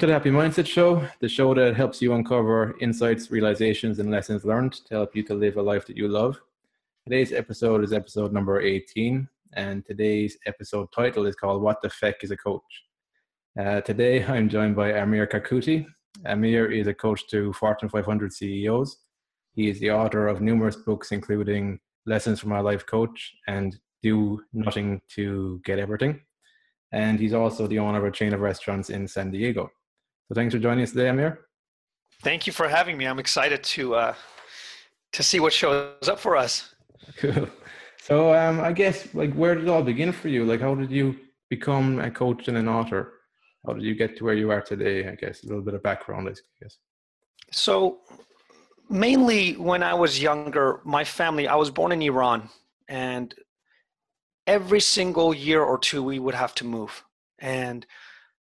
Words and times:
To 0.00 0.06
the 0.06 0.14
Happy 0.14 0.30
Mindset 0.30 0.66
Show, 0.66 1.06
the 1.20 1.28
show 1.28 1.52
that 1.52 1.76
helps 1.76 2.00
you 2.00 2.14
uncover 2.14 2.74
insights, 2.80 3.30
realizations, 3.30 3.98
and 3.98 4.10
lessons 4.10 4.46
learned 4.46 4.72
to 4.86 4.94
help 4.94 5.14
you 5.14 5.22
to 5.24 5.34
live 5.34 5.58
a 5.58 5.62
life 5.62 5.86
that 5.88 5.96
you 5.98 6.08
love. 6.08 6.40
Today's 7.06 7.34
episode 7.34 7.84
is 7.84 7.92
episode 7.92 8.32
number 8.32 8.62
18, 8.62 9.28
and 9.52 9.84
today's 9.84 10.38
episode 10.46 10.90
title 10.90 11.26
is 11.26 11.36
called 11.36 11.60
What 11.60 11.82
the 11.82 11.90
Feck 11.90 12.24
is 12.24 12.30
a 12.30 12.36
Coach? 12.38 12.62
Uh, 13.60 13.82
today, 13.82 14.24
I'm 14.24 14.48
joined 14.48 14.74
by 14.74 14.94
Amir 14.94 15.26
Karkouti. 15.26 15.84
Amir 16.24 16.72
is 16.72 16.86
a 16.86 16.94
coach 16.94 17.28
to 17.28 17.52
Fortune 17.52 17.90
500 17.90 18.32
CEOs. 18.32 18.96
He 19.52 19.68
is 19.68 19.80
the 19.80 19.90
author 19.90 20.28
of 20.28 20.40
numerous 20.40 20.76
books, 20.76 21.12
including 21.12 21.78
Lessons 22.06 22.40
from 22.40 22.48
My 22.48 22.60
Life 22.60 22.86
Coach 22.86 23.34
and 23.48 23.78
Do 24.02 24.40
Nothing 24.54 25.02
to 25.10 25.60
Get 25.62 25.78
Everything 25.78 26.22
and 26.92 27.20
he's 27.20 27.34
also 27.34 27.66
the 27.66 27.78
owner 27.78 27.98
of 27.98 28.04
a 28.04 28.10
chain 28.10 28.32
of 28.32 28.40
restaurants 28.40 28.90
in 28.90 29.06
San 29.06 29.30
Diego. 29.30 29.70
So 30.30 30.34
thanks 30.34 30.54
for 30.54 30.60
joining 30.60 30.84
us 30.84 30.92
today, 30.92 31.08
Amir. 31.08 31.40
Thank 32.22 32.46
you 32.46 32.52
for 32.52 32.68
having 32.68 32.96
me. 32.96 33.06
I'm 33.06 33.18
excited 33.18 33.64
to 33.64 33.96
uh, 33.96 34.14
to 35.14 35.24
see 35.24 35.40
what 35.40 35.52
shows 35.52 36.08
up 36.08 36.20
for 36.20 36.36
us. 36.36 36.72
Cool. 37.16 37.48
So 38.00 38.32
um, 38.32 38.60
I 38.60 38.72
guess 38.72 39.12
like 39.12 39.34
where 39.34 39.56
did 39.56 39.64
it 39.64 39.70
all 39.70 39.82
begin 39.82 40.12
for 40.12 40.28
you? 40.28 40.44
Like 40.44 40.60
how 40.60 40.76
did 40.76 40.92
you 40.92 41.16
become 41.48 41.98
a 41.98 42.12
coach 42.12 42.46
and 42.46 42.56
an 42.56 42.68
author? 42.68 43.14
How 43.66 43.72
did 43.72 43.82
you 43.82 43.96
get 43.96 44.16
to 44.18 44.24
where 44.24 44.34
you 44.34 44.52
are 44.52 44.60
today? 44.60 45.08
I 45.08 45.16
guess 45.16 45.42
a 45.42 45.48
little 45.48 45.64
bit 45.64 45.74
of 45.74 45.82
background, 45.82 46.28
I 46.28 46.34
guess. 46.62 46.78
So 47.50 47.98
mainly 48.88 49.54
when 49.54 49.82
I 49.82 49.94
was 49.94 50.22
younger, 50.22 50.80
my 50.84 51.02
family, 51.02 51.48
I 51.48 51.56
was 51.56 51.70
born 51.70 51.90
in 51.90 52.02
Iran 52.02 52.48
and 52.88 53.34
every 54.46 54.80
single 54.80 55.34
year 55.34 55.64
or 55.64 55.76
two 55.76 56.04
we 56.04 56.20
would 56.20 56.36
have 56.36 56.54
to 56.54 56.64
move 56.64 57.04
and 57.40 57.84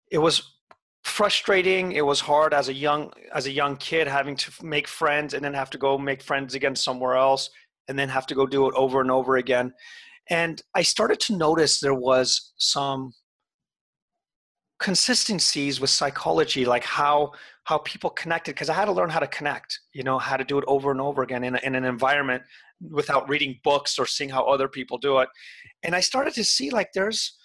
it 0.09 0.19
was 0.19 0.54
frustrating. 1.05 1.91
It 1.91 2.05
was 2.05 2.19
hard 2.19 2.53
as 2.53 2.67
a 2.67 2.73
young 2.73 3.11
as 3.33 3.45
a 3.45 3.51
young 3.51 3.77
kid 3.77 4.07
having 4.07 4.35
to 4.37 4.65
make 4.65 4.87
friends 4.87 5.33
and 5.33 5.45
then 5.45 5.53
have 5.53 5.69
to 5.69 5.77
go 5.77 5.97
make 5.97 6.21
friends 6.21 6.55
again 6.55 6.75
somewhere 6.75 7.15
else 7.15 7.49
and 7.87 7.97
then 7.97 8.09
have 8.09 8.25
to 8.27 8.35
go 8.35 8.45
do 8.47 8.67
it 8.67 8.73
over 8.75 9.01
and 9.01 9.11
over 9.11 9.37
again. 9.37 9.73
And 10.29 10.61
i 10.73 10.81
started 10.81 11.19
to 11.21 11.37
notice 11.37 11.79
there 11.79 11.93
was 11.93 12.53
some 12.57 13.13
consistencies 14.79 15.79
with 15.79 15.89
psychology 15.89 16.65
like 16.65 16.83
how 16.83 17.31
how 17.63 17.77
people 17.79 18.09
connected 18.09 18.53
because 18.53 18.69
i 18.69 18.73
had 18.73 18.85
to 18.85 18.91
learn 18.91 19.09
how 19.09 19.19
to 19.19 19.27
connect 19.27 19.79
you 19.93 20.03
know 20.03 20.19
how 20.19 20.35
to 20.35 20.43
do 20.43 20.57
it 20.57 20.65
over 20.67 20.91
and 20.91 20.99
over 20.99 21.23
again 21.23 21.45
in, 21.45 21.55
a, 21.55 21.59
in 21.59 21.75
an 21.75 21.85
environment 21.85 22.43
without 22.81 23.29
reading 23.29 23.57
books 23.63 23.97
or 23.97 24.05
seeing 24.05 24.29
how 24.29 24.43
other 24.43 24.67
people 24.67 24.97
do 24.97 25.19
it. 25.19 25.29
And 25.83 25.95
i 25.95 25.99
started 25.99 26.33
to 26.33 26.43
see 26.43 26.69
like 26.69 26.89
there's 26.93 27.37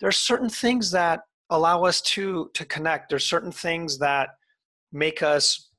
there's 0.00 0.16
certain 0.16 0.48
things 0.48 0.90
that 0.92 1.20
allow 1.50 1.84
us 1.84 2.00
to 2.00 2.50
to 2.54 2.64
connect. 2.64 3.10
There's 3.10 3.26
certain 3.26 3.52
things 3.52 3.98
that 3.98 4.30
make 4.92 5.22
us 5.22 5.70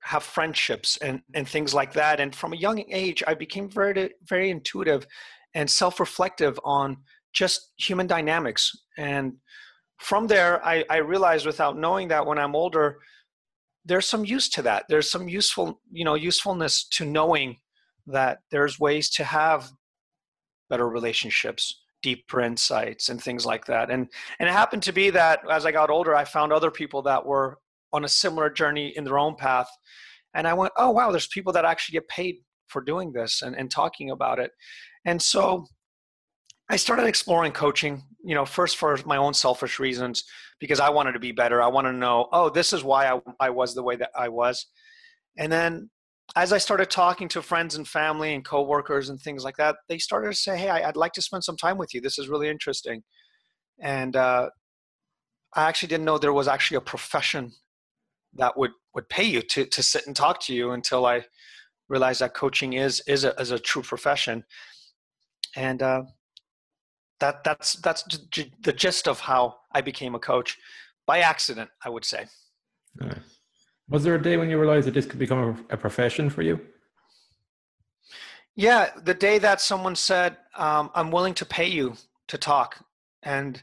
have 0.00 0.22
friendships 0.22 0.96
and 0.98 1.22
and 1.34 1.48
things 1.48 1.74
like 1.74 1.92
that. 1.94 2.20
And 2.20 2.34
from 2.34 2.52
a 2.52 2.56
young 2.56 2.84
age 2.90 3.22
i 3.26 3.34
became 3.34 3.68
very 3.68 4.10
very 4.24 4.50
intuitive 4.50 5.06
and 5.54 5.68
self-reflective 5.68 6.58
on 6.64 6.96
just 7.32 7.72
human 7.76 8.06
dynamics. 8.06 8.70
And 8.98 9.34
from 9.98 10.26
there 10.26 10.64
I, 10.64 10.84
I 10.90 10.98
realized 10.98 11.46
without 11.46 11.78
knowing 11.78 12.08
that 12.08 12.26
when 12.26 12.38
i'm 12.38 12.56
older 12.56 12.98
there's 13.84 14.06
some 14.06 14.24
use 14.24 14.48
to 14.50 14.62
that. 14.62 14.84
There's 14.88 15.10
some 15.10 15.28
useful 15.28 15.80
you 15.90 16.04
know 16.04 16.14
usefulness 16.14 16.88
to 16.90 17.04
knowing 17.04 17.56
that 18.06 18.38
there's 18.50 18.80
ways 18.80 19.10
to 19.10 19.24
have 19.24 19.70
better 20.68 20.88
relationships 20.88 21.81
deeper 22.02 22.40
insights 22.40 23.08
and 23.08 23.22
things 23.22 23.46
like 23.46 23.64
that 23.64 23.90
and 23.90 24.08
and 24.38 24.48
it 24.48 24.52
happened 24.52 24.82
to 24.82 24.92
be 24.92 25.10
that 25.10 25.40
as 25.50 25.64
i 25.64 25.72
got 25.72 25.90
older 25.90 26.14
i 26.14 26.24
found 26.24 26.52
other 26.52 26.70
people 26.70 27.02
that 27.02 27.24
were 27.24 27.58
on 27.92 28.04
a 28.04 28.08
similar 28.08 28.50
journey 28.50 28.92
in 28.96 29.04
their 29.04 29.18
own 29.18 29.34
path 29.34 29.68
and 30.34 30.46
i 30.46 30.54
went 30.54 30.72
oh 30.76 30.90
wow 30.90 31.10
there's 31.10 31.28
people 31.28 31.52
that 31.52 31.64
actually 31.64 31.92
get 31.94 32.08
paid 32.08 32.36
for 32.68 32.80
doing 32.80 33.12
this 33.12 33.42
and, 33.42 33.54
and 33.54 33.70
talking 33.70 34.10
about 34.10 34.38
it 34.38 34.50
and 35.04 35.20
so 35.20 35.64
I 36.72 36.76
started 36.76 37.04
exploring 37.04 37.52
coaching, 37.52 38.02
you 38.24 38.34
know, 38.34 38.46
first 38.46 38.78
for 38.78 38.98
my 39.04 39.18
own 39.18 39.34
selfish 39.34 39.78
reasons 39.78 40.24
because 40.58 40.80
I 40.80 40.88
wanted 40.88 41.12
to 41.12 41.18
be 41.18 41.30
better. 41.30 41.60
I 41.60 41.66
wanted 41.66 41.92
to 41.92 41.98
know, 41.98 42.28
oh, 42.32 42.48
this 42.48 42.72
is 42.72 42.82
why 42.82 43.12
I, 43.12 43.20
I 43.38 43.50
was 43.50 43.74
the 43.74 43.82
way 43.82 43.96
that 43.96 44.10
I 44.16 44.30
was. 44.30 44.66
And 45.36 45.52
then 45.52 45.90
as 46.36 46.52
I 46.52 46.58
started 46.58 46.90
talking 46.90 47.28
to 47.28 47.42
friends 47.42 47.74
and 47.74 47.86
family 47.86 48.34
and 48.34 48.44
coworkers 48.44 49.08
and 49.08 49.20
things 49.20 49.44
like 49.44 49.56
that, 49.56 49.76
they 49.88 49.98
started 49.98 50.30
to 50.30 50.36
say, 50.36 50.56
hey, 50.56 50.68
I, 50.68 50.86
would 50.86 50.96
like 50.96 51.12
to 51.12 51.22
spend 51.22 51.44
some 51.44 51.56
time 51.56 51.78
with 51.78 51.92
you. 51.92 52.00
This 52.00 52.18
is 52.18 52.28
really 52.28 52.48
interesting. 52.48 53.02
And 53.80 54.16
uh, 54.16 54.48
I 55.54 55.68
actually 55.68 55.88
didn't 55.88 56.06
know 56.06 56.18
there 56.18 56.32
was 56.32 56.48
actually 56.48 56.78
a 56.78 56.82
profession 56.82 57.52
that 58.34 58.56
would, 58.56 58.70
would 58.94 59.08
pay 59.08 59.24
you 59.24 59.42
to, 59.42 59.66
to 59.66 59.82
sit 59.82 60.06
and 60.06 60.16
talk 60.16 60.40
to 60.42 60.54
you 60.54 60.70
until 60.70 61.04
I 61.04 61.24
realized 61.88 62.20
that 62.20 62.34
coaching 62.34 62.74
is, 62.74 63.02
is, 63.06 63.24
a, 63.24 63.34
is 63.40 63.50
a 63.50 63.58
true 63.58 63.82
profession. 63.82 64.44
And 65.54 65.82
uh, 65.82 66.02
that 67.22 67.44
that's 67.44 67.74
that's 67.74 68.02
the 68.64 68.72
gist 68.72 69.06
of 69.06 69.20
how 69.20 69.54
I 69.72 69.80
became 69.80 70.14
a 70.14 70.18
coach 70.18 70.58
by 71.06 71.20
accident, 71.20 71.70
I 71.84 71.88
would 71.88 72.04
say. 72.04 72.26
Was 73.92 74.04
there 74.04 74.14
a 74.14 74.22
day 74.22 74.38
when 74.38 74.48
you 74.48 74.58
realized 74.58 74.86
that 74.86 74.94
this 74.94 75.04
could 75.04 75.18
become 75.18 75.66
a, 75.68 75.76
profession 75.76 76.30
for 76.30 76.40
you? 76.40 76.58
Yeah, 78.56 78.88
the 79.04 79.12
day 79.12 79.36
that 79.38 79.60
someone 79.60 79.96
said, 79.96 80.38
um, 80.56 80.90
"I'm 80.94 81.10
willing 81.10 81.34
to 81.34 81.44
pay 81.44 81.66
you 81.66 81.96
to 82.28 82.38
talk," 82.38 82.82
and 83.22 83.62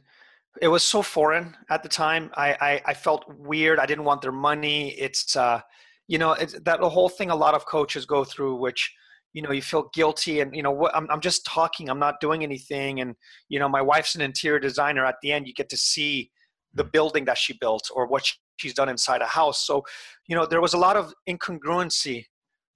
it 0.61 0.67
was 0.67 0.83
so 0.83 1.01
foreign 1.01 1.57
at 1.71 1.81
the 1.81 1.89
time. 1.89 2.29
I 2.35 2.49
I, 2.61 2.81
I 2.91 2.93
felt 2.93 3.25
weird. 3.39 3.79
I 3.79 3.87
didn't 3.87 4.03
want 4.03 4.21
their 4.21 4.31
money. 4.31 4.91
It's 4.91 5.35
uh, 5.35 5.61
you 6.07 6.19
know, 6.19 6.33
it's 6.33 6.53
that 6.59 6.79
the 6.79 6.89
whole 6.89 7.09
thing 7.09 7.31
a 7.31 7.35
lot 7.35 7.55
of 7.55 7.65
coaches 7.65 8.05
go 8.05 8.23
through, 8.23 8.57
which 8.57 8.93
you 9.33 9.41
know 9.41 9.51
you 9.51 9.63
feel 9.63 9.89
guilty 9.95 10.41
and 10.41 10.55
you 10.55 10.61
know 10.61 10.71
what 10.71 10.95
I'm, 10.95 11.07
I'm 11.11 11.21
just 11.21 11.45
talking 11.45 11.87
i'm 11.87 11.99
not 11.99 12.19
doing 12.19 12.41
anything 12.41 12.99
and 12.99 13.15
you 13.47 13.59
know 13.59 13.69
my 13.69 13.79
wife's 13.79 14.15
an 14.15 14.21
interior 14.21 14.59
designer 14.59 15.05
at 15.05 15.17
the 15.21 15.31
end 15.31 15.45
you 15.47 15.53
get 15.53 15.69
to 15.69 15.77
see 15.77 16.31
the 16.73 16.83
mm. 16.83 16.91
building 16.91 17.25
that 17.25 17.37
she 17.37 17.53
built 17.53 17.91
or 17.93 18.07
what 18.07 18.25
she's 18.59 18.73
done 18.73 18.89
inside 18.89 19.21
a 19.21 19.25
house 19.25 19.65
so 19.65 19.83
you 20.27 20.35
know 20.35 20.45
there 20.45 20.61
was 20.61 20.73
a 20.73 20.77
lot 20.77 20.95
of 20.95 21.13
incongruency 21.27 22.25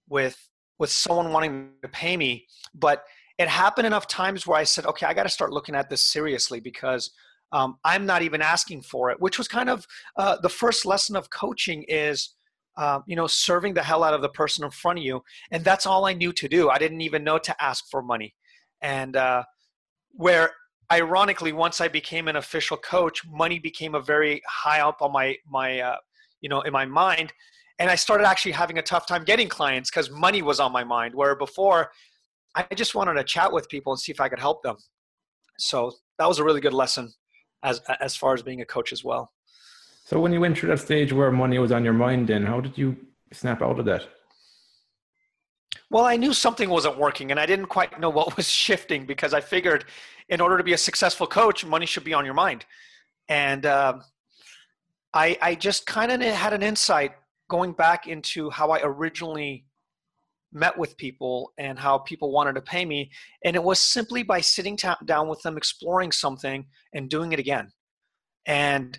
with 0.10 0.38
with 0.80 0.90
someone 0.90 1.32
wanting 1.32 1.70
to 1.82 1.88
pay 1.90 2.18
me 2.18 2.46
but 2.74 3.04
it 3.38 3.48
happened 3.48 3.88
enough 3.88 4.08
times 4.08 4.46
where 4.48 4.58
i 4.58 4.64
said 4.64 4.86
okay 4.86 5.06
i 5.06 5.14
got 5.14 5.24
to 5.24 5.30
start 5.30 5.52
looking 5.52 5.76
at 5.76 5.90
this 5.90 6.04
seriously 6.04 6.60
because 6.60 7.12
um, 7.52 7.78
i'm 7.84 8.06
not 8.06 8.22
even 8.22 8.42
asking 8.42 8.82
for 8.82 9.12
it 9.12 9.20
which 9.20 9.38
was 9.38 9.48
kind 9.48 9.70
of 9.70 9.86
uh, 10.18 10.38
the 10.42 10.50
first 10.50 10.86
lesson 10.86 11.16
of 11.16 11.30
coaching 11.30 11.84
is 11.88 12.36
um, 12.76 13.04
you 13.06 13.16
know, 13.16 13.28
serving 13.28 13.76
the 13.76 13.84
hell 13.84 14.04
out 14.04 14.16
of 14.16 14.22
the 14.22 14.30
person 14.30 14.66
in 14.66 14.72
front 14.72 14.98
of 14.98 15.06
you. 15.06 15.22
And 15.52 15.64
that's 15.64 15.86
all 15.86 16.06
I 16.06 16.14
knew 16.14 16.34
to 16.34 16.48
do. 16.48 16.70
I 16.70 16.80
didn't 16.80 17.02
even 17.02 17.24
know 17.24 17.38
to 17.38 17.64
ask 17.64 17.86
for 17.92 18.02
money. 18.02 18.34
And 18.82 19.16
uh, 19.16 19.44
where 20.12 20.52
ironically, 20.94 21.54
once 21.54 21.82
I 21.82 21.88
became 21.88 22.28
an 22.28 22.36
official 22.36 22.78
coach, 22.78 23.26
money 23.26 23.60
became 23.60 23.96
a 23.96 24.02
very 24.02 24.42
high 24.48 24.82
up 24.82 25.02
on 25.02 25.12
my, 25.12 25.36
my 25.48 25.80
uh, 25.80 25.98
you 26.42 26.50
know, 26.50 26.62
in 26.62 26.72
my 26.72 26.86
mind. 26.86 27.34
And 27.80 27.90
I 27.90 27.96
started 27.96 28.26
actually 28.26 28.52
having 28.52 28.78
a 28.78 28.82
tough 28.82 29.08
time 29.08 29.24
getting 29.24 29.50
clients 29.50 29.90
because 29.90 30.10
money 30.12 30.42
was 30.42 30.60
on 30.60 30.72
my 30.72 30.84
mind. 30.84 31.16
Where 31.16 31.36
before, 31.36 31.92
I 32.56 32.64
just 32.76 32.94
wanted 32.94 33.16
to 33.16 33.24
chat 33.24 33.52
with 33.52 33.68
people 33.70 33.92
and 33.94 34.00
see 34.00 34.12
if 34.12 34.22
I 34.22 34.30
could 34.30 34.40
help 34.40 34.62
them. 34.62 34.78
So 35.58 35.92
that 36.20 36.28
was 36.28 36.38
a 36.40 36.44
really 36.44 36.62
good 36.62 36.74
lesson 36.74 37.12
as 37.64 37.82
as 38.00 38.16
far 38.16 38.34
as 38.34 38.44
being 38.44 38.62
a 38.62 38.66
coach 38.66 38.94
as 38.94 39.04
well. 39.04 39.32
So 40.06 40.20
when 40.20 40.32
you 40.34 40.42
went 40.42 40.58
through 40.58 40.70
that 40.70 40.80
stage 40.80 41.12
where 41.14 41.32
money 41.32 41.58
was 41.58 41.72
on 41.72 41.84
your 41.84 41.94
mind, 41.94 42.28
then 42.28 42.46
how 42.46 42.60
did 42.62 42.78
you 42.78 42.96
snap 43.32 43.62
out 43.62 43.80
of 43.80 43.86
that? 43.86 44.04
Well, 45.94 46.06
I 46.06 46.18
knew 46.18 46.34
something 46.34 46.72
wasn't 46.72 46.98
working, 46.98 47.30
and 47.30 47.40
I 47.40 47.46
didn't 47.46 47.68
quite 47.68 48.00
know 48.00 48.10
what 48.10 48.36
was 48.36 48.50
shifting 48.66 49.06
because 49.06 49.32
I 49.32 49.42
figured, 49.42 49.86
in 50.28 50.42
order 50.42 50.58
to 50.58 50.64
be 50.64 50.74
a 50.74 50.78
successful 50.78 51.28
coach, 51.28 51.64
money 51.64 51.86
should 51.86 52.04
be 52.04 52.16
on 52.16 52.26
your 52.26 52.34
mind, 52.34 52.66
and 53.30 53.64
uh, 53.68 54.00
I, 55.14 55.38
I 55.40 55.54
just 55.54 55.86
kind 55.86 56.12
of 56.12 56.20
had 56.20 56.52
an 56.52 56.64
insight 56.64 57.12
going 57.48 57.74
back 57.74 58.08
into 58.08 58.50
how 58.50 58.72
I 58.72 58.80
originally 58.82 59.66
met 60.52 60.76
with 60.76 60.98
people 60.98 61.54
and 61.60 61.78
how 61.78 62.00
people 62.00 62.32
wanted 62.32 62.56
to 62.56 62.62
pay 62.62 62.86
me, 62.86 63.12
and 63.46 63.56
it 63.56 63.64
was 63.64 63.80
simply 63.80 64.24
by 64.24 64.42
sitting 64.42 64.76
down 65.06 65.28
with 65.28 65.44
them, 65.44 65.58
exploring 65.58 66.12
something, 66.12 66.66
and 66.96 67.08
doing 67.08 67.34
it 67.34 67.40
again, 67.40 67.72
and 68.48 68.98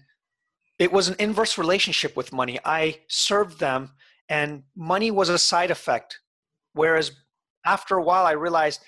it 0.79 0.93
was 0.93 1.09
an 1.09 1.17
inverse 1.19 1.59
relationship 1.59 2.17
with 2.17 2.33
money. 2.33 2.61
I 2.65 3.01
served 3.09 3.59
them, 3.59 3.91
and 4.29 4.63
money 4.77 5.11
was 5.11 5.29
a 5.29 5.39
side 5.39 5.73
effect. 5.73 6.21
Whereas 6.75 7.13
after 7.65 7.97
a 7.97 8.03
while, 8.03 8.27
I 8.27 8.33
realized 8.33 8.81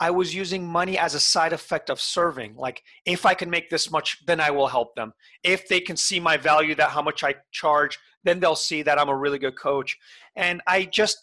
I 0.00 0.10
was 0.10 0.34
using 0.34 0.66
money 0.66 0.98
as 0.98 1.14
a 1.14 1.20
side 1.20 1.52
effect 1.52 1.90
of 1.90 2.00
serving. 2.00 2.56
Like, 2.56 2.82
if 3.04 3.26
I 3.26 3.34
can 3.34 3.50
make 3.50 3.70
this 3.70 3.90
much, 3.90 4.24
then 4.26 4.40
I 4.40 4.50
will 4.50 4.66
help 4.66 4.96
them. 4.96 5.12
If 5.44 5.68
they 5.68 5.80
can 5.80 5.96
see 5.96 6.18
my 6.18 6.36
value, 6.36 6.74
that 6.76 6.90
how 6.90 7.02
much 7.02 7.22
I 7.22 7.36
charge, 7.52 7.98
then 8.24 8.40
they'll 8.40 8.56
see 8.56 8.82
that 8.82 8.98
I'm 8.98 9.08
a 9.08 9.16
really 9.16 9.38
good 9.38 9.56
coach. 9.56 9.96
And 10.34 10.60
I 10.66 10.84
just, 10.86 11.18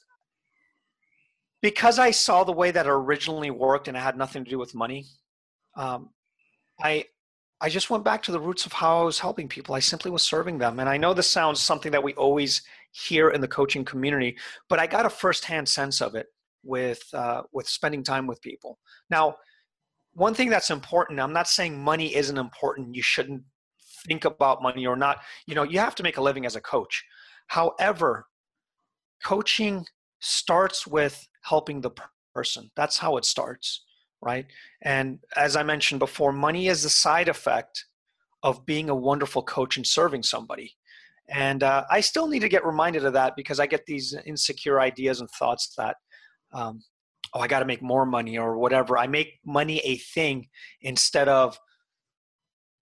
because 1.61 1.99
I 1.99 2.11
saw 2.11 2.43
the 2.43 2.53
way 2.53 2.71
that 2.71 2.87
originally 2.87 3.51
worked 3.51 3.87
and 3.87 3.97
it 3.97 4.01
had 4.01 4.17
nothing 4.17 4.45
to 4.45 4.49
do 4.49 4.59
with 4.59 4.75
money, 4.75 5.07
um, 5.75 6.11
I 6.81 7.05
I 7.61 7.67
just 7.67 7.89
went 7.89 8.05
back 8.05 8.23
to 8.23 8.31
the 8.31 8.39
roots 8.39 8.65
of 8.65 8.71
how 8.71 9.01
I 9.01 9.03
was 9.03 9.19
helping 9.19 9.49
people. 9.49 9.75
I 9.75 9.79
simply 9.79 10.09
was 10.11 10.21
serving 10.21 10.59
them. 10.59 10.79
And 10.79 10.87
I 10.87 10.95
know 10.95 11.13
this 11.13 11.29
sounds 11.29 11.59
something 11.59 11.91
that 11.91 12.03
we 12.03 12.13
always 12.13 12.61
hear 12.91 13.29
in 13.29 13.41
the 13.41 13.47
coaching 13.47 13.85
community, 13.85 14.37
but 14.67 14.79
I 14.79 14.87
got 14.87 15.05
a 15.05 15.09
firsthand 15.09 15.67
sense 15.67 16.01
of 16.01 16.15
it 16.15 16.27
with 16.63 17.01
uh, 17.13 17.43
with 17.53 17.67
spending 17.67 18.03
time 18.03 18.27
with 18.27 18.41
people. 18.41 18.79
Now, 19.09 19.35
one 20.13 20.33
thing 20.33 20.49
that's 20.49 20.69
important. 20.69 21.19
I'm 21.19 21.33
not 21.33 21.47
saying 21.47 21.81
money 21.81 22.15
isn't 22.15 22.37
important. 22.37 22.95
You 22.95 23.03
shouldn't 23.03 23.43
think 24.07 24.25
about 24.25 24.63
money 24.63 24.85
or 24.85 24.95
not. 24.95 25.19
You 25.47 25.55
know, 25.55 25.63
you 25.63 25.79
have 25.79 25.95
to 25.95 26.03
make 26.03 26.17
a 26.17 26.21
living 26.21 26.45
as 26.45 26.55
a 26.55 26.61
coach. 26.61 27.03
However, 27.47 28.27
coaching 29.23 29.85
starts 30.19 30.85
with 30.85 31.27
helping 31.41 31.81
the 31.81 31.91
person. 32.33 32.69
That's 32.75 32.97
how 32.97 33.17
it 33.17 33.25
starts 33.25 33.83
right? 34.21 34.45
And 34.81 35.19
as 35.35 35.55
I 35.55 35.63
mentioned 35.63 35.99
before, 35.99 36.31
money 36.31 36.67
is 36.67 36.85
a 36.85 36.89
side 36.89 37.29
effect 37.29 37.85
of 38.43 38.65
being 38.65 38.89
a 38.89 38.95
wonderful 38.95 39.43
coach 39.43 39.77
and 39.77 39.85
serving 39.85 40.23
somebody. 40.23 40.77
And 41.31 41.63
uh, 41.63 41.85
I 41.89 42.01
still 42.01 42.27
need 42.27 42.39
to 42.39 42.49
get 42.49 42.65
reminded 42.65 43.05
of 43.05 43.13
that 43.13 43.35
because 43.35 43.59
I 43.59 43.67
get 43.67 43.85
these 43.85 44.15
insecure 44.25 44.79
ideas 44.79 45.19
and 45.19 45.29
thoughts 45.31 45.73
that, 45.77 45.95
um, 46.53 46.81
oh, 47.33 47.39
I 47.39 47.47
got 47.47 47.59
to 47.59 47.65
make 47.65 47.81
more 47.81 48.05
money 48.05 48.37
or 48.37 48.57
whatever. 48.57 48.97
I 48.97 49.07
make 49.07 49.39
money 49.45 49.79
a 49.79 49.97
thing 49.97 50.47
instead 50.81 51.27
of 51.27 51.59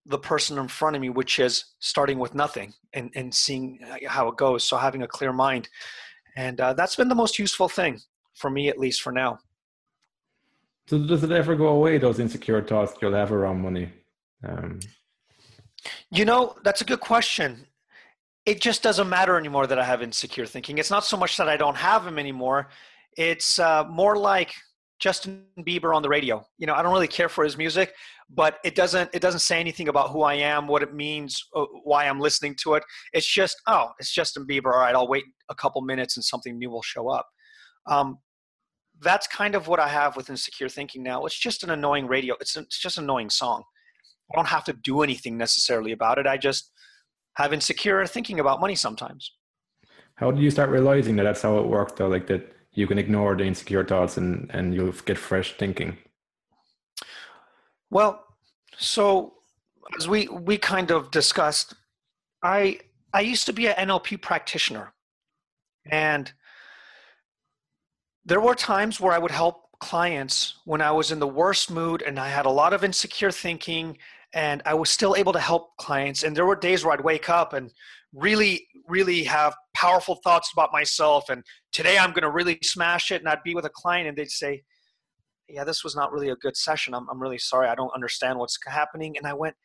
the 0.06 0.18
person 0.18 0.58
in 0.58 0.70
front 0.70 0.96
of 0.96 1.02
me, 1.02 1.10
which 1.10 1.40
is 1.40 1.66
starting 1.80 2.20
with 2.20 2.34
nothing 2.34 2.74
and, 2.94 3.12
and 3.16 3.34
seeing 3.34 3.80
how 4.08 4.30
it 4.30 4.38
goes. 4.38 4.64
So 4.64 4.78
having 4.78 5.04
a 5.04 5.08
clear 5.08 5.34
mind. 5.34 5.68
And 6.38 6.62
uh, 6.62 6.74
that's 6.74 6.96
been 6.96 7.10
the 7.10 7.16
most 7.16 7.38
useful 7.38 7.68
thing 7.68 8.00
for 8.36 8.50
me, 8.50 8.70
at 8.70 8.80
least 8.80 9.02
for 9.02 9.12
now. 9.12 9.40
So 10.88 10.98
does 11.00 11.24
it 11.26 11.32
ever 11.32 11.56
go 11.56 11.68
away? 11.68 11.98
Those 11.98 12.20
insecure 12.20 12.62
thoughts 12.62 12.94
you'll 13.02 13.14
have 13.14 13.34
around 13.34 13.62
money. 13.62 13.92
Um, 14.48 14.80
you 16.10 16.24
know, 16.24 16.56
that's 16.64 16.80
a 16.80 16.86
good 16.86 17.02
question. 17.02 17.66
It 18.48 18.62
just 18.62 18.82
doesn't 18.82 19.10
matter 19.10 19.38
anymore 19.38 19.68
that 19.68 19.78
I 19.78 19.84
have 19.84 20.02
insecure 20.02 20.46
thinking. 20.46 20.78
It's 20.78 20.90
not 20.90 21.04
so 21.04 21.18
much 21.18 21.36
that 21.36 21.50
I 21.50 21.58
don't 21.58 21.76
have 21.76 22.06
them 22.06 22.18
anymore. 22.18 22.70
It's 23.18 23.60
uh, 23.60 23.84
more 23.90 24.18
like 24.18 24.54
Justin 25.00 25.44
Bieber 25.60 25.94
on 25.94 26.02
the 26.02 26.08
radio. 26.08 26.48
You 26.58 26.66
know, 26.66 26.74
I 26.74 26.82
don't 26.82 26.94
really 26.94 27.10
care 27.10 27.28
for 27.28 27.44
his 27.44 27.58
music, 27.58 27.94
but 28.30 28.60
it 28.64 28.74
doesn't 28.74 29.10
it 29.14 29.22
doesn't 29.22 29.42
say 29.42 29.60
anything 29.60 29.90
about 29.90 30.12
who 30.12 30.22
I 30.22 30.36
am, 30.36 30.66
what 30.66 30.82
it 30.82 30.94
means, 30.94 31.44
uh, 31.54 31.66
why 31.84 32.08
I'm 32.08 32.22
listening 32.22 32.56
to 32.64 32.76
it. 32.76 32.84
It's 33.12 33.28
just 33.28 33.58
oh, 33.68 33.90
it's 34.00 34.14
Justin 34.14 34.48
Bieber. 34.48 34.72
All 34.72 34.80
right, 34.80 34.96
I'll 34.96 35.10
wait 35.10 35.26
a 35.50 35.56
couple 35.56 35.82
minutes 35.82 36.16
and 36.16 36.24
something 36.24 36.58
new 36.58 36.70
will 36.70 36.82
show 36.82 37.10
up. 37.10 37.28
Um, 37.86 38.20
that's 39.02 39.28
kind 39.28 39.56
of 39.56 39.68
what 39.68 39.82
I 39.82 39.90
have 39.90 40.16
with 40.16 40.30
insecure 40.30 40.70
thinking 40.70 41.04
now. 41.04 41.26
It's 41.26 41.38
just 41.38 41.66
an 41.66 41.70
annoying 41.72 42.08
radio. 42.08 42.36
It's, 42.40 42.56
a, 42.56 42.62
it's 42.62 42.80
just 42.80 42.98
an 42.98 43.04
annoying 43.04 43.30
song. 43.30 43.64
I 44.32 44.38
don't 44.38 44.48
have 44.48 44.64
to 44.66 44.74
do 44.74 45.02
anything 45.02 45.38
necessarily 45.38 45.92
about 45.92 46.18
it. 46.18 46.26
I 46.26 46.38
just 46.38 46.72
have 47.38 47.54
insecure 47.54 48.04
thinking 48.08 48.40
about 48.40 48.60
money 48.60 48.74
sometimes. 48.74 49.32
How 50.16 50.32
did 50.32 50.42
you 50.42 50.50
start 50.50 50.72
realizing 50.72 51.16
that 51.18 51.24
that's 51.24 51.44
how 51.44 51.60
it 51.60 51.68
worked 51.68 51.98
though? 51.98 52.08
Like 52.08 52.26
that 52.28 52.52
you 52.74 52.88
can 52.88 52.98
ignore 52.98 53.36
the 53.36 53.44
insecure 53.44 53.86
thoughts 53.86 54.18
and, 54.18 54.50
and 54.52 54.74
you'll 54.74 54.92
get 55.06 55.20
fresh 55.20 55.56
thinking? 55.56 55.98
Well, 57.92 58.26
so 58.76 59.36
as 60.00 60.08
we, 60.08 60.28
we 60.28 60.58
kind 60.58 60.90
of 60.90 61.12
discussed, 61.12 61.76
I, 62.42 62.80
I 63.14 63.22
used 63.22 63.46
to 63.46 63.54
be 63.54 63.68
an 63.68 63.88
NLP 63.88 64.20
practitioner 64.20 64.94
and 65.86 66.34
there 68.26 68.42
were 68.42 68.56
times 68.56 69.00
where 69.00 69.14
I 69.14 69.20
would 69.20 69.32
help 69.32 69.80
clients 69.80 70.56
when 70.66 70.82
I 70.82 70.90
was 70.90 71.12
in 71.12 71.20
the 71.20 71.28
worst 71.28 71.70
mood 71.70 72.02
and 72.02 72.20
I 72.20 72.30
had 72.30 72.48
a 72.48 72.50
lot 72.50 72.74
of 72.74 72.84
insecure 72.84 73.32
thinking 73.32 74.00
and 74.34 74.62
I 74.66 74.74
was 74.74 74.90
still 74.90 75.16
able 75.16 75.34
to 75.34 75.40
help 75.40 75.76
clients. 75.78 76.24
And 76.24 76.36
there 76.36 76.46
were 76.46 76.56
days 76.56 76.84
where 76.84 76.94
I'd 76.94 77.04
wake 77.04 77.30
up 77.30 77.54
and 77.54 77.72
really, 78.14 78.68
really 78.88 79.24
have 79.24 79.56
powerful 79.74 80.16
thoughts 80.24 80.52
about 80.54 80.72
myself. 80.72 81.30
And 81.30 81.44
today 81.72 81.98
I'm 81.98 82.12
going 82.12 82.24
to 82.24 82.32
really 82.32 82.60
smash 82.64 83.12
it. 83.12 83.22
And 83.22 83.30
I'd 83.30 83.44
be 83.44 83.56
with 83.56 83.66
a 83.66 83.70
client 83.70 84.08
and 84.08 84.18
they'd 84.18 84.30
say, 84.30 84.64
Yeah, 85.48 85.64
this 85.64 85.84
was 85.84 85.96
not 85.96 86.12
really 86.12 86.30
a 86.30 86.36
good 86.36 86.58
session. 86.58 86.94
I'm, 86.94 87.08
I'm 87.10 87.22
really 87.22 87.38
sorry. 87.38 87.68
I 87.68 87.76
don't 87.76 87.94
understand 87.96 88.38
what's 88.38 88.58
happening. 88.68 89.18
And 89.18 89.26
I 89.26 89.34
went, 89.34 89.56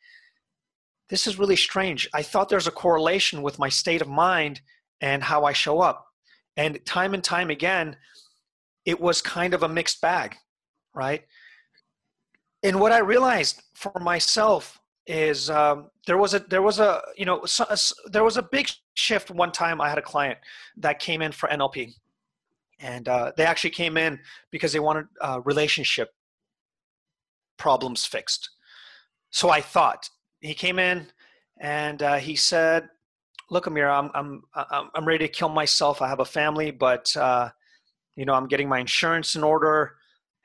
This 1.09 1.27
is 1.27 1.37
really 1.39 1.57
strange. 1.57 2.09
I 2.13 2.21
thought 2.21 2.49
there's 2.49 2.67
a 2.67 2.71
correlation 2.71 3.41
with 3.41 3.59
my 3.59 3.69
state 3.69 4.01
of 4.01 4.07
mind 4.07 4.61
and 5.01 5.23
how 5.23 5.43
I 5.43 5.53
show 5.53 5.81
up. 5.81 6.05
And 6.55 6.83
time 6.85 7.13
and 7.13 7.23
time 7.23 7.49
again, 7.49 7.97
it 8.85 8.99
was 8.99 9.21
kind 9.21 9.53
of 9.53 9.63
a 9.63 9.67
mixed 9.67 10.01
bag, 10.01 10.35
right? 10.93 11.23
And 12.63 12.79
what 12.79 12.91
I 12.91 12.99
realized 12.99 13.61
for 13.73 13.91
myself 13.99 14.79
is 15.05 15.49
um, 15.49 15.89
there 16.07 16.17
was 16.17 16.33
a 16.33 16.39
there 16.39 16.61
was 16.61 16.79
a 16.79 17.01
you 17.17 17.25
know 17.25 17.43
so, 17.45 17.65
uh, 17.65 17.75
there 18.05 18.23
was 18.23 18.37
a 18.37 18.43
big 18.43 18.69
shift. 18.93 19.29
One 19.29 19.51
time, 19.51 19.81
I 19.81 19.89
had 19.89 19.97
a 19.97 20.01
client 20.01 20.39
that 20.77 20.99
came 20.99 21.21
in 21.21 21.33
for 21.33 21.49
NLP, 21.49 21.93
and 22.79 23.07
uh, 23.09 23.33
they 23.35 23.45
actually 23.45 23.71
came 23.71 23.97
in 23.97 24.19
because 24.49 24.71
they 24.71 24.79
wanted 24.79 25.07
uh, 25.21 25.41
relationship 25.43 26.11
problems 27.57 28.05
fixed. 28.05 28.49
So 29.31 29.49
I 29.49 29.59
thought 29.61 30.09
he 30.39 30.53
came 30.53 30.79
in 30.79 31.07
and 31.59 32.01
uh, 32.01 32.15
he 32.15 32.37
said, 32.37 32.87
"Look, 33.49 33.67
Amir, 33.67 33.89
I'm 33.89 34.09
I'm 34.13 34.43
I'm 34.55 35.05
ready 35.05 35.27
to 35.27 35.33
kill 35.33 35.49
myself. 35.49 36.01
I 36.01 36.07
have 36.07 36.21
a 36.21 36.25
family, 36.25 36.71
but 36.71 37.15
uh, 37.17 37.49
you 38.15 38.25
know, 38.25 38.33
I'm 38.33 38.47
getting 38.47 38.69
my 38.69 38.79
insurance 38.79 39.35
in 39.35 39.43
order. 39.43 39.95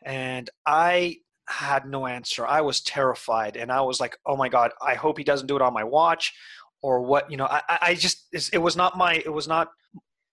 And 0.04 0.48
I 0.66 1.18
had 1.48 1.86
no 1.86 2.06
answer. 2.06 2.46
I 2.46 2.60
was 2.60 2.80
terrified. 2.80 3.56
And 3.56 3.72
I 3.72 3.80
was 3.80 4.00
like, 4.00 4.16
oh 4.26 4.36
my 4.36 4.48
God, 4.48 4.70
I 4.86 4.94
hope 4.94 5.18
he 5.18 5.24
doesn't 5.24 5.46
do 5.46 5.56
it 5.56 5.62
on 5.62 5.72
my 5.72 5.84
watch 5.84 6.34
or 6.82 7.02
what, 7.02 7.30
you 7.30 7.36
know, 7.36 7.46
I, 7.46 7.62
I 7.68 7.94
just, 7.94 8.26
it 8.52 8.58
was 8.58 8.76
not 8.76 8.96
my, 8.96 9.14
it 9.24 9.32
was 9.32 9.48
not, 9.48 9.68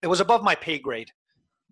it 0.01 0.07
was 0.07 0.19
above 0.19 0.43
my 0.43 0.55
pay 0.55 0.77
grade. 0.77 1.11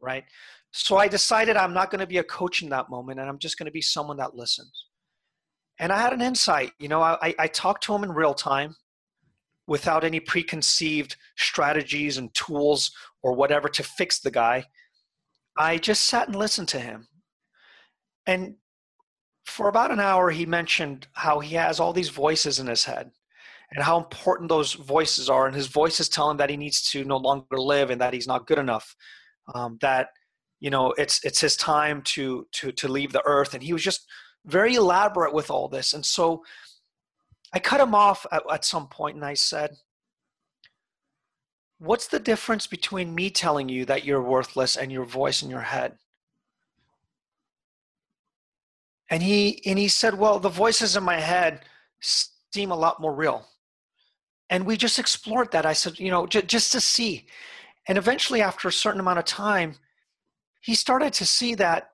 Right. 0.01 0.23
So 0.71 0.97
I 0.97 1.07
decided 1.07 1.55
I'm 1.55 1.73
not 1.73 1.91
going 1.91 1.99
to 1.99 2.07
be 2.07 2.17
a 2.17 2.23
coach 2.23 2.61
in 2.61 2.69
that 2.69 2.89
moment 2.89 3.19
and 3.19 3.29
I'm 3.29 3.37
just 3.37 3.57
going 3.57 3.67
to 3.67 3.71
be 3.71 3.81
someone 3.81 4.17
that 4.17 4.35
listens. 4.35 4.87
And 5.79 5.91
I 5.91 5.99
had 5.99 6.13
an 6.13 6.21
insight, 6.21 6.71
you 6.79 6.87
know, 6.87 7.01
I, 7.01 7.35
I 7.37 7.47
talked 7.47 7.83
to 7.83 7.95
him 7.95 8.03
in 8.03 8.11
real 8.11 8.33
time 8.33 8.75
without 9.67 10.03
any 10.03 10.19
preconceived 10.19 11.15
strategies 11.37 12.17
and 12.17 12.33
tools 12.33 12.91
or 13.21 13.33
whatever 13.33 13.69
to 13.69 13.83
fix 13.83 14.19
the 14.19 14.31
guy. 14.31 14.65
I 15.57 15.77
just 15.77 16.05
sat 16.05 16.27
and 16.27 16.35
listened 16.35 16.67
to 16.69 16.79
him. 16.79 17.07
And 18.25 18.55
for 19.45 19.67
about 19.67 19.91
an 19.91 19.99
hour, 19.99 20.29
he 20.29 20.45
mentioned 20.45 21.07
how 21.13 21.39
he 21.39 21.55
has 21.55 21.79
all 21.79 21.93
these 21.93 22.09
voices 22.09 22.59
in 22.59 22.67
his 22.67 22.83
head 22.83 23.11
and 23.71 23.83
how 23.83 23.97
important 23.97 24.49
those 24.49 24.73
voices 24.73 25.29
are. 25.29 25.47
And 25.47 25.55
his 25.55 25.67
voices 25.67 26.09
tell 26.09 26.29
him 26.29 26.37
that 26.37 26.49
he 26.49 26.57
needs 26.57 26.81
to 26.91 27.03
no 27.03 27.17
longer 27.17 27.57
live 27.57 27.89
and 27.89 27.99
that 28.01 28.13
he's 28.13 28.27
not 28.27 28.47
good 28.47 28.59
enough. 28.59 28.95
Um, 29.53 29.77
that 29.81 30.07
you 30.61 30.69
know 30.69 30.93
it's 30.97 31.23
it's 31.25 31.41
his 31.41 31.57
time 31.57 32.01
to 32.03 32.47
to 32.53 32.71
to 32.71 32.87
leave 32.87 33.11
the 33.11 33.23
earth. 33.25 33.53
And 33.53 33.61
he 33.61 33.73
was 33.73 33.83
just 33.83 34.05
very 34.45 34.75
elaborate 34.75 35.33
with 35.33 35.49
all 35.51 35.67
this. 35.67 35.93
And 35.93 36.05
so 36.05 36.43
I 37.53 37.59
cut 37.59 37.81
him 37.81 37.93
off 37.93 38.25
at, 38.31 38.43
at 38.51 38.65
some 38.65 38.87
point, 38.87 39.15
and 39.15 39.25
I 39.25 39.35
said, 39.35 39.75
what's 41.77 42.07
the 42.07 42.19
difference 42.19 42.65
between 42.65 43.13
me 43.13 43.29
telling 43.29 43.69
you 43.69 43.85
that 43.85 44.05
you're 44.05 44.21
worthless 44.21 44.77
and 44.77 44.91
your 44.91 45.05
voice 45.05 45.43
in 45.43 45.49
your 45.49 45.61
head 45.61 45.97
and 49.13 49.21
he 49.21 49.61
and 49.65 49.77
he 49.77 49.87
said 49.87 50.15
well 50.15 50.39
the 50.39 50.49
voices 50.49 50.97
in 50.97 51.03
my 51.03 51.19
head 51.19 51.61
seem 52.01 52.71
a 52.71 52.75
lot 52.75 52.99
more 52.99 53.13
real 53.13 53.45
and 54.49 54.65
we 54.65 54.75
just 54.75 54.97
explored 54.97 55.51
that 55.51 55.65
i 55.65 55.73
said 55.73 55.99
you 55.99 56.09
know 56.09 56.25
j- 56.25 56.41
just 56.41 56.71
to 56.71 56.81
see 56.81 57.27
and 57.87 57.97
eventually 57.97 58.41
after 58.41 58.67
a 58.67 58.71
certain 58.83 58.99
amount 58.99 59.19
of 59.19 59.25
time 59.25 59.75
he 60.61 60.73
started 60.73 61.13
to 61.13 61.25
see 61.25 61.53
that 61.53 61.91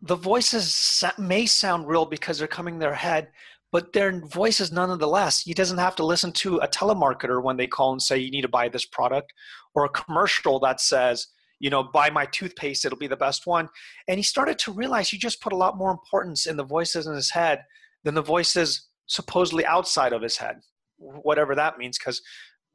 the 0.00 0.16
voices 0.16 1.04
may 1.18 1.44
sound 1.44 1.86
real 1.86 2.06
because 2.06 2.38
they're 2.38 2.56
coming 2.58 2.74
in 2.74 2.80
their 2.80 2.94
head 2.94 3.28
but 3.72 3.94
their 3.94 4.20
voices 4.20 4.70
nonetheless. 4.70 5.40
He 5.40 5.54
doesn't 5.54 5.78
have 5.78 5.96
to 5.96 6.04
listen 6.04 6.30
to 6.32 6.58
a 6.58 6.68
telemarketer 6.68 7.42
when 7.42 7.56
they 7.56 7.66
call 7.66 7.92
and 7.92 8.02
say, 8.02 8.18
you 8.18 8.30
need 8.30 8.42
to 8.42 8.48
buy 8.48 8.68
this 8.68 8.84
product, 8.84 9.32
or 9.74 9.86
a 9.86 9.88
commercial 9.88 10.60
that 10.60 10.78
says, 10.78 11.28
you 11.62 11.70
know, 11.70 11.84
buy 11.84 12.10
my 12.10 12.26
toothpaste, 12.26 12.84
it'll 12.84 12.98
be 12.98 13.06
the 13.06 13.16
best 13.16 13.46
one. 13.46 13.68
And 14.08 14.18
he 14.18 14.24
started 14.24 14.58
to 14.58 14.72
realize 14.72 15.08
he 15.08 15.16
just 15.16 15.40
put 15.40 15.52
a 15.52 15.56
lot 15.56 15.78
more 15.78 15.92
importance 15.92 16.46
in 16.46 16.56
the 16.56 16.64
voices 16.64 17.06
in 17.06 17.14
his 17.14 17.30
head 17.30 17.62
than 18.02 18.14
the 18.14 18.20
voices 18.20 18.88
supposedly 19.06 19.64
outside 19.64 20.12
of 20.12 20.22
his 20.22 20.36
head, 20.36 20.56
whatever 20.98 21.54
that 21.54 21.78
means. 21.78 21.98
Because 21.98 22.20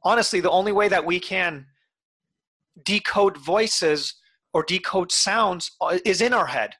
honestly, 0.02 0.40
the 0.40 0.50
only 0.50 0.72
way 0.72 0.88
that 0.88 1.04
we 1.04 1.20
can 1.20 1.66
decode 2.82 3.36
voices 3.36 4.14
or 4.54 4.62
decode 4.62 5.12
sounds 5.12 5.70
uh, 5.82 5.98
is 6.06 6.22
in 6.22 6.32
our 6.32 6.46
head 6.46 6.74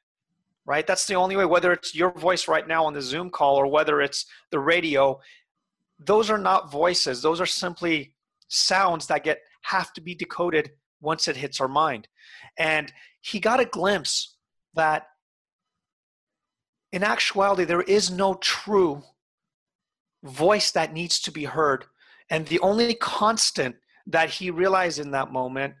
right? 0.65 0.85
That's 0.85 1.07
the 1.07 1.15
only 1.15 1.35
way, 1.35 1.45
whether 1.45 1.73
it's 1.73 1.95
your 1.95 2.11
voice 2.11 2.47
right 2.47 2.67
now 2.67 2.85
on 2.85 2.93
the 2.93 3.01
Zoom 3.01 3.31
call 3.31 3.55
or 3.55 3.65
whether 3.65 4.01
it's 4.01 4.27
the 4.51 4.59
radio, 4.59 5.19
those 5.97 6.29
are 6.29 6.37
not 6.37 6.71
voices. 6.71 7.23
Those 7.23 7.41
are 7.41 7.47
simply 7.47 8.13
sounds 8.49 9.07
that 9.07 9.23
get 9.23 9.39
have 9.63 9.91
to 9.93 10.01
be 10.01 10.13
decoded 10.13 10.69
once 11.01 11.27
it 11.27 11.37
hits 11.37 11.59
our 11.59 11.67
mind. 11.67 12.07
And 12.57 12.91
he 13.21 13.39
got 13.39 13.59
a 13.59 13.65
glimpse 13.65 14.35
that 14.73 15.07
in 16.91 17.03
actuality, 17.03 17.65
there 17.65 17.81
is 17.81 18.09
no 18.09 18.35
true 18.35 19.03
voice 20.23 20.71
that 20.71 20.93
needs 20.93 21.19
to 21.21 21.31
be 21.31 21.45
heard. 21.45 21.85
And 22.29 22.45
the 22.47 22.59
only 22.59 22.93
constant 22.95 23.75
that 24.07 24.29
he 24.29 24.51
realized 24.51 24.99
in 24.99 25.11
that 25.11 25.31
moment 25.31 25.75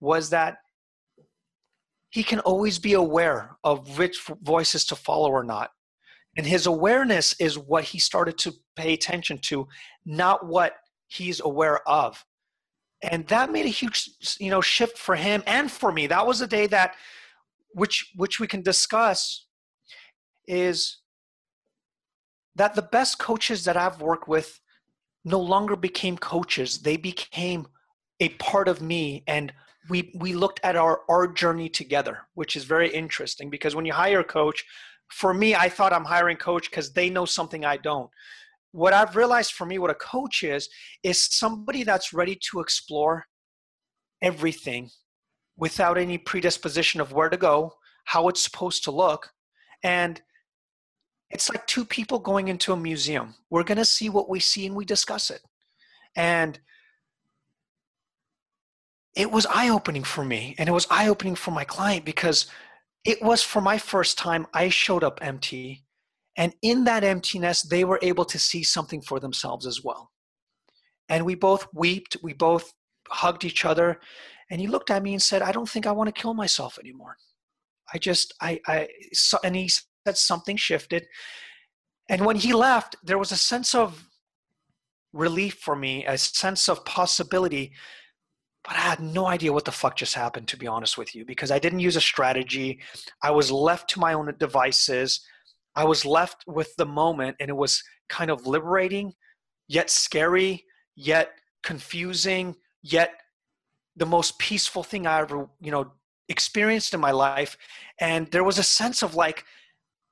was 0.00 0.30
that 0.30 0.58
he 2.10 2.22
can 2.22 2.40
always 2.40 2.78
be 2.78 2.94
aware 2.94 3.56
of 3.64 3.98
which 3.98 4.20
voices 4.42 4.84
to 4.86 4.96
follow 4.96 5.30
or 5.30 5.44
not. 5.44 5.70
And 6.36 6.46
his 6.46 6.66
awareness 6.66 7.34
is 7.38 7.58
what 7.58 7.84
he 7.84 7.98
started 7.98 8.38
to 8.38 8.52
pay 8.76 8.94
attention 8.94 9.38
to, 9.38 9.68
not 10.04 10.46
what 10.46 10.76
he's 11.08 11.40
aware 11.40 11.86
of. 11.88 12.24
And 13.04 13.26
that 13.28 13.52
made 13.52 13.66
a 13.66 13.70
huge, 13.70 14.10
you 14.38 14.50
know, 14.50 14.60
shift 14.60 14.98
for 14.98 15.14
him 15.16 15.42
and 15.46 15.70
for 15.70 15.92
me. 15.92 16.06
That 16.06 16.26
was 16.26 16.40
a 16.40 16.46
day 16.46 16.66
that, 16.68 16.94
which 17.72 18.12
which 18.16 18.40
we 18.40 18.46
can 18.46 18.62
discuss, 18.62 19.46
is 20.46 20.98
that 22.56 22.74
the 22.74 22.82
best 22.82 23.18
coaches 23.18 23.64
that 23.64 23.76
I've 23.76 24.00
worked 24.00 24.28
with 24.28 24.60
no 25.24 25.40
longer 25.40 25.76
became 25.76 26.16
coaches. 26.16 26.78
They 26.78 26.96
became 26.96 27.66
a 28.20 28.28
part 28.30 28.68
of 28.68 28.80
me 28.80 29.24
and 29.26 29.52
we 29.88 30.12
we 30.14 30.32
looked 30.32 30.60
at 30.62 30.76
our 30.76 31.00
our 31.08 31.26
journey 31.26 31.68
together, 31.68 32.20
which 32.34 32.56
is 32.56 32.64
very 32.64 32.90
interesting 32.90 33.50
because 33.50 33.74
when 33.74 33.84
you 33.84 33.92
hire 33.92 34.20
a 34.20 34.24
coach, 34.24 34.64
for 35.08 35.34
me, 35.34 35.54
I 35.54 35.68
thought 35.68 35.92
I'm 35.92 36.04
hiring 36.04 36.36
coach 36.36 36.70
because 36.70 36.92
they 36.92 37.10
know 37.10 37.24
something 37.24 37.64
I 37.64 37.76
don't. 37.76 38.10
What 38.74 38.92
I've 38.92 39.14
realized 39.14 39.52
for 39.52 39.66
me, 39.66 39.78
what 39.78 39.92
a 39.92 39.94
coach 39.94 40.42
is, 40.42 40.68
is 41.04 41.28
somebody 41.32 41.84
that's 41.84 42.12
ready 42.12 42.36
to 42.50 42.58
explore 42.58 43.26
everything 44.20 44.90
without 45.56 45.96
any 45.96 46.18
predisposition 46.18 47.00
of 47.00 47.12
where 47.12 47.28
to 47.28 47.36
go, 47.36 47.74
how 48.06 48.26
it's 48.26 48.42
supposed 48.42 48.82
to 48.82 48.90
look. 48.90 49.30
And 49.84 50.20
it's 51.30 51.48
like 51.48 51.64
two 51.68 51.84
people 51.84 52.18
going 52.18 52.48
into 52.48 52.72
a 52.72 52.76
museum. 52.76 53.36
We're 53.48 53.62
going 53.62 53.78
to 53.78 53.84
see 53.84 54.08
what 54.08 54.28
we 54.28 54.40
see 54.40 54.66
and 54.66 54.74
we 54.74 54.84
discuss 54.84 55.30
it. 55.30 55.42
And 56.16 56.58
it 59.14 59.30
was 59.30 59.46
eye 59.46 59.68
opening 59.68 60.02
for 60.02 60.24
me 60.24 60.56
and 60.58 60.68
it 60.68 60.72
was 60.72 60.88
eye 60.90 61.06
opening 61.06 61.36
for 61.36 61.52
my 61.52 61.62
client 61.62 62.04
because 62.04 62.46
it 63.04 63.22
was 63.22 63.40
for 63.40 63.60
my 63.60 63.78
first 63.78 64.18
time 64.18 64.48
I 64.52 64.68
showed 64.68 65.04
up 65.04 65.20
empty. 65.22 65.83
And 66.36 66.54
in 66.62 66.84
that 66.84 67.04
emptiness, 67.04 67.62
they 67.62 67.84
were 67.84 67.98
able 68.02 68.24
to 68.24 68.38
see 68.38 68.62
something 68.62 69.00
for 69.00 69.20
themselves 69.20 69.66
as 69.66 69.82
well. 69.84 70.10
And 71.08 71.24
we 71.24 71.34
both 71.34 71.66
wept, 71.72 72.16
we 72.22 72.32
both 72.32 72.72
hugged 73.08 73.44
each 73.44 73.64
other. 73.64 74.00
And 74.50 74.60
he 74.60 74.66
looked 74.66 74.90
at 74.90 75.02
me 75.02 75.12
and 75.12 75.22
said, 75.22 75.42
I 75.42 75.52
don't 75.52 75.68
think 75.68 75.86
I 75.86 75.92
want 75.92 76.14
to 76.14 76.20
kill 76.20 76.34
myself 76.34 76.78
anymore. 76.78 77.16
I 77.92 77.98
just, 77.98 78.34
I, 78.40 78.60
I, 78.66 78.88
so, 79.12 79.38
and 79.44 79.54
he 79.54 79.68
said 79.68 80.16
something 80.16 80.56
shifted. 80.56 81.06
And 82.08 82.24
when 82.24 82.36
he 82.36 82.52
left, 82.52 82.96
there 83.02 83.18
was 83.18 83.32
a 83.32 83.36
sense 83.36 83.74
of 83.74 84.08
relief 85.12 85.54
for 85.54 85.76
me, 85.76 86.04
a 86.06 86.18
sense 86.18 86.68
of 86.68 86.84
possibility 86.84 87.72
but 88.64 88.76
I 88.76 88.80
had 88.80 89.00
no 89.00 89.26
idea 89.26 89.52
what 89.52 89.66
the 89.66 89.72
fuck 89.72 89.94
just 89.94 90.14
happened, 90.14 90.48
to 90.48 90.56
be 90.56 90.66
honest 90.66 90.96
with 90.96 91.14
you, 91.14 91.24
because 91.26 91.50
I 91.50 91.58
didn't 91.58 91.80
use 91.80 91.96
a 91.96 92.00
strategy. 92.00 92.80
I 93.22 93.30
was 93.30 93.52
left 93.52 93.90
to 93.90 94.00
my 94.00 94.14
own 94.14 94.34
devices. 94.38 95.20
I 95.76 95.84
was 95.84 96.04
left 96.04 96.44
with 96.46 96.74
the 96.76 96.86
moment, 96.86 97.36
and 97.40 97.48
it 97.48 97.56
was 97.56 97.82
kind 98.08 98.30
of 98.30 98.46
liberating, 98.46 99.14
yet 99.68 99.90
scary, 99.90 100.64
yet 100.94 101.32
confusing, 101.62 102.54
yet 102.82 103.12
the 103.96 104.06
most 104.06 104.38
peaceful 104.38 104.82
thing 104.82 105.06
I 105.06 105.20
ever, 105.20 105.48
you 105.60 105.70
know, 105.70 105.92
experienced 106.28 106.94
in 106.94 107.00
my 107.00 107.10
life. 107.10 107.56
And 107.98 108.30
there 108.30 108.44
was 108.44 108.58
a 108.58 108.62
sense 108.62 109.02
of 109.02 109.14
like, 109.14 109.44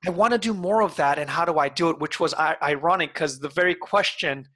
I 0.05 0.09
want 0.09 0.33
to 0.33 0.37
do 0.37 0.53
more 0.53 0.81
of 0.81 0.95
that, 0.97 1.17
and 1.17 1.29
how 1.29 1.45
do 1.45 1.57
I 1.57 1.69
do 1.69 1.89
it? 1.89 1.99
Which 1.99 2.19
was 2.19 2.33
ironic 2.33 3.13
because 3.13 3.39
the 3.39 3.49
very 3.49 3.75
question 3.75 4.49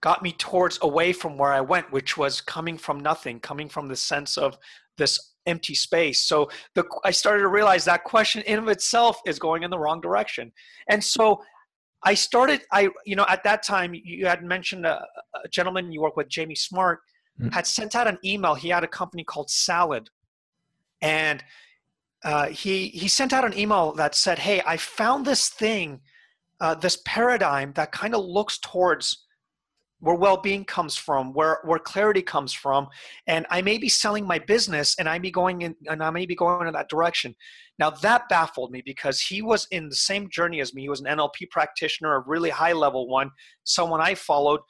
got 0.00 0.22
me 0.22 0.30
towards 0.32 0.78
away 0.82 1.12
from 1.12 1.36
where 1.36 1.52
I 1.52 1.60
went, 1.60 1.90
which 1.90 2.16
was 2.16 2.40
coming 2.40 2.78
from 2.78 3.00
nothing, 3.00 3.40
coming 3.40 3.68
from 3.68 3.88
the 3.88 3.96
sense 3.96 4.36
of 4.36 4.56
this 4.96 5.32
empty 5.46 5.74
space. 5.74 6.22
So 6.22 6.50
the, 6.74 6.84
I 7.04 7.10
started 7.10 7.42
to 7.42 7.48
realize 7.48 7.84
that 7.84 8.04
question 8.04 8.42
in 8.42 8.58
of 8.58 8.68
itself 8.68 9.20
is 9.26 9.38
going 9.38 9.62
in 9.62 9.70
the 9.70 9.78
wrong 9.78 10.00
direction. 10.00 10.52
And 10.88 11.02
so 11.02 11.42
I 12.04 12.14
started, 12.14 12.62
I, 12.72 12.88
you 13.04 13.16
know, 13.16 13.26
at 13.28 13.42
that 13.44 13.62
time 13.62 13.94
you 13.94 14.26
had 14.26 14.44
mentioned 14.44 14.86
a, 14.86 15.04
a 15.44 15.48
gentleman 15.48 15.92
you 15.92 16.00
work 16.00 16.16
with, 16.16 16.28
Jamie 16.28 16.54
Smart, 16.54 17.00
mm-hmm. 17.40 17.50
had 17.50 17.66
sent 17.66 17.94
out 17.94 18.06
an 18.06 18.18
email. 18.24 18.54
He 18.54 18.68
had 18.68 18.84
a 18.84 18.88
company 18.88 19.24
called 19.24 19.50
Salad. 19.50 20.08
And 21.00 21.42
uh, 22.24 22.46
he, 22.48 22.88
he 22.88 23.08
sent 23.08 23.32
out 23.32 23.44
an 23.44 23.56
email 23.58 23.92
that 23.92 24.14
said, 24.14 24.38
Hey, 24.38 24.62
I 24.66 24.76
found 24.76 25.24
this 25.24 25.48
thing, 25.48 26.00
uh, 26.60 26.74
this 26.74 26.98
paradigm 27.04 27.72
that 27.74 27.92
kind 27.92 28.14
of 28.14 28.24
looks 28.24 28.58
towards 28.58 29.25
where 30.00 30.14
well-being 30.14 30.64
comes 30.64 30.96
from 30.96 31.32
where 31.32 31.58
where 31.64 31.78
clarity 31.78 32.22
comes 32.22 32.52
from 32.52 32.86
and 33.26 33.46
i 33.50 33.62
may 33.62 33.78
be 33.78 33.88
selling 33.88 34.26
my 34.26 34.38
business 34.38 34.94
and 34.98 35.08
i 35.08 35.14
may 35.14 35.22
be 35.22 35.30
going 35.30 35.62
in 35.62 35.74
and 35.88 36.02
i 36.02 36.10
may 36.10 36.26
be 36.26 36.34
going 36.34 36.66
in 36.66 36.74
that 36.74 36.88
direction. 36.88 37.34
Now 37.78 37.90
that 37.90 38.28
baffled 38.30 38.70
me 38.70 38.82
because 38.84 39.20
he 39.20 39.42
was 39.42 39.66
in 39.70 39.90
the 39.90 39.96
same 39.96 40.30
journey 40.30 40.60
as 40.60 40.72
me. 40.72 40.82
He 40.82 40.88
was 40.88 41.00
an 41.00 41.06
nlp 41.06 41.50
practitioner 41.50 42.14
a 42.14 42.20
really 42.20 42.50
high 42.50 42.72
level 42.72 43.08
one 43.08 43.30
someone 43.64 44.00
i 44.00 44.14
followed. 44.14 44.60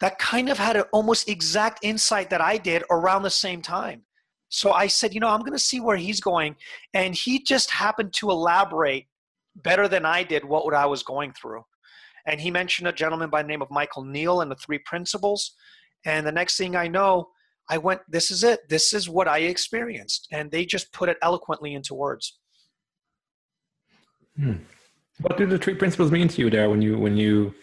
That 0.00 0.18
kind 0.18 0.48
of 0.48 0.58
had 0.58 0.76
an 0.76 0.84
almost 0.92 1.28
exact 1.28 1.80
insight 1.82 2.30
that 2.30 2.40
i 2.40 2.56
did 2.56 2.82
around 2.90 3.22
the 3.22 3.30
same 3.30 3.62
time. 3.62 4.02
So 4.48 4.72
i 4.72 4.86
said 4.88 5.14
you 5.14 5.20
know 5.20 5.28
i'm 5.28 5.40
going 5.40 5.52
to 5.52 5.58
see 5.58 5.80
where 5.80 5.96
he's 5.96 6.20
going 6.20 6.56
and 6.94 7.14
he 7.14 7.42
just 7.42 7.70
happened 7.70 8.12
to 8.14 8.30
elaborate 8.30 9.06
better 9.56 9.86
than 9.88 10.04
i 10.04 10.22
did 10.22 10.44
what 10.44 10.74
i 10.74 10.86
was 10.86 11.02
going 11.02 11.32
through 11.32 11.62
and 12.26 12.40
he 12.40 12.50
mentioned 12.50 12.88
a 12.88 12.92
gentleman 12.92 13.30
by 13.30 13.42
the 13.42 13.48
name 13.48 13.62
of 13.62 13.70
Michael 13.70 14.04
Neill 14.04 14.40
and 14.40 14.50
the 14.50 14.56
three 14.56 14.78
principles. 14.78 15.54
And 16.04 16.26
the 16.26 16.32
next 16.32 16.56
thing 16.56 16.76
I 16.76 16.88
know, 16.88 17.28
I 17.68 17.78
went, 17.78 18.00
this 18.08 18.30
is 18.30 18.42
it. 18.42 18.68
This 18.68 18.92
is 18.92 19.08
what 19.08 19.28
I 19.28 19.38
experienced. 19.38 20.28
And 20.32 20.50
they 20.50 20.64
just 20.64 20.92
put 20.92 21.08
it 21.08 21.18
eloquently 21.22 21.74
into 21.74 21.94
words. 21.94 22.38
Hmm. 24.36 24.54
What 25.20 25.36
do 25.36 25.46
the 25.46 25.58
three 25.58 25.74
principles 25.74 26.10
mean 26.10 26.28
to 26.28 26.40
you 26.40 26.50
there 26.50 26.70
when 26.70 26.80
you, 26.80 26.98
when 26.98 27.16
you, 27.16 27.54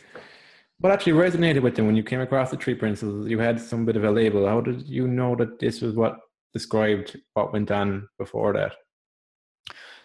what 0.79 0.93
actually 0.93 1.13
resonated 1.13 1.61
with 1.61 1.75
them 1.75 1.87
when 1.87 1.95
you 1.95 2.03
came 2.03 2.21
across 2.21 2.51
the 2.51 2.57
three 2.57 2.75
principles? 2.75 3.27
You 3.27 3.39
had 3.39 3.59
some 3.59 3.85
bit 3.85 3.95
of 3.95 4.03
a 4.03 4.11
label. 4.11 4.47
How 4.47 4.61
did 4.61 4.87
you 4.87 5.07
know 5.07 5.35
that 5.35 5.59
this 5.59 5.81
was 5.81 5.95
what 5.95 6.19
described 6.53 7.17
what 7.33 7.51
went 7.51 7.71
on 7.71 8.07
before 8.19 8.53
that? 8.53 8.73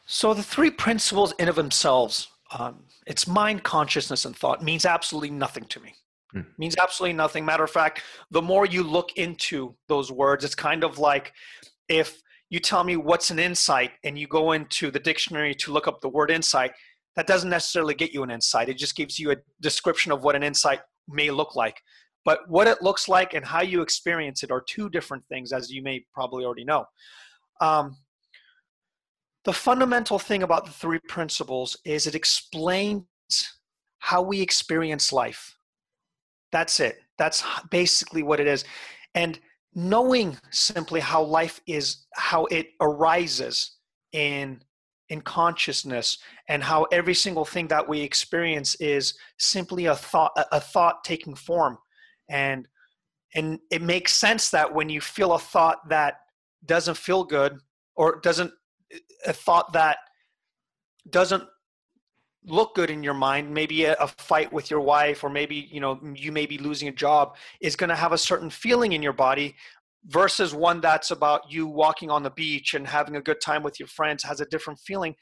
So 0.06 0.34
the 0.34 0.42
three 0.42 0.70
principles 0.70 1.32
in 1.38 1.48
of 1.48 1.56
themselves 1.56 2.28
um, 2.58 2.84
it's 3.06 3.26
mind, 3.26 3.62
consciousness, 3.62 4.24
and 4.24 4.36
thought 4.36 4.62
means 4.62 4.84
absolutely 4.84 5.30
nothing 5.30 5.64
to 5.64 5.80
me. 5.80 5.94
Hmm. 6.32 6.40
Means 6.58 6.76
absolutely 6.80 7.14
nothing. 7.14 7.44
Matter 7.44 7.64
of 7.64 7.70
fact, 7.70 8.02
the 8.30 8.42
more 8.42 8.66
you 8.66 8.82
look 8.82 9.16
into 9.16 9.74
those 9.88 10.10
words, 10.10 10.44
it's 10.44 10.54
kind 10.54 10.84
of 10.84 10.98
like 10.98 11.32
if 11.88 12.20
you 12.50 12.60
tell 12.60 12.84
me 12.84 12.96
what's 12.96 13.30
an 13.30 13.38
insight 13.38 13.92
and 14.04 14.18
you 14.18 14.26
go 14.26 14.52
into 14.52 14.90
the 14.90 15.00
dictionary 15.00 15.54
to 15.54 15.72
look 15.72 15.88
up 15.88 16.00
the 16.00 16.08
word 16.08 16.30
insight, 16.30 16.72
that 17.16 17.26
doesn't 17.26 17.50
necessarily 17.50 17.94
get 17.94 18.12
you 18.12 18.22
an 18.22 18.30
insight. 18.30 18.68
It 18.68 18.78
just 18.78 18.96
gives 18.96 19.18
you 19.18 19.30
a 19.32 19.36
description 19.60 20.12
of 20.12 20.22
what 20.22 20.36
an 20.36 20.42
insight 20.42 20.80
may 21.08 21.30
look 21.30 21.54
like. 21.54 21.80
But 22.24 22.40
what 22.48 22.68
it 22.68 22.82
looks 22.82 23.08
like 23.08 23.34
and 23.34 23.44
how 23.44 23.62
you 23.62 23.82
experience 23.82 24.42
it 24.42 24.50
are 24.50 24.62
two 24.66 24.88
different 24.88 25.24
things, 25.26 25.52
as 25.52 25.70
you 25.70 25.82
may 25.82 26.04
probably 26.14 26.44
already 26.44 26.64
know. 26.64 26.84
Um, 27.60 27.96
the 29.44 29.52
fundamental 29.52 30.18
thing 30.18 30.42
about 30.42 30.66
the 30.66 30.72
three 30.72 31.00
principles 31.08 31.76
is 31.84 32.06
it 32.06 32.14
explains 32.14 33.04
how 33.98 34.22
we 34.22 34.40
experience 34.40 35.12
life. 35.12 35.56
That's 36.52 36.80
it. 36.80 37.00
That's 37.18 37.42
basically 37.70 38.22
what 38.22 38.40
it 38.40 38.46
is. 38.46 38.64
And 39.14 39.38
knowing 39.74 40.36
simply 40.50 41.00
how 41.00 41.22
life 41.22 41.60
is, 41.66 42.06
how 42.14 42.46
it 42.46 42.68
arises 42.80 43.76
in 44.12 44.62
in 45.08 45.20
consciousness 45.20 46.18
and 46.48 46.62
how 46.62 46.84
every 46.84 47.12
single 47.12 47.44
thing 47.44 47.68
that 47.68 47.86
we 47.86 48.00
experience 48.00 48.74
is 48.76 49.14
simply 49.38 49.86
a 49.86 49.94
thought 49.94 50.32
a 50.52 50.60
thought 50.60 51.04
taking 51.04 51.34
form 51.34 51.76
and 52.30 52.66
and 53.34 53.58
it 53.70 53.82
makes 53.82 54.14
sense 54.14 54.50
that 54.50 54.72
when 54.72 54.88
you 54.88 55.00
feel 55.00 55.34
a 55.34 55.38
thought 55.38 55.86
that 55.88 56.14
doesn't 56.64 56.96
feel 56.96 57.24
good 57.24 57.58
or 57.94 58.20
doesn't 58.20 58.52
a 59.26 59.32
thought 59.32 59.72
that 59.72 59.98
doesn't 61.10 61.44
look 62.44 62.74
good 62.74 62.90
in 62.90 63.04
your 63.04 63.14
mind 63.14 63.52
maybe 63.52 63.84
a, 63.84 63.94
a, 63.94 64.08
fight 64.08 64.52
with 64.52 64.68
your 64.68 64.80
wife 64.80 65.22
or 65.22 65.30
maybe 65.30 65.68
you 65.70 65.80
know 65.80 66.00
you 66.14 66.32
may 66.32 66.44
be 66.44 66.58
losing 66.58 66.88
a 66.88 66.92
job 66.92 67.36
is 67.60 67.76
going 67.76 67.88
to 67.88 67.94
have 67.94 68.12
a 68.12 68.18
certain 68.18 68.50
feeling 68.50 68.92
in 68.92 69.02
your 69.02 69.12
body 69.12 69.54
versus 70.06 70.54
one 70.54 70.80
that's 70.80 71.10
about 71.10 71.50
you 71.50 71.66
walking 71.66 72.10
on 72.10 72.22
the 72.22 72.30
beach 72.30 72.74
and 72.74 72.86
having 72.86 73.16
a 73.16 73.22
good 73.22 73.40
time 73.40 73.62
with 73.62 73.78
your 73.78 73.86
friends 73.86 74.22
has 74.24 74.40
a 74.40 74.46
different 74.46 74.78
feeling. 74.80 75.14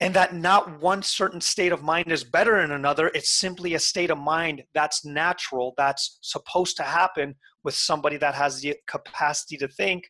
And 0.00 0.14
that 0.14 0.34
not 0.34 0.80
one 0.80 1.02
certain 1.02 1.40
state 1.40 1.72
of 1.72 1.82
mind 1.82 2.10
is 2.10 2.24
better 2.24 2.60
than 2.60 2.72
another. 2.72 3.08
It's 3.14 3.30
simply 3.30 3.74
a 3.74 3.78
state 3.78 4.10
of 4.10 4.18
mind 4.18 4.64
that's 4.74 5.04
natural 5.04 5.74
that's 5.76 6.18
supposed 6.22 6.76
to 6.78 6.82
happen 6.82 7.34
with 7.64 7.74
somebody 7.74 8.16
that 8.16 8.34
has 8.34 8.60
the 8.60 8.76
capacity 8.88 9.58
to 9.58 9.68
think 9.68 10.04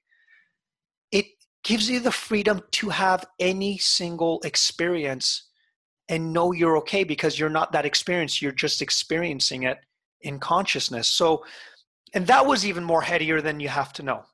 gives 1.63 1.91
you 1.91 2.01
the 2.01 2.13
freedom 2.13 2.63
to 2.73 2.89
have 2.89 3.27
any 3.39 3.79
single 3.79 4.41
experience 4.45 5.49
and 6.09 6.33
know 6.33 6.53
you're 6.53 6.77
okay 6.79 7.05
because 7.05 7.39
you're 7.39 7.49
not 7.49 7.73
that 7.73 7.87
experience 7.87 8.43
You're 8.43 8.53
just 8.53 8.83
experiencing 8.83 9.63
it 9.63 9.79
in 10.23 10.39
consciousness. 10.39 11.09
So, 11.09 11.45
and 12.15 12.27
that 12.27 12.47
was 12.47 12.67
even 12.67 12.83
more 12.83 13.03
headier 13.03 13.41
than 13.41 13.61
you 13.61 13.69
have 13.69 13.93
to 13.95 14.03
know. 14.03 14.25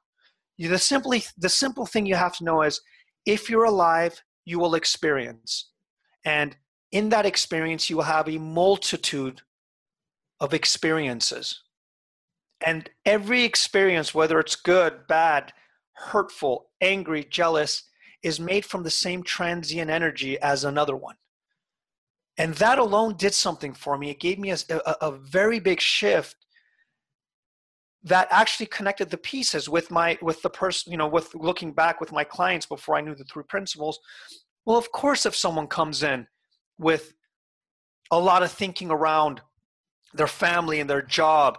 The 0.59 0.79
simply 0.79 1.25
the 1.37 1.51
simple 1.51 1.85
thing 1.85 2.07
you 2.07 2.15
have 2.15 2.37
to 2.39 2.45
know 2.45 2.63
is 2.63 2.81
if 3.27 3.51
you're 3.51 3.65
alive, 3.65 4.23
you 4.47 4.59
will 4.59 4.75
experience. 4.75 5.69
And 6.25 6.57
in 6.93 7.11
that 7.11 7.27
experience, 7.27 7.91
you 7.91 7.97
will 7.97 8.05
have 8.05 8.29
a 8.29 8.39
multitude 8.39 9.43
of 10.41 10.55
experiences. 10.55 11.63
And 12.65 12.89
every 13.05 13.45
experience, 13.45 14.15
whether 14.15 14.41
it's 14.41 14.57
good, 14.57 15.07
bad, 15.09 15.53
hurtful, 15.97 16.69
angry, 16.81 17.25
jealous, 17.25 17.85
is 18.23 18.41
made 18.41 18.65
from 18.65 18.83
the 18.83 18.91
same 18.91 19.23
transient 19.23 19.91
energy 19.91 20.39
as 20.41 20.65
another 20.65 20.97
one. 20.97 21.17
And 22.39 22.55
that 22.57 22.79
alone 22.79 23.17
did 23.17 23.35
something 23.35 23.73
for 23.73 23.97
me. 23.97 24.11
It 24.11 24.21
gave 24.21 24.39
me 24.39 24.51
a, 24.51 24.59
a, 24.71 24.97
a 25.01 25.11
very 25.13 25.59
big 25.59 25.81
shift 25.81 26.37
that 28.07 28.29
actually 28.31 28.67
connected 28.67 29.11
the 29.11 29.17
pieces 29.19 29.69
with 29.69 29.91
my 29.91 30.17
with 30.23 30.41
the 30.43 30.51
person 30.51 30.93
you 30.93 30.97
know 30.97 31.09
with 31.09 31.35
looking 31.35 31.73
back 31.73 32.01
with 32.01 32.13
my 32.13 32.23
clients 32.23 32.65
before 32.65 32.95
i 32.95 33.01
knew 33.01 33.17
the 33.17 33.25
three 33.25 33.43
principles 33.49 33.99
well 34.65 34.79
of 34.79 34.93
course 34.93 35.27
if 35.27 35.35
someone 35.35 35.67
comes 35.67 36.05
in 36.05 36.27
with 36.79 37.15
a 38.13 38.19
lot 38.19 38.45
of 38.45 38.51
thinking 38.51 38.91
around 38.91 39.41
their 40.15 40.29
family 40.29 40.79
and 40.79 40.89
their 40.89 41.03
job 41.03 41.59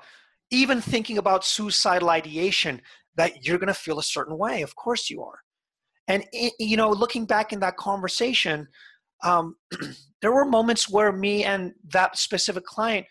even 0.49 0.79
thinking 0.79 1.17
about 1.17 1.43
suicidal 1.43 2.09
ideation 2.09 2.81
that 3.17 3.45
you're 3.45 3.57
going 3.57 3.67
to 3.67 3.73
feel 3.73 3.99
a 3.99 4.03
certain 4.03 4.37
way. 4.37 4.61
Of 4.61 4.75
course 4.75 5.09
you 5.09 5.23
are. 5.23 5.39
And 6.07 6.23
it, 6.31 6.53
you 6.59 6.77
know 6.77 6.89
looking 6.89 7.25
back 7.25 7.51
in 7.51 7.59
that 7.59 7.77
conversation 7.77 8.67
um, 9.23 9.55
there 10.21 10.31
were 10.31 10.45
moments 10.45 10.89
where 10.89 11.11
me 11.11 11.43
and 11.43 11.73
that 11.91 12.17
specific 12.17 12.63
client 12.63 13.05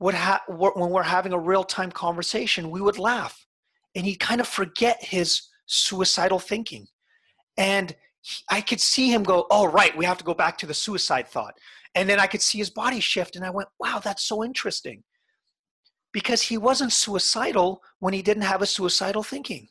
would 0.00 0.14
have 0.14 0.40
when 0.48 0.90
we're 0.90 1.02
having 1.02 1.32
a 1.32 1.38
real 1.38 1.64
time 1.64 1.92
conversation 1.92 2.70
we 2.70 2.80
would 2.80 2.98
laugh. 2.98 3.46
And 3.94 4.04
he'd 4.04 4.16
kind 4.16 4.40
of 4.40 4.48
forget 4.48 5.02
his 5.02 5.42
suicidal 5.66 6.38
thinking. 6.38 6.86
And 7.56 7.94
i 8.50 8.62
could 8.62 8.80
see 8.80 9.12
him 9.12 9.22
go 9.22 9.46
oh 9.50 9.66
right 9.66 9.94
we 9.98 10.06
have 10.06 10.16
to 10.16 10.24
go 10.24 10.32
back 10.32 10.56
to 10.56 10.66
the 10.66 10.74
suicide 10.74 11.28
thought. 11.28 11.54
And 11.94 12.08
then 12.08 12.18
i 12.18 12.26
could 12.26 12.42
see 12.42 12.58
his 12.58 12.70
body 12.70 13.00
shift 13.00 13.36
and 13.36 13.44
i 13.44 13.50
went 13.50 13.68
wow 13.78 14.00
that's 14.02 14.24
so 14.24 14.42
interesting 14.42 15.04
because 16.14 16.40
he 16.40 16.56
wasn't 16.56 16.92
suicidal 16.92 17.82
when 17.98 18.14
he 18.14 18.22
didn't 18.22 18.44
have 18.44 18.62
a 18.62 18.66
suicidal 18.66 19.24
thinking. 19.24 19.68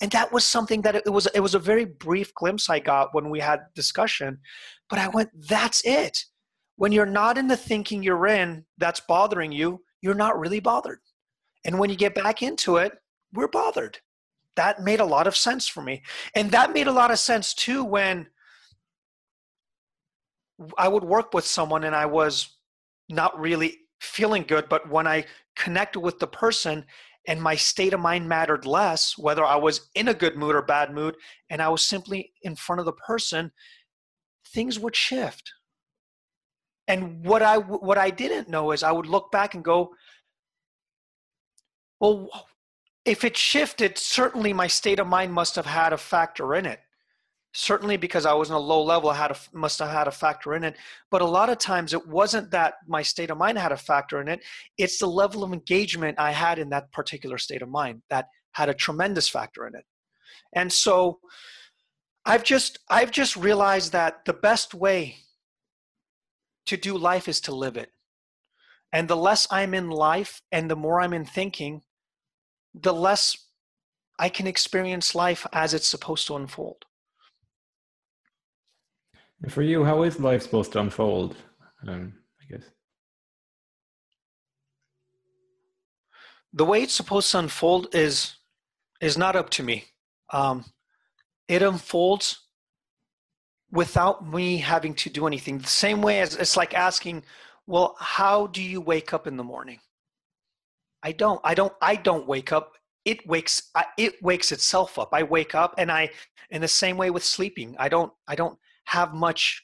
And 0.00 0.10
that 0.12 0.30
was 0.30 0.44
something 0.44 0.82
that 0.82 0.94
it 0.94 1.10
was 1.10 1.26
it 1.34 1.40
was 1.40 1.54
a 1.54 1.58
very 1.58 1.84
brief 1.84 2.34
glimpse 2.34 2.68
i 2.68 2.78
got 2.80 3.14
when 3.14 3.30
we 3.30 3.40
had 3.40 3.60
discussion 3.74 4.38
but 4.90 4.98
i 4.98 5.08
went 5.08 5.30
that's 5.48 5.82
it. 5.84 6.24
When 6.76 6.90
you're 6.90 7.06
not 7.06 7.38
in 7.38 7.46
the 7.48 7.56
thinking 7.56 8.02
you're 8.02 8.26
in 8.26 8.64
that's 8.78 9.00
bothering 9.00 9.52
you 9.52 9.82
you're 10.02 10.14
not 10.14 10.38
really 10.38 10.60
bothered. 10.60 10.98
And 11.64 11.78
when 11.78 11.90
you 11.90 11.96
get 11.96 12.14
back 12.14 12.42
into 12.42 12.76
it 12.76 12.92
we're 13.32 13.48
bothered. 13.48 13.98
That 14.56 14.82
made 14.82 15.00
a 15.00 15.04
lot 15.04 15.26
of 15.26 15.36
sense 15.36 15.66
for 15.66 15.82
me. 15.82 16.02
And 16.34 16.50
that 16.50 16.72
made 16.72 16.86
a 16.86 16.92
lot 16.92 17.10
of 17.10 17.18
sense 17.18 17.54
too 17.54 17.84
when 17.84 18.26
i 20.76 20.88
would 20.88 21.04
work 21.04 21.34
with 21.34 21.44
someone 21.44 21.84
and 21.84 21.96
i 21.96 22.06
was 22.06 22.58
not 23.08 23.38
really 23.38 23.76
feeling 24.00 24.44
good 24.46 24.68
but 24.68 24.88
when 24.88 25.06
i 25.06 25.24
connected 25.56 26.00
with 26.00 26.18
the 26.18 26.26
person 26.26 26.84
and 27.26 27.40
my 27.40 27.54
state 27.54 27.94
of 27.94 28.00
mind 28.00 28.28
mattered 28.28 28.66
less 28.66 29.16
whether 29.16 29.44
i 29.44 29.56
was 29.56 29.88
in 29.94 30.08
a 30.08 30.14
good 30.14 30.36
mood 30.36 30.54
or 30.54 30.62
bad 30.62 30.92
mood 30.92 31.16
and 31.50 31.62
i 31.62 31.68
was 31.68 31.84
simply 31.84 32.32
in 32.42 32.54
front 32.54 32.80
of 32.80 32.86
the 32.86 32.92
person 32.92 33.50
things 34.54 34.78
would 34.78 34.94
shift. 34.96 35.52
And 36.86 37.24
what 37.24 37.42
i 37.42 37.56
what 37.56 37.98
i 37.98 38.10
didn't 38.10 38.48
know 38.48 38.72
is 38.72 38.82
i 38.82 38.92
would 38.92 39.06
look 39.06 39.32
back 39.32 39.54
and 39.54 39.64
go 39.64 39.94
well 41.98 42.28
if 43.06 43.24
it 43.24 43.36
shifted 43.36 43.96
certainly 43.96 44.52
my 44.52 44.66
state 44.66 44.98
of 44.98 45.06
mind 45.06 45.32
must 45.32 45.56
have 45.56 45.66
had 45.66 45.94
a 45.94 45.98
factor 45.98 46.54
in 46.54 46.66
it 46.66 46.80
certainly 47.54 47.96
because 47.96 48.26
I 48.26 48.34
was 48.34 48.50
in 48.50 48.54
a 48.56 48.58
low 48.58 48.82
level, 48.82 49.10
I 49.10 49.14
had 49.14 49.30
a, 49.30 49.36
must 49.52 49.78
have 49.78 49.90
had 49.90 50.08
a 50.08 50.12
factor 50.12 50.54
in 50.54 50.64
it. 50.64 50.76
But 51.10 51.22
a 51.22 51.26
lot 51.26 51.48
of 51.48 51.58
times 51.58 51.94
it 51.94 52.06
wasn't 52.06 52.50
that 52.50 52.74
my 52.86 53.02
state 53.02 53.30
of 53.30 53.38
mind 53.38 53.58
had 53.58 53.72
a 53.72 53.76
factor 53.76 54.20
in 54.20 54.28
it. 54.28 54.40
It's 54.76 54.98
the 54.98 55.06
level 55.06 55.44
of 55.44 55.52
engagement 55.52 56.18
I 56.18 56.32
had 56.32 56.58
in 56.58 56.68
that 56.70 56.92
particular 56.92 57.38
state 57.38 57.62
of 57.62 57.68
mind 57.68 58.02
that 58.10 58.26
had 58.52 58.68
a 58.68 58.74
tremendous 58.74 59.28
factor 59.28 59.66
in 59.66 59.74
it. 59.76 59.84
And 60.52 60.72
so 60.72 61.20
I've 62.26 62.44
just 62.44 62.78
I've 62.90 63.10
just 63.10 63.36
realized 63.36 63.92
that 63.92 64.24
the 64.24 64.32
best 64.32 64.74
way 64.74 65.16
to 66.66 66.76
do 66.76 66.96
life 66.98 67.28
is 67.28 67.40
to 67.42 67.54
live 67.54 67.76
it. 67.76 67.90
And 68.92 69.08
the 69.08 69.16
less 69.16 69.46
I'm 69.50 69.74
in 69.74 69.90
life 69.90 70.40
and 70.50 70.70
the 70.70 70.76
more 70.76 71.00
I'm 71.00 71.12
in 71.12 71.24
thinking, 71.24 71.82
the 72.74 72.94
less 72.94 73.36
I 74.18 74.28
can 74.28 74.46
experience 74.46 75.14
life 75.14 75.46
as 75.52 75.74
it's 75.74 75.86
supposed 75.86 76.26
to 76.28 76.36
unfold. 76.36 76.84
For 79.48 79.62
you, 79.62 79.84
how 79.84 80.02
is 80.04 80.18
life 80.18 80.42
supposed 80.42 80.72
to 80.72 80.80
unfold? 80.80 81.36
Um, 81.86 82.14
I 82.40 82.52
guess. 82.52 82.64
The 86.52 86.64
way 86.64 86.82
it's 86.82 86.94
supposed 86.94 87.30
to 87.32 87.40
unfold 87.40 87.94
is 87.94 88.36
is 89.00 89.18
not 89.18 89.36
up 89.36 89.50
to 89.50 89.62
me. 89.62 89.84
Um, 90.32 90.64
it 91.48 91.62
unfolds 91.62 92.40
without 93.70 94.26
me 94.26 94.58
having 94.58 94.94
to 94.94 95.10
do 95.10 95.26
anything. 95.26 95.58
The 95.58 95.66
same 95.66 96.00
way 96.00 96.20
as 96.20 96.36
it's 96.36 96.56
like 96.56 96.74
asking, 96.74 97.24
well, 97.66 97.96
how 97.98 98.46
do 98.46 98.62
you 98.62 98.80
wake 98.80 99.12
up 99.12 99.26
in 99.26 99.36
the 99.36 99.44
morning? 99.44 99.80
I 101.02 101.12
don't. 101.12 101.40
I 101.44 101.54
don't. 101.54 101.72
I 101.82 101.96
don't 101.96 102.26
wake 102.26 102.52
up. 102.52 102.76
It 103.04 103.26
wakes. 103.26 103.70
It 103.98 104.22
wakes 104.22 104.52
itself 104.52 104.98
up. 104.98 105.10
I 105.12 105.22
wake 105.22 105.54
up, 105.54 105.74
and 105.76 105.92
I, 105.92 106.10
in 106.50 106.62
the 106.62 106.68
same 106.68 106.96
way 106.96 107.10
with 107.10 107.24
sleeping, 107.24 107.76
I 107.78 107.88
don't. 107.88 108.12
I 108.26 108.34
don't 108.34 108.58
have 108.84 109.14
much 109.14 109.62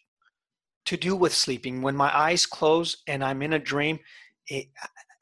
to 0.86 0.96
do 0.96 1.14
with 1.14 1.34
sleeping. 1.34 1.82
When 1.82 1.96
my 1.96 2.16
eyes 2.16 2.46
close 2.46 2.96
and 3.06 3.22
I'm 3.22 3.42
in 3.42 3.52
a 3.52 3.58
dream, 3.58 3.98
it, 4.46 4.66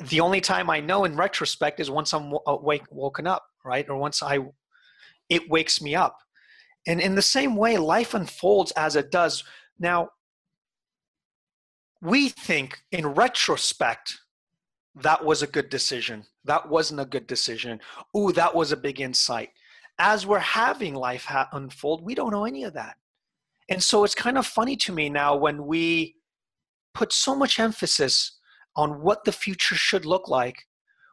the 0.05 0.21
only 0.21 0.41
time 0.41 0.71
I 0.71 0.81
know 0.81 1.05
in 1.05 1.17
retrospect 1.17 1.81
is 1.81 1.91
once 1.91 2.15
I'm 2.15 2.33
awake, 2.47 2.83
uh, 2.83 2.87
woken 2.91 3.27
up, 3.27 3.45
right? 3.65 3.89
Or 3.89 3.97
once 3.97 4.23
I, 4.23 4.39
it 5.29 5.51
wakes 5.51 5.83
me 5.83 5.95
up. 5.95 6.17
And 6.87 7.01
in 7.01 7.15
the 7.15 7.23
same 7.23 7.57
way, 7.57 7.77
life 7.77 8.15
unfolds 8.15 8.71
as 8.73 8.97
it 8.97 9.11
does. 9.11 9.45
Now, 9.79 10.11
we 12.01 12.29
think 12.29 12.79
in 12.93 13.07
retrospect, 13.07 14.19
that 14.95 15.25
was 15.25 15.43
a 15.43 15.47
good 15.47 15.69
decision. 15.69 16.25
That 16.45 16.69
wasn't 16.69 17.01
a 17.01 17.05
good 17.05 17.27
decision. 17.27 17.81
Ooh, 18.17 18.33
that 18.33 18.55
was 18.55 18.73
a 18.73 18.77
big 18.77 19.01
insight. 19.01 19.51
As 19.99 20.27
we're 20.27 20.39
having 20.39 20.95
life 20.95 21.25
ha- 21.25 21.49
unfold, 21.53 22.05
we 22.05 22.15
don't 22.15 22.31
know 22.31 22.45
any 22.45 22.65
of 22.65 22.75
that. 22.75 22.97
And 23.69 23.83
so 23.83 24.05
it's 24.05 24.15
kind 24.15 24.39
of 24.39 24.47
funny 24.47 24.77
to 24.77 24.93
me 24.93 25.09
now 25.09 25.37
when 25.37 25.67
we 25.67 26.17
put 26.95 27.13
so 27.13 27.35
much 27.35 27.59
emphasis 27.59 28.39
on 28.77 29.03
what 29.03 29.25
the 29.25 29.33
future 29.33 29.75
should 29.75 30.07
look 30.07 30.29
like, 30.29 30.65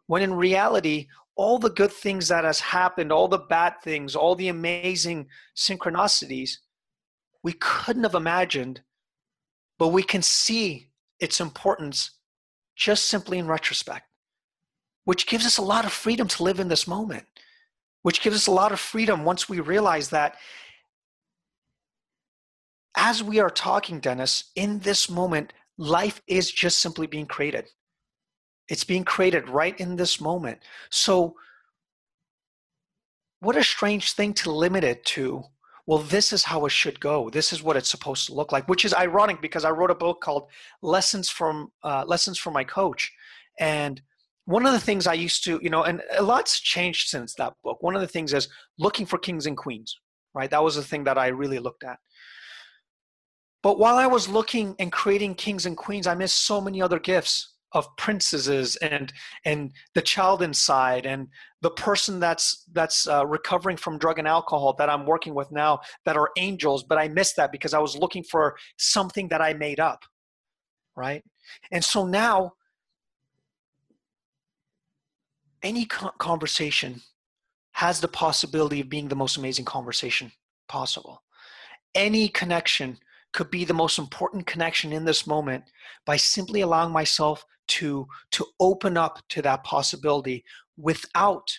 when 0.07 0.21
in 0.21 0.33
reality, 0.33 1.07
all 1.35 1.59
the 1.59 1.69
good 1.69 1.91
things 1.91 2.27
that 2.29 2.43
has 2.43 2.59
happened, 2.59 3.11
all 3.11 3.27
the 3.27 3.37
bad 3.37 3.73
things, 3.83 4.15
all 4.15 4.35
the 4.35 4.47
amazing 4.47 5.27
synchronicities, 5.55 6.57
we 7.43 7.53
couldn't 7.53 8.03
have 8.03 8.15
imagined, 8.15 8.81
but 9.77 9.89
we 9.89 10.03
can 10.03 10.21
see 10.21 10.89
its 11.19 11.41
importance 11.41 12.11
just 12.75 13.05
simply 13.05 13.37
in 13.37 13.47
retrospect, 13.47 14.05
which 15.03 15.27
gives 15.27 15.45
us 15.45 15.57
a 15.57 15.61
lot 15.61 15.85
of 15.85 15.91
freedom 15.91 16.27
to 16.27 16.43
live 16.43 16.59
in 16.59 16.67
this 16.67 16.87
moment, 16.87 17.25
which 18.03 18.21
gives 18.21 18.35
us 18.35 18.47
a 18.47 18.51
lot 18.51 18.71
of 18.71 18.79
freedom 18.79 19.23
once 19.25 19.49
we 19.49 19.59
realize 19.59 20.09
that 20.09 20.35
as 22.95 23.23
we 23.23 23.39
are 23.39 23.49
talking, 23.49 23.99
Dennis, 23.99 24.51
in 24.55 24.79
this 24.79 25.09
moment, 25.09 25.53
life 25.77 26.21
is 26.27 26.51
just 26.51 26.79
simply 26.79 27.07
being 27.07 27.25
created. 27.25 27.69
It's 28.69 28.83
being 28.83 29.03
created 29.03 29.49
right 29.49 29.79
in 29.79 29.95
this 29.95 30.19
moment. 30.19 30.59
So, 30.89 31.35
what 33.39 33.57
a 33.57 33.63
strange 33.63 34.13
thing 34.13 34.33
to 34.35 34.51
limit 34.51 34.83
it 34.83 35.05
to. 35.05 35.43
Well, 35.85 35.99
this 35.99 36.33
is 36.33 36.43
how 36.43 36.65
it 36.65 36.71
should 36.71 36.99
go. 36.99 37.29
This 37.29 37.53
is 37.53 37.61
what 37.61 37.77
it's 37.77 37.89
supposed 37.89 38.25
to 38.25 38.33
look 38.33 38.51
like, 38.51 38.67
which 38.67 38.85
is 38.85 38.93
ironic 38.93 39.39
because 39.39 39.65
I 39.65 39.69
wrote 39.69 39.91
a 39.91 39.95
book 39.95 40.19
called 40.21 40.47
"Lessons 40.81 41.29
from 41.29 41.71
uh, 41.83 42.05
Lessons 42.07 42.39
from 42.39 42.53
My 42.53 42.63
Coach," 42.63 43.11
and 43.59 44.01
one 44.45 44.65
of 44.65 44.73
the 44.73 44.79
things 44.79 45.05
I 45.05 45.13
used 45.13 45.43
to, 45.45 45.59
you 45.61 45.69
know, 45.69 45.83
and 45.83 46.01
a 46.17 46.23
lot's 46.23 46.59
changed 46.59 47.09
since 47.09 47.35
that 47.35 47.53
book. 47.63 47.81
One 47.81 47.95
of 47.95 48.01
the 48.01 48.07
things 48.07 48.33
is 48.33 48.47
looking 48.79 49.05
for 49.05 49.19
kings 49.19 49.45
and 49.45 49.57
queens, 49.57 49.95
right? 50.33 50.49
That 50.49 50.63
was 50.63 50.75
the 50.75 50.83
thing 50.83 51.03
that 51.03 51.17
I 51.17 51.27
really 51.27 51.59
looked 51.59 51.83
at. 51.83 51.99
But 53.65 53.79
while 53.79 53.97
I 53.97 54.05
was 54.05 54.29
looking 54.29 54.75
and 54.77 54.91
creating 54.91 55.33
kings 55.35 55.65
and 55.65 55.75
queens, 55.75 56.05
I 56.05 56.13
missed 56.13 56.45
so 56.45 56.61
many 56.61 56.81
other 56.81 56.99
gifts 56.99 57.55
of 57.71 57.87
princesses 57.97 58.75
and 58.77 59.11
and 59.43 59.73
the 59.95 60.01
child 60.01 60.41
inside 60.41 61.05
and 61.05 61.27
the 61.61 61.71
person 61.71 62.19
that's 62.19 62.63
that's 62.71 63.07
uh, 63.07 63.25
recovering 63.25 63.75
from 63.75 63.97
drug 63.97 64.17
and 64.17 64.27
alcohol 64.27 64.73
that 64.77 64.89
i'm 64.89 65.05
working 65.05 65.33
with 65.33 65.51
now 65.51 65.81
that 66.05 66.15
are 66.15 66.29
angels 66.37 66.85
but 66.85 66.97
i 66.97 67.07
missed 67.09 67.35
that 67.35 67.51
because 67.51 67.73
i 67.73 67.79
was 67.79 67.97
looking 67.97 68.23
for 68.23 68.55
something 68.77 69.27
that 69.27 69.41
i 69.41 69.51
made 69.51 69.79
up 69.79 70.05
right? 70.95 71.23
And 71.71 71.83
so 71.83 72.05
now 72.05 72.53
any 75.63 75.85
conversation 75.85 77.01
has 77.73 77.99
the 77.99 78.07
possibility 78.07 78.81
of 78.81 78.89
being 78.89 79.07
the 79.07 79.15
most 79.15 79.37
amazing 79.37 79.65
conversation 79.65 80.31
possible. 80.67 81.21
Any 81.93 82.27
connection 82.29 82.97
could 83.35 83.51
be 83.51 83.65
the 83.65 83.73
most 83.73 83.99
important 83.99 84.47
connection 84.47 84.91
in 84.91 85.05
this 85.05 85.27
moment 85.27 85.63
by 86.05 86.17
simply 86.17 86.61
allowing 86.61 86.91
myself 86.91 87.45
to 87.67 88.07
to 88.31 88.45
open 88.59 88.97
up 88.97 89.21
to 89.29 89.41
that 89.41 89.63
possibility 89.63 90.43
without 90.77 91.51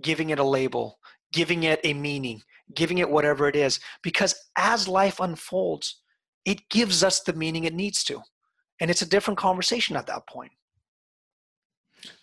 giving 0.00 0.30
it 0.30 0.38
a 0.40 0.44
label 0.44 0.98
giving 1.32 1.62
it 1.62 1.80
a 1.84 1.94
meaning 1.94 2.42
giving 2.72 2.98
it 2.98 3.10
whatever 3.10 3.48
it 3.48 3.56
is. 3.56 3.80
Because 4.02 4.34
as 4.56 4.88
life 4.88 5.20
unfolds 5.20 6.00
it 6.44 6.68
gives 6.68 7.02
us 7.02 7.20
the 7.20 7.32
meaning 7.32 7.64
it 7.64 7.72
needs 7.72 8.04
to. 8.04 8.20
And 8.78 8.90
it's 8.90 9.00
a 9.00 9.08
different 9.08 9.38
conversation 9.38 9.96
at 9.96 10.06
that 10.08 10.26
point. 10.26 10.52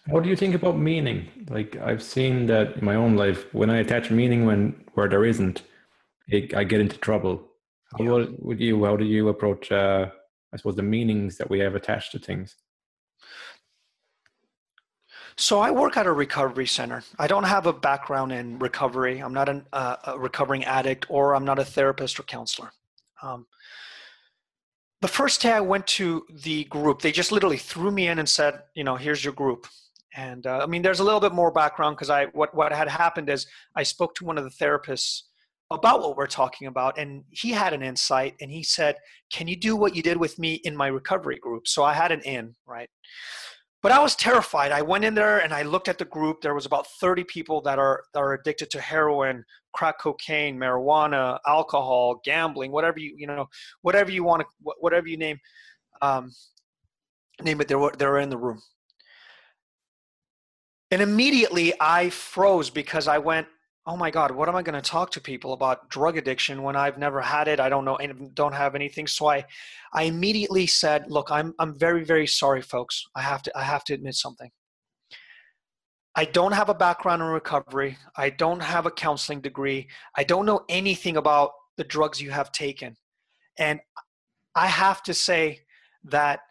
What 0.05 0.21
do 0.21 0.29
you 0.29 0.35
think 0.35 0.53
about 0.53 0.77
meaning? 0.77 1.27
Like 1.49 1.75
i've 1.77 2.03
seen 2.03 2.45
that 2.47 2.77
in 2.77 2.85
my 2.85 2.95
own 2.95 3.15
life 3.15 3.51
when 3.53 3.69
i 3.69 3.77
attach 3.77 4.11
meaning 4.11 4.45
when 4.45 4.83
where 4.93 5.09
there 5.09 5.25
isn't 5.25 5.63
it, 6.27 6.53
i 6.53 6.63
get 6.63 6.81
into 6.81 6.97
trouble 6.97 7.50
how 7.97 8.03
yeah. 8.03 8.25
would 8.39 8.59
you? 8.59 8.85
How 8.85 8.95
do 8.95 9.05
you 9.05 9.29
approach? 9.29 9.71
Uh, 9.71 10.07
I 10.53 10.57
suppose 10.57 10.75
the 10.75 10.83
meanings 10.83 11.37
that 11.37 11.49
we 11.49 11.59
have 11.59 11.75
attached 11.75 12.11
to 12.13 12.19
things. 12.19 12.55
So 15.37 15.59
I 15.59 15.71
work 15.71 15.97
at 15.97 16.05
a 16.05 16.11
recovery 16.11 16.67
center. 16.67 17.03
I 17.17 17.27
don't 17.27 17.45
have 17.45 17.65
a 17.65 17.73
background 17.73 18.31
in 18.31 18.59
recovery. 18.59 19.19
I'm 19.19 19.33
not 19.33 19.47
an, 19.49 19.65
uh, 19.71 19.95
a 20.05 20.19
recovering 20.19 20.65
addict, 20.65 21.05
or 21.09 21.35
I'm 21.35 21.45
not 21.45 21.57
a 21.57 21.65
therapist 21.65 22.19
or 22.19 22.23
counselor. 22.23 22.71
Um, 23.23 23.47
the 25.01 25.07
first 25.07 25.41
day 25.41 25.51
I 25.51 25.61
went 25.61 25.87
to 25.87 26.25
the 26.29 26.65
group, 26.65 27.01
they 27.01 27.11
just 27.11 27.31
literally 27.31 27.57
threw 27.57 27.91
me 27.91 28.07
in 28.07 28.19
and 28.19 28.27
said, 28.27 28.61
you 28.75 28.83
know, 28.83 28.97
here's 28.97 29.23
your 29.23 29.33
group. 29.33 29.67
And 30.15 30.45
uh, 30.45 30.59
I 30.61 30.65
mean, 30.65 30.81
there's 30.81 30.99
a 30.99 31.03
little 31.03 31.21
bit 31.21 31.33
more 31.33 31.51
background 31.51 31.95
because 31.95 32.09
I 32.09 32.25
what 32.27 32.53
what 32.53 32.73
had 32.73 32.89
happened 32.89 33.29
is 33.29 33.47
I 33.75 33.83
spoke 33.83 34.13
to 34.15 34.25
one 34.25 34.37
of 34.37 34.43
the 34.43 34.49
therapists 34.49 35.23
about 35.71 36.01
what 36.01 36.17
we're 36.17 36.27
talking 36.27 36.67
about 36.67 36.97
and 36.97 37.23
he 37.29 37.49
had 37.49 37.73
an 37.73 37.81
insight 37.81 38.35
and 38.41 38.51
he 38.51 38.61
said 38.61 38.95
can 39.31 39.47
you 39.47 39.55
do 39.55 39.75
what 39.75 39.95
you 39.95 40.03
did 40.03 40.17
with 40.17 40.37
me 40.37 40.55
in 40.65 40.75
my 40.75 40.87
recovery 40.87 41.39
group? 41.39 41.67
So 41.67 41.83
i 41.83 41.93
had 41.93 42.11
an 42.11 42.21
in 42.21 42.53
right? 42.67 42.89
But 43.81 43.91
i 43.93 43.99
was 43.99 44.15
terrified. 44.15 44.71
I 44.71 44.81
went 44.81 45.05
in 45.05 45.15
there 45.15 45.39
and 45.39 45.53
i 45.53 45.63
looked 45.63 45.87
at 45.87 45.97
the 45.97 46.05
group. 46.05 46.41
There 46.41 46.53
was 46.53 46.65
about 46.65 46.87
30 46.99 47.23
people 47.23 47.61
that 47.61 47.79
are 47.79 48.03
that 48.13 48.19
are 48.19 48.33
addicted 48.33 48.69
to 48.71 48.81
heroin 48.81 49.43
crack 49.73 49.99
cocaine 50.01 50.57
marijuana 50.57 51.39
alcohol 51.47 52.19
gambling 52.25 52.73
whatever 52.73 52.99
you 52.99 53.15
you 53.17 53.25
know 53.25 53.47
whatever 53.81 54.11
you 54.11 54.23
want 54.23 54.41
to 54.41 54.47
whatever 54.79 55.07
you 55.07 55.15
name 55.17 55.37
um, 56.01 56.29
name 57.41 57.61
it 57.61 57.67
they 57.67 57.75
were 57.75 57.93
they 57.97 58.05
were 58.05 58.19
in 58.19 58.29
the 58.29 58.37
room. 58.37 58.61
And 60.91 61.01
immediately 61.01 61.73
i 61.79 62.09
froze 62.09 62.69
because 62.69 63.07
i 63.07 63.17
went 63.17 63.47
oh 63.87 63.97
my 63.97 64.11
god 64.11 64.31
what 64.31 64.47
am 64.47 64.55
i 64.55 64.61
going 64.61 64.79
to 64.79 64.89
talk 64.89 65.09
to 65.09 65.19
people 65.19 65.53
about 65.53 65.89
drug 65.89 66.17
addiction 66.17 66.61
when 66.61 66.75
i've 66.75 66.97
never 66.97 67.21
had 67.21 67.47
it? 67.47 67.59
I 67.59 67.69
don't 67.69 67.85
know 67.85 67.97
and 67.97 68.33
don't 68.35 68.53
have 68.53 68.75
anything. 68.75 69.07
So 69.07 69.27
i 69.27 69.43
i 69.93 70.03
immediately 70.03 70.67
said 70.67 71.05
look 71.09 71.31
i'm 71.31 71.53
i'm 71.59 71.77
very 71.77 72.03
very 72.03 72.27
sorry 72.27 72.61
folks. 72.61 73.03
I 73.15 73.21
have 73.21 73.41
to 73.43 73.57
i 73.57 73.63
have 73.63 73.83
to 73.85 73.93
admit 73.93 74.15
something. 74.15 74.51
I 76.15 76.25
don't 76.25 76.51
have 76.51 76.69
a 76.69 76.73
background 76.73 77.21
in 77.21 77.29
recovery. 77.29 77.97
I 78.17 78.31
don't 78.31 78.61
have 78.61 78.85
a 78.85 78.91
counseling 78.91 79.39
degree. 79.39 79.87
I 80.17 80.25
don't 80.25 80.45
know 80.45 80.65
anything 80.67 81.15
about 81.15 81.51
the 81.77 81.85
drugs 81.85 82.21
you 82.21 82.31
have 82.31 82.51
taken. 82.51 82.95
And 83.57 83.79
i 84.55 84.67
have 84.67 85.01
to 85.03 85.13
say 85.13 85.61
that 86.03 86.41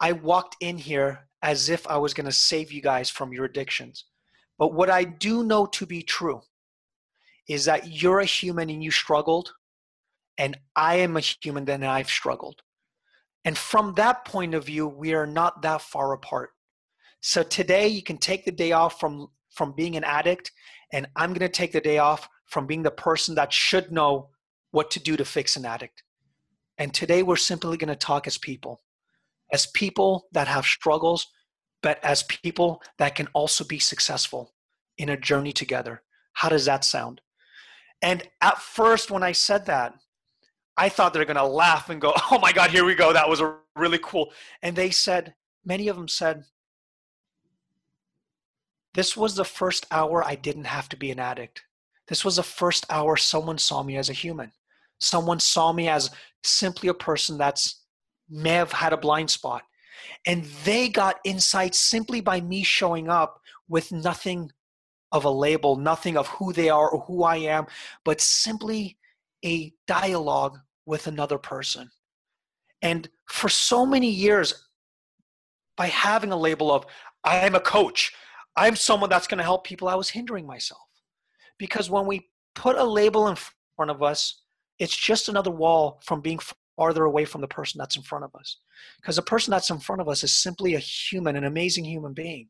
i 0.00 0.12
walked 0.12 0.56
in 0.60 0.76
here 0.76 1.28
as 1.42 1.68
if 1.68 1.86
i 1.86 1.96
was 1.96 2.14
going 2.14 2.26
to 2.26 2.32
save 2.32 2.72
you 2.72 2.82
guys 2.82 3.08
from 3.08 3.32
your 3.32 3.44
addictions. 3.46 4.04
But 4.58 4.74
what 4.74 4.90
i 4.90 5.04
do 5.04 5.44
know 5.44 5.66
to 5.66 5.86
be 5.86 6.02
true 6.02 6.42
is 7.48 7.64
that 7.66 8.02
you're 8.02 8.20
a 8.20 8.24
human 8.24 8.70
and 8.70 8.82
you 8.82 8.90
struggled, 8.90 9.52
and 10.38 10.56
I 10.74 10.96
am 10.96 11.16
a 11.16 11.20
human 11.20 11.68
and 11.68 11.84
I've 11.84 12.08
struggled. 12.08 12.62
And 13.44 13.56
from 13.56 13.94
that 13.94 14.24
point 14.24 14.54
of 14.54 14.64
view, 14.64 14.88
we 14.88 15.14
are 15.14 15.26
not 15.26 15.62
that 15.62 15.82
far 15.82 16.12
apart. 16.12 16.50
So 17.20 17.42
today 17.42 17.88
you 17.88 18.02
can 18.02 18.18
take 18.18 18.44
the 18.44 18.52
day 18.52 18.72
off 18.72 18.98
from 18.98 19.28
from 19.50 19.72
being 19.72 19.96
an 19.96 20.04
addict, 20.04 20.50
and 20.92 21.06
I'm 21.14 21.30
going 21.30 21.40
to 21.40 21.48
take 21.48 21.72
the 21.72 21.80
day 21.80 21.98
off 21.98 22.28
from 22.46 22.66
being 22.66 22.82
the 22.82 22.90
person 22.90 23.36
that 23.36 23.52
should 23.52 23.92
know 23.92 24.30
what 24.72 24.90
to 24.90 25.00
do 25.00 25.16
to 25.16 25.24
fix 25.24 25.56
an 25.56 25.64
addict. 25.64 26.02
And 26.76 26.92
today 26.92 27.22
we're 27.22 27.36
simply 27.36 27.76
going 27.76 27.88
to 27.88 27.96
talk 27.96 28.26
as 28.26 28.36
people, 28.36 28.82
as 29.52 29.66
people 29.66 30.26
that 30.32 30.48
have 30.48 30.66
struggles, 30.66 31.28
but 31.82 32.02
as 32.04 32.24
people 32.24 32.82
that 32.98 33.14
can 33.14 33.28
also 33.32 33.62
be 33.64 33.78
successful 33.78 34.52
in 34.98 35.08
a 35.08 35.16
journey 35.16 35.52
together. 35.52 36.02
How 36.32 36.48
does 36.48 36.64
that 36.64 36.84
sound? 36.84 37.20
And 38.04 38.22
at 38.42 38.60
first, 38.60 39.10
when 39.10 39.22
I 39.22 39.32
said 39.32 39.64
that, 39.64 39.94
I 40.76 40.90
thought 40.90 41.14
they're 41.14 41.24
going 41.24 41.36
to 41.36 41.46
laugh 41.46 41.88
and 41.88 42.02
go, 42.02 42.12
oh 42.30 42.38
my 42.38 42.52
God, 42.52 42.70
here 42.70 42.84
we 42.84 42.94
go. 42.94 43.14
That 43.14 43.30
was 43.30 43.40
a 43.40 43.56
really 43.74 43.98
cool. 44.02 44.30
And 44.62 44.76
they 44.76 44.90
said, 44.90 45.34
many 45.64 45.88
of 45.88 45.96
them 45.96 46.06
said, 46.06 46.44
this 48.92 49.16
was 49.16 49.34
the 49.34 49.44
first 49.44 49.86
hour 49.90 50.22
I 50.22 50.34
didn't 50.34 50.66
have 50.66 50.90
to 50.90 50.98
be 50.98 51.10
an 51.10 51.18
addict. 51.18 51.62
This 52.06 52.26
was 52.26 52.36
the 52.36 52.42
first 52.42 52.84
hour 52.90 53.16
someone 53.16 53.56
saw 53.56 53.82
me 53.82 53.96
as 53.96 54.10
a 54.10 54.12
human. 54.12 54.52
Someone 55.00 55.40
saw 55.40 55.72
me 55.72 55.88
as 55.88 56.10
simply 56.42 56.90
a 56.90 56.94
person 56.94 57.38
that's 57.38 57.80
may 58.28 58.50
have 58.50 58.72
had 58.72 58.92
a 58.92 58.98
blind 58.98 59.30
spot. 59.30 59.62
And 60.26 60.44
they 60.64 60.90
got 60.90 61.20
insight 61.24 61.74
simply 61.74 62.20
by 62.20 62.42
me 62.42 62.64
showing 62.64 63.08
up 63.08 63.40
with 63.66 63.92
nothing 63.92 64.50
of 65.14 65.24
a 65.24 65.30
label, 65.30 65.76
nothing 65.76 66.16
of 66.16 66.26
who 66.26 66.52
they 66.52 66.68
are 66.68 66.90
or 66.90 67.00
who 67.02 67.22
I 67.22 67.36
am, 67.36 67.66
but 68.04 68.20
simply 68.20 68.98
a 69.44 69.72
dialogue 69.86 70.58
with 70.86 71.06
another 71.06 71.38
person. 71.38 71.88
And 72.82 73.08
for 73.30 73.48
so 73.48 73.86
many 73.86 74.10
years, 74.10 74.66
by 75.76 75.86
having 75.86 76.32
a 76.32 76.36
label 76.36 76.72
of, 76.72 76.84
I'm 77.22 77.54
a 77.54 77.60
coach, 77.60 78.12
I'm 78.56 78.74
someone 78.74 79.08
that's 79.08 79.28
going 79.28 79.38
to 79.38 79.44
help 79.44 79.64
people, 79.64 79.88
I 79.88 79.94
was 79.94 80.10
hindering 80.10 80.46
myself. 80.46 80.82
Because 81.58 81.88
when 81.88 82.06
we 82.06 82.28
put 82.56 82.76
a 82.76 82.84
label 82.84 83.28
in 83.28 83.36
front 83.76 83.92
of 83.92 84.02
us, 84.02 84.42
it's 84.80 84.96
just 84.96 85.28
another 85.28 85.52
wall 85.52 86.00
from 86.04 86.20
being 86.20 86.40
farther 86.76 87.04
away 87.04 87.24
from 87.24 87.40
the 87.40 87.48
person 87.48 87.78
that's 87.78 87.96
in 87.96 88.02
front 88.02 88.24
of 88.24 88.34
us. 88.34 88.58
Because 89.00 89.14
the 89.14 89.22
person 89.22 89.52
that's 89.52 89.70
in 89.70 89.78
front 89.78 90.00
of 90.02 90.08
us 90.08 90.24
is 90.24 90.34
simply 90.34 90.74
a 90.74 90.80
human, 90.80 91.36
an 91.36 91.44
amazing 91.44 91.84
human 91.84 92.12
being 92.12 92.48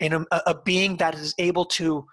and 0.00 0.14
a, 0.14 0.50
a 0.50 0.62
being 0.62 0.96
that 0.98 1.14
is 1.14 1.34
able 1.38 1.64
to 1.64 2.06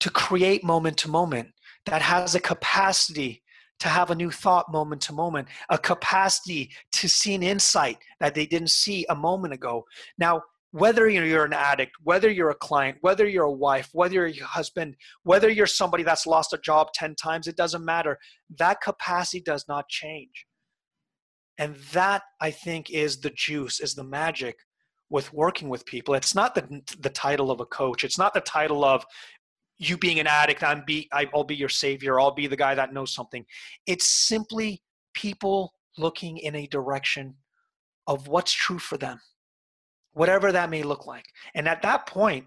to 0.00 0.10
create 0.10 0.62
moment 0.62 0.98
to 0.98 1.08
moment 1.08 1.48
that 1.86 2.02
has 2.02 2.34
a 2.34 2.40
capacity 2.40 3.42
to 3.78 3.88
have 3.88 4.10
a 4.10 4.14
new 4.14 4.30
thought 4.30 4.70
moment 4.72 5.02
to 5.02 5.12
moment, 5.12 5.48
a 5.68 5.78
capacity 5.78 6.70
to 6.92 7.08
see 7.08 7.34
an 7.34 7.42
insight 7.42 7.98
that 8.20 8.34
they 8.34 8.46
didn't 8.46 8.70
see 8.70 9.04
a 9.10 9.14
moment 9.14 9.52
ago. 9.52 9.84
Now, 10.18 10.42
whether 10.72 11.08
you're 11.08 11.44
an 11.44 11.52
addict, 11.52 11.92
whether 12.02 12.30
you're 12.30 12.50
a 12.50 12.54
client, 12.54 12.98
whether 13.00 13.26
you're 13.26 13.44
a 13.44 13.52
wife, 13.52 13.88
whether 13.92 14.26
you're 14.26 14.44
a 14.44 14.48
husband, 14.48 14.96
whether 15.22 15.48
you're 15.48 15.66
somebody 15.66 16.02
that's 16.02 16.26
lost 16.26 16.52
a 16.52 16.58
job 16.58 16.88
10 16.94 17.14
times, 17.14 17.46
it 17.46 17.56
doesn't 17.56 17.84
matter. 17.84 18.18
That 18.58 18.80
capacity 18.80 19.40
does 19.40 19.64
not 19.68 19.88
change. 19.88 20.46
And 21.58 21.76
that, 21.92 22.22
I 22.40 22.50
think, 22.50 22.90
is 22.90 23.20
the 23.20 23.30
juice, 23.30 23.80
is 23.80 23.94
the 23.94 24.04
magic 24.04 24.56
with 25.08 25.32
working 25.32 25.68
with 25.68 25.86
people. 25.86 26.14
It's 26.14 26.34
not 26.34 26.54
the 26.54 26.82
the 27.00 27.10
title 27.10 27.50
of 27.50 27.60
a 27.60 27.66
coach. 27.66 28.04
It's 28.04 28.18
not 28.18 28.34
the 28.34 28.40
title 28.40 28.84
of 28.84 29.04
you 29.78 29.96
being 29.96 30.20
an 30.20 30.26
addict. 30.26 30.62
I'm 30.62 30.84
be 30.86 31.08
I'll 31.12 31.44
be 31.44 31.56
your 31.56 31.68
savior. 31.68 32.18
I'll 32.18 32.34
be 32.34 32.46
the 32.46 32.56
guy 32.56 32.74
that 32.74 32.92
knows 32.92 33.12
something. 33.12 33.44
It's 33.86 34.06
simply 34.06 34.82
people 35.14 35.74
looking 35.98 36.38
in 36.38 36.54
a 36.54 36.66
direction 36.66 37.34
of 38.06 38.28
what's 38.28 38.52
true 38.52 38.78
for 38.78 38.96
them, 38.96 39.20
whatever 40.12 40.52
that 40.52 40.70
may 40.70 40.82
look 40.82 41.06
like. 41.06 41.24
And 41.54 41.68
at 41.68 41.82
that 41.82 42.06
point, 42.06 42.46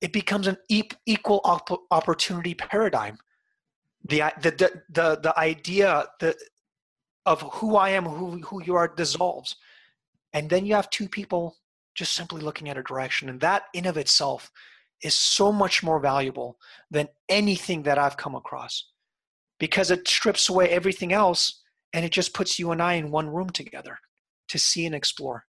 it 0.00 0.12
becomes 0.12 0.46
an 0.46 0.56
equal 1.06 1.40
opportunity 1.90 2.54
paradigm. 2.54 3.18
The, 4.08 4.32
the, 4.40 4.50
the, 4.50 4.82
the, 4.90 5.20
the 5.22 5.38
idea 5.38 6.06
the, 6.20 6.34
of 7.26 7.42
who 7.42 7.76
I 7.76 7.90
am, 7.90 8.04
who, 8.04 8.40
who 8.40 8.62
you 8.62 8.74
are 8.74 8.88
dissolves 8.88 9.56
and 10.32 10.48
then 10.48 10.66
you 10.66 10.74
have 10.74 10.90
two 10.90 11.08
people 11.08 11.56
just 11.94 12.14
simply 12.14 12.40
looking 12.40 12.68
at 12.68 12.78
a 12.78 12.82
direction 12.82 13.28
and 13.28 13.40
that 13.40 13.64
in 13.74 13.86
of 13.86 13.96
itself 13.96 14.50
is 15.02 15.14
so 15.14 15.50
much 15.50 15.82
more 15.82 15.98
valuable 15.98 16.56
than 16.90 17.08
anything 17.28 17.82
that 17.82 17.98
i've 17.98 18.16
come 18.16 18.34
across 18.34 18.88
because 19.58 19.90
it 19.90 20.06
strips 20.06 20.48
away 20.48 20.68
everything 20.68 21.12
else 21.12 21.62
and 21.92 22.04
it 22.04 22.12
just 22.12 22.34
puts 22.34 22.58
you 22.58 22.70
and 22.70 22.82
i 22.82 22.94
in 22.94 23.10
one 23.10 23.28
room 23.28 23.50
together 23.50 23.98
to 24.50 24.58
see 24.58 24.84
and 24.84 24.94
explore. 24.94 25.44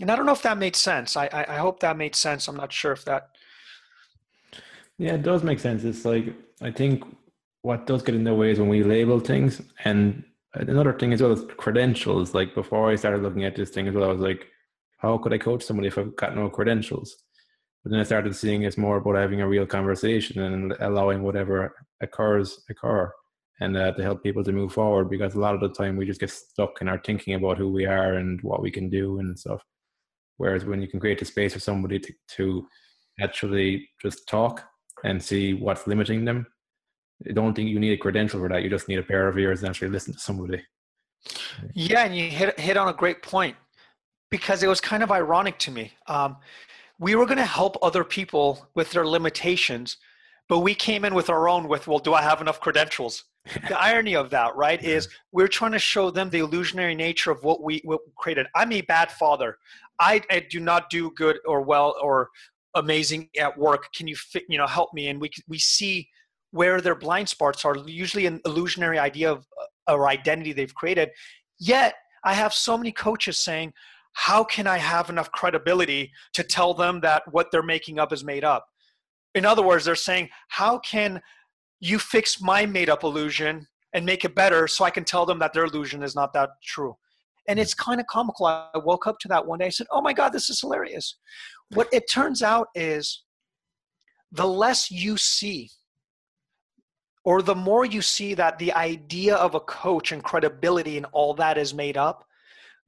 And 0.00 0.10
I 0.10 0.16
don't 0.16 0.26
know 0.26 0.32
if 0.32 0.42
that 0.42 0.58
made 0.58 0.76
sense. 0.76 1.16
I, 1.16 1.26
I, 1.26 1.54
I 1.54 1.56
hope 1.58 1.80
that 1.80 1.96
made 1.96 2.16
sense. 2.16 2.48
I'm 2.48 2.56
not 2.56 2.72
sure 2.72 2.92
if 2.92 3.04
that. 3.04 3.28
Yeah, 4.96 5.14
it 5.14 5.22
does 5.22 5.42
make 5.42 5.60
sense. 5.60 5.84
It's 5.84 6.04
like, 6.04 6.34
I 6.60 6.70
think 6.70 7.04
what 7.62 7.86
does 7.86 8.02
get 8.02 8.14
in 8.14 8.24
the 8.24 8.34
way 8.34 8.50
is 8.50 8.58
when 8.58 8.68
we 8.68 8.82
label 8.82 9.20
things. 9.20 9.60
And 9.84 10.24
another 10.54 10.92
thing 10.92 11.12
as 11.12 11.22
well 11.22 11.32
is 11.32 11.44
credentials. 11.56 12.34
Like 12.34 12.54
before 12.54 12.90
I 12.90 12.96
started 12.96 13.22
looking 13.22 13.44
at 13.44 13.56
this 13.56 13.70
thing 13.70 13.88
as 13.88 13.94
well, 13.94 14.08
I 14.08 14.12
was 14.12 14.20
like, 14.20 14.46
how 14.98 15.18
could 15.18 15.32
I 15.32 15.38
coach 15.38 15.62
somebody 15.62 15.88
if 15.88 15.98
I've 15.98 16.16
got 16.16 16.34
no 16.34 16.48
credentials? 16.48 17.16
But 17.82 17.92
then 17.92 18.00
I 18.00 18.04
started 18.04 18.34
seeing 18.34 18.62
it's 18.62 18.76
more 18.76 18.96
about 18.96 19.16
having 19.16 19.40
a 19.40 19.48
real 19.48 19.66
conversation 19.66 20.42
and 20.42 20.74
allowing 20.80 21.22
whatever 21.22 21.74
occurs 22.00 22.60
occur 22.68 23.12
and 23.60 23.76
uh, 23.76 23.92
to 23.92 24.02
help 24.02 24.22
people 24.22 24.44
to 24.44 24.52
move 24.52 24.72
forward 24.72 25.10
because 25.10 25.34
a 25.34 25.40
lot 25.40 25.54
of 25.54 25.60
the 25.60 25.68
time 25.68 25.96
we 25.96 26.06
just 26.06 26.20
get 26.20 26.30
stuck 26.30 26.80
in 26.80 26.88
our 26.88 27.00
thinking 27.04 27.34
about 27.34 27.58
who 27.58 27.70
we 27.70 27.86
are 27.86 28.14
and 28.14 28.40
what 28.42 28.62
we 28.62 28.70
can 28.70 28.88
do 28.88 29.18
and 29.18 29.38
stuff. 29.38 29.62
Whereas 30.36 30.64
when 30.64 30.80
you 30.80 30.88
can 30.88 31.00
create 31.00 31.22
a 31.22 31.24
space 31.24 31.54
for 31.54 31.60
somebody 31.60 31.98
to, 31.98 32.12
to 32.36 32.68
actually 33.20 33.88
just 34.00 34.28
talk 34.28 34.64
and 35.04 35.22
see 35.22 35.54
what's 35.54 35.86
limiting 35.86 36.24
them, 36.24 36.46
I 37.26 37.32
don't 37.32 37.54
think 37.54 37.68
you 37.68 37.80
need 37.80 37.92
a 37.92 37.96
credential 37.96 38.40
for 38.40 38.48
that. 38.48 38.62
You 38.62 38.70
just 38.70 38.88
need 38.88 38.98
a 38.98 39.02
pair 39.02 39.28
of 39.28 39.38
ears 39.38 39.60
and 39.60 39.70
actually 39.70 39.88
listen 39.88 40.14
to 40.14 40.18
somebody. 40.18 40.62
Yeah, 41.74 42.04
and 42.04 42.16
you 42.16 42.30
hit 42.30 42.58
hit 42.58 42.76
on 42.76 42.88
a 42.88 42.92
great 42.92 43.22
point 43.22 43.56
because 44.30 44.62
it 44.62 44.68
was 44.68 44.80
kind 44.80 45.02
of 45.02 45.10
ironic 45.10 45.58
to 45.60 45.70
me. 45.70 45.92
Um, 46.06 46.36
we 47.00 47.14
were 47.14 47.26
going 47.26 47.38
to 47.38 47.44
help 47.44 47.76
other 47.82 48.04
people 48.04 48.68
with 48.74 48.90
their 48.92 49.06
limitations, 49.06 49.96
but 50.48 50.60
we 50.60 50.74
came 50.74 51.04
in 51.04 51.14
with 51.14 51.28
our 51.28 51.48
own. 51.48 51.68
With 51.68 51.88
well, 51.88 51.98
do 51.98 52.14
I 52.14 52.22
have 52.22 52.40
enough 52.40 52.60
credentials? 52.60 53.24
the 53.68 53.80
irony 53.80 54.14
of 54.14 54.30
that, 54.30 54.54
right, 54.56 54.82
is 54.82 55.08
we're 55.32 55.48
trying 55.48 55.72
to 55.72 55.78
show 55.78 56.10
them 56.10 56.30
the 56.30 56.38
illusionary 56.38 56.94
nature 56.94 57.30
of 57.30 57.42
what 57.44 57.62
we, 57.62 57.80
what 57.84 58.00
we 58.04 58.12
created. 58.16 58.46
I'm 58.54 58.72
a 58.72 58.82
bad 58.82 59.10
father. 59.10 59.58
I, 60.00 60.22
I, 60.30 60.46
do 60.48 60.60
not 60.60 60.90
do 60.90 61.10
good 61.12 61.38
or 61.46 61.62
well 61.62 61.96
or 62.00 62.28
amazing 62.74 63.28
at 63.38 63.56
work. 63.56 63.92
Can 63.94 64.06
you 64.06 64.16
fit, 64.16 64.44
you 64.48 64.58
know 64.58 64.66
help 64.66 64.92
me? 64.94 65.08
And 65.08 65.20
we 65.20 65.30
we 65.48 65.58
see 65.58 66.08
where 66.50 66.80
their 66.80 66.94
blind 66.94 67.28
spots 67.28 67.64
are. 67.64 67.76
Usually 67.86 68.26
an 68.26 68.40
illusionary 68.44 68.98
idea 68.98 69.30
of 69.30 69.46
uh, 69.88 69.94
or 69.94 70.08
identity 70.08 70.52
they've 70.52 70.74
created. 70.74 71.10
Yet 71.58 71.94
I 72.24 72.34
have 72.34 72.52
so 72.52 72.76
many 72.76 72.92
coaches 72.92 73.38
saying, 73.38 73.72
"How 74.12 74.44
can 74.44 74.66
I 74.66 74.78
have 74.78 75.10
enough 75.10 75.30
credibility 75.32 76.12
to 76.34 76.42
tell 76.42 76.74
them 76.74 77.00
that 77.00 77.22
what 77.30 77.50
they're 77.50 77.62
making 77.62 77.98
up 77.98 78.12
is 78.12 78.24
made 78.24 78.44
up?" 78.44 78.66
In 79.34 79.44
other 79.44 79.62
words, 79.62 79.84
they're 79.84 79.94
saying, 79.94 80.28
"How 80.48 80.78
can 80.78 81.20
you 81.80 81.98
fix 81.98 82.40
my 82.40 82.66
made 82.66 82.90
up 82.90 83.04
illusion 83.04 83.66
and 83.94 84.04
make 84.04 84.24
it 84.24 84.34
better 84.34 84.66
so 84.66 84.84
I 84.84 84.90
can 84.90 85.04
tell 85.04 85.24
them 85.26 85.38
that 85.38 85.52
their 85.52 85.64
illusion 85.64 86.02
is 86.02 86.14
not 86.14 86.32
that 86.34 86.50
true. 86.62 86.96
And 87.48 87.58
it's 87.58 87.72
kind 87.72 88.00
of 88.00 88.06
comical. 88.06 88.46
I 88.46 88.68
woke 88.74 89.06
up 89.06 89.18
to 89.20 89.28
that 89.28 89.46
one 89.46 89.60
day. 89.60 89.66
I 89.66 89.70
said, 89.70 89.86
Oh 89.90 90.02
my 90.02 90.12
God, 90.12 90.30
this 90.30 90.50
is 90.50 90.60
hilarious. 90.60 91.16
What 91.72 91.88
it 91.92 92.10
turns 92.10 92.42
out 92.42 92.68
is 92.74 93.24
the 94.32 94.46
less 94.46 94.90
you 94.90 95.16
see, 95.16 95.70
or 97.28 97.42
the 97.42 97.54
more 97.54 97.84
you 97.84 98.00
see 98.00 98.32
that 98.32 98.58
the 98.58 98.72
idea 98.72 99.34
of 99.34 99.54
a 99.54 99.60
coach 99.60 100.12
and 100.12 100.24
credibility 100.24 100.96
and 100.96 101.04
all 101.12 101.34
that 101.34 101.58
is 101.58 101.74
made 101.74 101.98
up, 101.98 102.24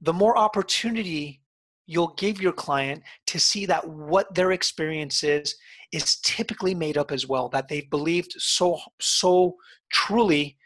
the 0.01 0.15
more 0.15 0.39
opportunity 0.39 1.43
you'll 1.87 2.15
give 2.17 2.41
your 2.41 2.53
client 2.53 3.03
to 3.27 3.39
see 3.39 3.67
that 3.67 3.87
what 3.87 4.35
their 4.35 4.53
experience 4.53 5.23
is 5.23 5.57
is 5.93 6.21
typically 6.21 6.75
made 6.75 6.97
up 6.97 7.13
as 7.13 7.27
well 7.27 7.51
that 7.51 7.69
they've 7.69 7.91
believed 7.91 8.33
so 8.39 8.79
so 8.99 9.57
truly 9.91 10.57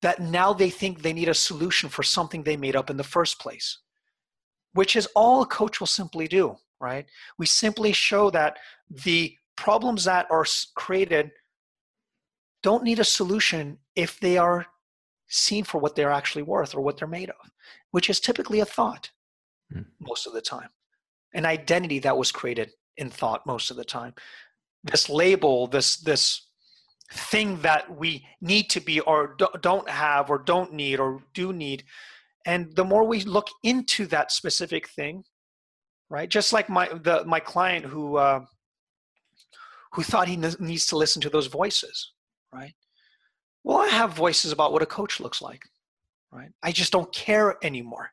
that 0.00 0.20
now 0.20 0.54
they 0.54 0.70
think 0.70 1.02
they 1.02 1.12
need 1.12 1.28
a 1.28 1.34
solution 1.34 1.90
for 1.90 2.02
something 2.02 2.42
they 2.42 2.56
made 2.56 2.76
up 2.76 2.88
in 2.88 2.96
the 2.96 3.12
first 3.16 3.38
place 3.40 3.80
which 4.72 4.96
is 4.96 5.08
all 5.14 5.42
a 5.42 5.46
coach 5.46 5.80
will 5.80 5.94
simply 5.98 6.26
do 6.28 6.56
right? 6.82 7.06
We 7.38 7.46
simply 7.46 7.92
show 7.92 8.28
that 8.30 8.58
the 8.90 9.34
problems 9.56 10.04
that 10.04 10.26
are 10.30 10.44
created 10.74 11.30
don't 12.62 12.84
need 12.84 12.98
a 12.98 13.04
solution 13.04 13.78
if 13.96 14.20
they 14.20 14.38
are 14.38 14.66
seen 15.28 15.64
for 15.64 15.80
what 15.80 15.96
they're 15.96 16.12
actually 16.12 16.42
worth 16.42 16.74
or 16.74 16.80
what 16.80 16.96
they're 16.96 17.08
made 17.08 17.30
of 17.30 17.52
which 17.92 18.10
is 18.10 18.18
typically 18.18 18.60
a 18.60 18.64
thought 18.64 19.10
mm. 19.72 19.84
most 20.00 20.26
of 20.26 20.32
the 20.32 20.40
time. 20.40 20.68
An 21.34 21.46
identity 21.46 21.98
that 22.00 22.16
was 22.16 22.32
created 22.32 22.72
in 22.96 23.08
thought 23.08 23.46
most 23.46 23.70
of 23.70 23.76
the 23.76 23.84
time. 23.84 24.14
This 24.84 25.08
label, 25.08 25.66
this 25.68 25.98
this 25.98 26.48
thing 27.12 27.60
that 27.60 27.96
we 27.96 28.26
need 28.40 28.70
to 28.70 28.80
be 28.80 29.00
or 29.00 29.36
don't 29.60 29.88
have 29.88 30.30
or 30.30 30.38
don't 30.38 30.72
need 30.72 30.98
or 30.98 31.22
do 31.34 31.52
need. 31.52 31.84
And 32.44 32.74
the 32.74 32.84
more 32.84 33.04
we 33.04 33.20
look 33.20 33.48
into 33.62 34.06
that 34.06 34.32
specific 34.32 34.88
thing 34.88 35.24
right? 36.10 36.28
Just 36.28 36.52
like 36.52 36.68
my 36.68 36.88
the 36.88 37.24
my 37.24 37.40
client 37.40 37.86
who 37.86 38.16
uh, 38.16 38.40
who 39.92 40.02
thought 40.02 40.28
he 40.28 40.36
needs 40.36 40.86
to 40.88 40.96
listen 40.96 41.22
to 41.22 41.30
those 41.30 41.46
voices 41.46 42.12
right 42.52 42.74
well 43.64 43.78
i 43.78 43.88
have 43.88 44.12
voices 44.12 44.52
about 44.52 44.72
what 44.72 44.82
a 44.82 44.86
coach 44.86 45.20
looks 45.20 45.40
like 45.40 45.62
right 46.30 46.50
i 46.62 46.72
just 46.72 46.92
don't 46.92 47.12
care 47.12 47.56
anymore 47.62 48.10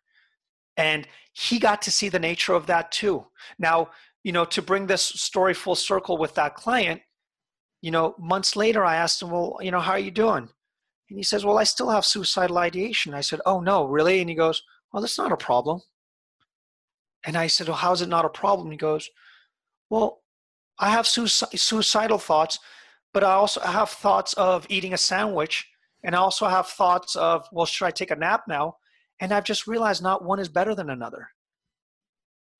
and 0.78 1.08
he 1.34 1.60
got 1.60 1.82
to 1.82 1.91
see 1.91 2.10
the 2.10 2.19
nature 2.19 2.54
of 2.54 2.67
that 2.67 2.91
too 2.91 3.25
now 3.58 3.89
you 4.23 4.32
know, 4.32 4.45
to 4.45 4.62
bring 4.62 4.88
this 4.88 5.02
story 5.02 5.54
full 5.54 5.75
circle 5.75 6.17
with 6.17 6.36
that 6.36 6.56
client, 6.56 7.02
you 7.82 7.91
know, 7.91 8.15
months 8.19 8.56
later, 8.56 8.84
I 8.84 8.97
asked 8.97 9.21
him, 9.21 9.32
well, 9.32 9.58
you 9.62 9.71
know, 9.71 9.80
how 9.80 9.93
are 9.93 9.99
you 9.99 10.12
doing? 10.12 10.49
And 11.10 11.17
he 11.17 11.23
says, 11.23 11.45
well, 11.45 11.58
I 11.58 11.63
still 11.63 11.89
have 11.89 12.06
suicidal 12.06 12.58
ideation. 12.58 13.13
I 13.13 13.21
said, 13.21 13.39
oh, 13.45 13.62
no, 13.62 13.86
really? 13.86 14.19
And 14.19 14.30
he 14.30 14.36
goes, 14.36 14.62
well, 14.91 15.02
that's 15.02 15.17
not 15.17 15.32
a 15.32 15.38
problem. 15.38 15.82
And 17.25 17.38
I 17.38 17.47
said, 17.47 17.67
well, 17.67 17.78
how's 17.78 18.02
it 18.02 18.10
not 18.10 18.25
a 18.25 18.30
problem? 18.30 18.71
He 18.71 18.78
goes, 18.78 19.10
well, 19.89 20.21
I 20.78 20.89
have 20.89 21.08
suicidal 21.08 22.17
thoughts, 22.17 22.60
but 23.13 23.23
I 23.23 23.31
also 23.33 23.61
have 23.61 23.89
thoughts 23.89 24.33
of 24.33 24.65
eating 24.69 24.93
a 24.93 24.97
sandwich. 24.97 25.67
And 26.03 26.15
I 26.15 26.19
also 26.19 26.47
have 26.47 26.67
thoughts 26.67 27.15
of, 27.15 27.47
well, 27.51 27.65
should 27.65 27.85
I 27.85 27.91
take 27.91 28.11
a 28.11 28.15
nap 28.15 28.43
now? 28.47 28.77
And 29.19 29.33
I've 29.33 29.43
just 29.43 29.67
realized 29.67 30.01
not 30.01 30.23
one 30.23 30.39
is 30.39 30.47
better 30.47 30.73
than 30.73 30.89
another 30.89 31.29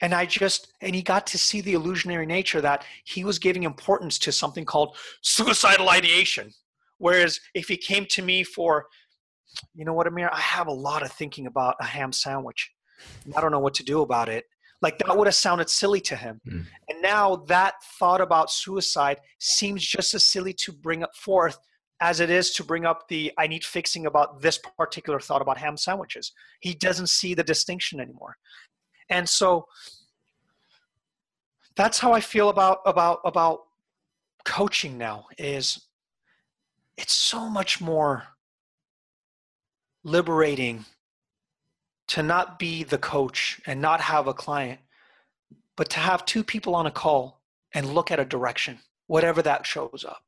and 0.01 0.13
i 0.13 0.25
just 0.25 0.73
and 0.81 0.95
he 0.95 1.01
got 1.01 1.25
to 1.27 1.38
see 1.38 1.62
the 1.62 1.73
illusionary 1.73 2.25
nature 2.25 2.62
that 2.62 2.83
he 3.03 3.23
was 3.23 3.39
giving 3.39 3.63
importance 3.63 4.17
to 4.19 4.31
something 4.31 4.65
called 4.65 4.95
suicidal 5.21 5.89
ideation 5.89 6.51
whereas 6.97 7.39
if 7.53 7.67
he 7.67 7.77
came 7.77 8.05
to 8.05 8.21
me 8.21 8.43
for 8.43 8.85
you 9.73 9.85
know 9.85 9.93
what 9.93 10.07
amir 10.07 10.29
i 10.31 10.39
have 10.39 10.67
a 10.67 10.71
lot 10.71 11.03
of 11.03 11.12
thinking 11.12 11.47
about 11.47 11.75
a 11.79 11.85
ham 11.85 12.12
sandwich 12.12 12.71
And 13.25 13.33
i 13.35 13.41
don't 13.41 13.51
know 13.51 13.59
what 13.59 13.73
to 13.75 13.83
do 13.83 14.01
about 14.01 14.29
it 14.29 14.45
like 14.82 14.98
that 15.00 15.18
would 15.18 15.28
have 15.28 15.36
sounded 15.36 15.70
silly 15.70 16.02
to 16.02 16.15
him. 16.15 16.39
Mm. 16.48 16.65
and 16.89 17.02
now 17.02 17.38
that 17.48 17.76
thought 18.00 18.22
about 18.22 18.52
suicide 18.52 19.20
seems 19.39 19.86
just 19.86 20.13
as 20.13 20.24
silly 20.24 20.54
to 20.54 20.72
bring 20.72 21.04
up 21.04 21.15
forth 21.15 21.58
as 22.02 22.22
it 22.22 22.30
is 22.30 22.52
to 22.52 22.63
bring 22.63 22.86
up 22.86 23.08
the 23.10 23.32
i 23.38 23.46
need 23.46 23.63
fixing 23.63 24.06
about 24.06 24.42
this 24.42 24.60
particular 24.78 25.20
thought 25.20 25.42
about 25.42 25.58
ham 25.58 25.78
sandwiches. 25.78 26.32
He 26.62 26.74
doesn't 26.74 27.10
see 27.10 27.34
the 27.34 27.44
distinction 27.44 28.00
anymore. 28.00 28.38
And 29.10 29.28
so 29.28 29.65
that's 31.76 32.00
how 32.00 32.13
I 32.13 32.20
feel 32.20 32.50
about 32.50 32.80
about 32.86 33.20
about 33.26 33.60
coaching 34.46 34.98
now 34.98 35.26
is 35.38 35.88
it's 36.98 37.13
so 37.13 37.50
much 37.50 37.80
more 37.82 38.24
liberating 40.04 40.86
to 42.10 42.24
not 42.24 42.60
be 42.60 42.84
the 42.84 42.98
coach 42.98 43.62
and 43.65 43.80
not 43.82 44.02
have 44.02 44.28
a 44.28 44.34
client 44.34 44.80
but 45.78 45.89
to 45.89 46.00
have 46.00 46.26
two 46.26 46.43
people 46.43 46.76
on 46.76 46.88
a 46.88 46.91
call 46.91 47.41
and 47.74 47.93
look 47.93 48.12
at 48.12 48.19
a 48.19 48.26
direction 48.26 48.80
whatever 49.08 49.41
that 49.41 49.65
shows 49.65 50.06
up. 50.08 50.22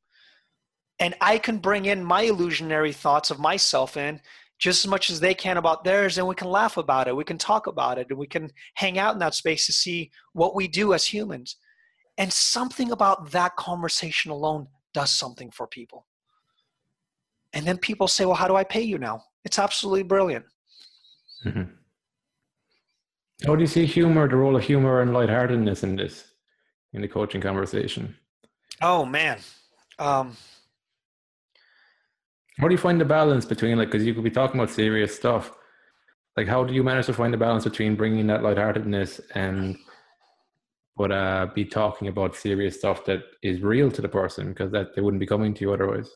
And 0.98 1.14
i 1.20 1.38
can 1.38 1.58
bring 1.58 1.84
in 1.86 2.02
my 2.02 2.22
illusionary 2.22 2.92
thoughts 2.92 3.30
of 3.30 3.38
myself 3.38 3.96
in 3.96 4.20
just 4.58 4.84
as 4.84 4.90
much 4.90 5.10
as 5.10 5.18
they 5.18 5.34
can 5.34 5.56
about 5.56 5.82
theirs 5.82 6.18
and 6.18 6.26
we 6.26 6.36
can 6.36 6.48
laugh 6.48 6.76
about 6.76 7.08
it 7.08 7.16
we 7.16 7.24
can 7.24 7.38
talk 7.38 7.66
about 7.66 7.98
it 7.98 8.06
and 8.10 8.18
we 8.18 8.26
can 8.26 8.50
hang 8.74 8.98
out 8.98 9.14
in 9.14 9.18
that 9.18 9.34
space 9.34 9.66
to 9.66 9.72
see 9.72 10.10
what 10.32 10.54
we 10.54 10.68
do 10.68 10.94
as 10.94 11.04
humans. 11.04 11.56
And 12.18 12.32
something 12.32 12.92
about 12.92 13.32
that 13.32 13.56
conversation 13.56 14.30
alone 14.30 14.68
does 14.94 15.10
something 15.10 15.50
for 15.50 15.66
people. 15.66 16.06
And 17.52 17.66
then 17.66 17.78
people 17.78 18.06
say 18.06 18.24
well 18.24 18.36
how 18.36 18.48
do 18.48 18.56
i 18.56 18.64
pay 18.64 18.82
you 18.82 18.98
now? 18.98 19.24
It's 19.44 19.58
absolutely 19.58 20.04
brilliant 20.04 20.44
mm-hmm. 21.44 21.62
how 23.46 23.54
do 23.54 23.60
you 23.60 23.66
see 23.66 23.86
humor 23.86 24.28
the 24.28 24.36
role 24.36 24.56
of 24.56 24.62
humor 24.62 25.00
and 25.00 25.12
lightheartedness 25.12 25.82
in 25.82 25.96
this 25.96 26.24
in 26.92 27.02
the 27.02 27.08
coaching 27.08 27.40
conversation? 27.40 28.14
Oh 28.80 29.04
man. 29.04 29.38
Um, 29.98 30.36
how 32.58 32.68
do 32.68 32.74
you 32.74 32.78
find 32.78 33.00
the 33.00 33.04
balance 33.04 33.44
between 33.44 33.78
like 33.78 33.90
because 33.90 34.06
you 34.06 34.14
could 34.14 34.24
be 34.24 34.30
talking 34.30 34.60
about 34.60 34.70
serious 34.70 35.14
stuff. 35.14 35.52
Like 36.36 36.46
how 36.46 36.64
do 36.64 36.72
you 36.72 36.82
manage 36.82 37.06
to 37.06 37.12
find 37.12 37.32
the 37.32 37.38
balance 37.38 37.64
between 37.64 37.96
bringing 37.96 38.26
that 38.28 38.42
lightheartedness 38.42 39.20
and 39.34 39.76
but 40.96 41.10
uh 41.10 41.46
be 41.54 41.64
talking 41.64 42.08
about 42.08 42.36
serious 42.36 42.78
stuff 42.78 43.04
that 43.06 43.20
is 43.42 43.62
real 43.62 43.90
to 43.90 44.02
the 44.02 44.08
person 44.08 44.48
because 44.48 44.70
that 44.72 44.94
they 44.94 45.02
wouldn't 45.02 45.20
be 45.20 45.26
coming 45.26 45.54
to 45.54 45.62
you 45.62 45.72
otherwise 45.72 46.10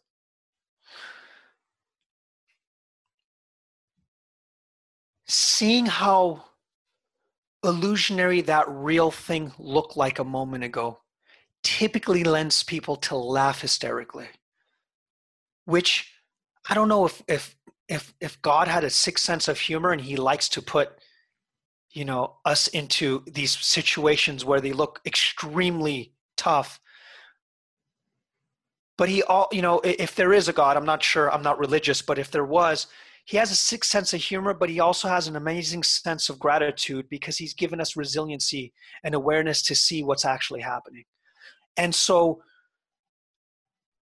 seeing 5.26 5.86
how 5.86 6.44
illusionary 7.64 8.40
that 8.42 8.68
real 8.68 9.10
thing 9.10 9.52
looked 9.58 9.96
like 9.96 10.18
a 10.18 10.24
moment 10.24 10.62
ago 10.62 11.00
typically 11.62 12.22
lends 12.22 12.62
people 12.62 12.96
to 12.96 13.16
laugh 13.16 13.62
hysterically 13.62 14.28
which 15.64 16.12
i 16.68 16.74
don't 16.74 16.88
know 16.88 17.06
if 17.06 17.22
if 17.26 17.56
if 17.88 18.14
if 18.20 18.40
god 18.42 18.68
had 18.68 18.84
a 18.84 18.90
sixth 18.90 19.24
sense 19.24 19.48
of 19.48 19.58
humor 19.58 19.90
and 19.90 20.02
he 20.02 20.16
likes 20.16 20.48
to 20.48 20.62
put 20.62 20.96
you 21.96 22.04
know 22.04 22.36
us 22.44 22.68
into 22.68 23.24
these 23.26 23.52
situations 23.52 24.44
where 24.44 24.60
they 24.60 24.72
look 24.72 25.00
extremely 25.06 26.12
tough. 26.36 26.78
But 28.98 29.08
he 29.08 29.22
all 29.22 29.48
you 29.50 29.62
know 29.62 29.80
if 29.82 30.14
there 30.14 30.32
is 30.32 30.48
a 30.48 30.52
god 30.52 30.76
i'm 30.76 30.86
not 30.86 31.02
sure 31.02 31.32
i'm 31.32 31.42
not 31.42 31.58
religious 31.58 32.00
but 32.00 32.18
if 32.18 32.30
there 32.30 32.44
was 32.44 32.86
he 33.26 33.36
has 33.36 33.50
a 33.50 33.56
sick 33.56 33.84
sense 33.84 34.14
of 34.14 34.20
humor 34.20 34.54
but 34.54 34.70
he 34.70 34.80
also 34.80 35.08
has 35.08 35.28
an 35.28 35.36
amazing 35.36 35.82
sense 35.82 36.28
of 36.28 36.38
gratitude 36.38 37.06
because 37.10 37.36
he's 37.36 37.54
given 37.54 37.80
us 37.80 37.96
resiliency 37.96 38.72
and 39.04 39.14
awareness 39.14 39.62
to 39.62 39.74
see 39.74 40.02
what's 40.02 40.24
actually 40.24 40.60
happening. 40.60 41.04
And 41.76 41.94
so 41.94 42.40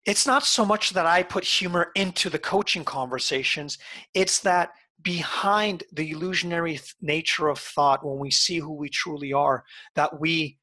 it's 0.07 0.27
not 0.27 0.45
so 0.45 0.65
much 0.65 0.91
that 0.91 1.07
i 1.07 1.23
put 1.23 1.45
humor 1.45 1.91
into 1.95 2.31
the 2.31 2.39
coaching 2.39 2.85
conversations 2.85 3.79
it's 4.15 4.41
that 4.41 4.71
behind 5.03 5.85
the 5.93 6.11
illusionary 6.11 6.81
nature 7.01 7.49
of 7.49 7.59
thought 7.59 8.05
when 8.05 8.19
we 8.19 8.31
see 8.31 8.59
who 8.59 8.73
we 8.73 8.89
truly 8.89 9.33
are 9.33 9.65
that 9.95 10.19
we 10.19 10.57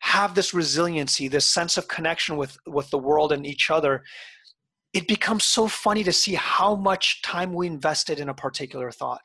have 0.00 0.34
this 0.34 0.52
resiliency 0.52 1.28
this 1.28 1.46
sense 1.46 1.76
of 1.76 1.86
connection 1.88 2.36
with 2.36 2.56
with 2.66 2.90
the 2.90 2.98
world 2.98 3.32
and 3.32 3.46
each 3.46 3.70
other 3.70 4.02
it 4.92 5.08
becomes 5.08 5.44
so 5.44 5.66
funny 5.66 6.04
to 6.04 6.12
see 6.12 6.34
how 6.34 6.74
much 6.74 7.22
time 7.22 7.52
we 7.52 7.66
invested 7.66 8.20
in 8.20 8.28
a 8.28 8.34
particular 8.34 8.90
thought 8.90 9.20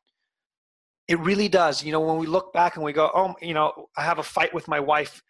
it 1.08 1.20
really 1.20 1.48
does 1.48 1.84
you 1.84 1.92
know 1.92 2.00
when 2.00 2.18
we 2.18 2.28
look 2.28 2.54
back 2.54 2.76
and 2.76 2.84
we 2.84 2.94
go 2.94 3.10
oh 3.14 3.36
you 3.42 3.54
know 3.54 3.72
i 3.98 4.04
have 4.04 4.20
a 4.20 4.24
fight 4.24 4.54
with 4.54 4.68
my 4.68 4.80
wife 4.80 5.22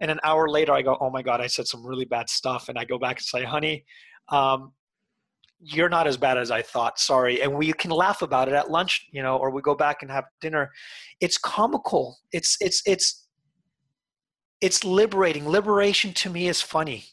and 0.00 0.10
an 0.10 0.20
hour 0.22 0.48
later 0.48 0.72
i 0.72 0.82
go 0.82 0.96
oh 1.00 1.10
my 1.10 1.22
god 1.22 1.40
i 1.40 1.46
said 1.46 1.66
some 1.66 1.86
really 1.86 2.04
bad 2.04 2.28
stuff 2.28 2.68
and 2.68 2.78
i 2.78 2.84
go 2.84 2.98
back 2.98 3.16
and 3.16 3.24
say 3.24 3.42
honey 3.42 3.84
um, 4.28 4.72
you're 5.60 5.88
not 5.88 6.06
as 6.06 6.16
bad 6.16 6.38
as 6.38 6.50
I 6.50 6.62
thought. 6.62 6.98
Sorry. 6.98 7.42
And 7.42 7.54
we 7.54 7.72
can 7.72 7.90
laugh 7.90 8.22
about 8.22 8.48
it 8.48 8.54
at 8.54 8.70
lunch, 8.70 9.06
you 9.10 9.22
know, 9.22 9.36
or 9.36 9.50
we 9.50 9.62
go 9.62 9.74
back 9.74 10.02
and 10.02 10.10
have 10.10 10.24
dinner. 10.40 10.70
It's 11.20 11.38
comical. 11.38 12.18
It's 12.32 12.56
it's 12.60 12.82
it's 12.86 13.26
it's 14.60 14.84
liberating. 14.84 15.48
Liberation 15.48 16.12
to 16.14 16.30
me 16.30 16.48
is 16.48 16.60
funny. 16.60 17.04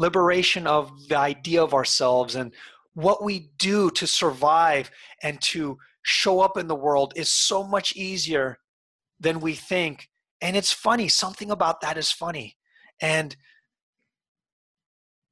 Liberation 0.00 0.66
of 0.66 1.08
the 1.08 1.18
idea 1.18 1.62
of 1.62 1.74
ourselves 1.74 2.34
and 2.34 2.52
what 2.94 3.22
we 3.22 3.50
do 3.58 3.90
to 3.90 4.06
survive 4.06 4.90
and 5.22 5.40
to 5.42 5.76
show 6.02 6.40
up 6.40 6.56
in 6.56 6.68
the 6.68 6.74
world 6.74 7.12
is 7.16 7.30
so 7.30 7.62
much 7.62 7.94
easier 7.94 8.58
than 9.20 9.40
we 9.40 9.54
think. 9.54 10.08
And 10.40 10.56
it's 10.56 10.72
funny. 10.72 11.08
Something 11.08 11.50
about 11.50 11.82
that 11.82 11.98
is 11.98 12.10
funny. 12.10 12.56
And 13.02 13.36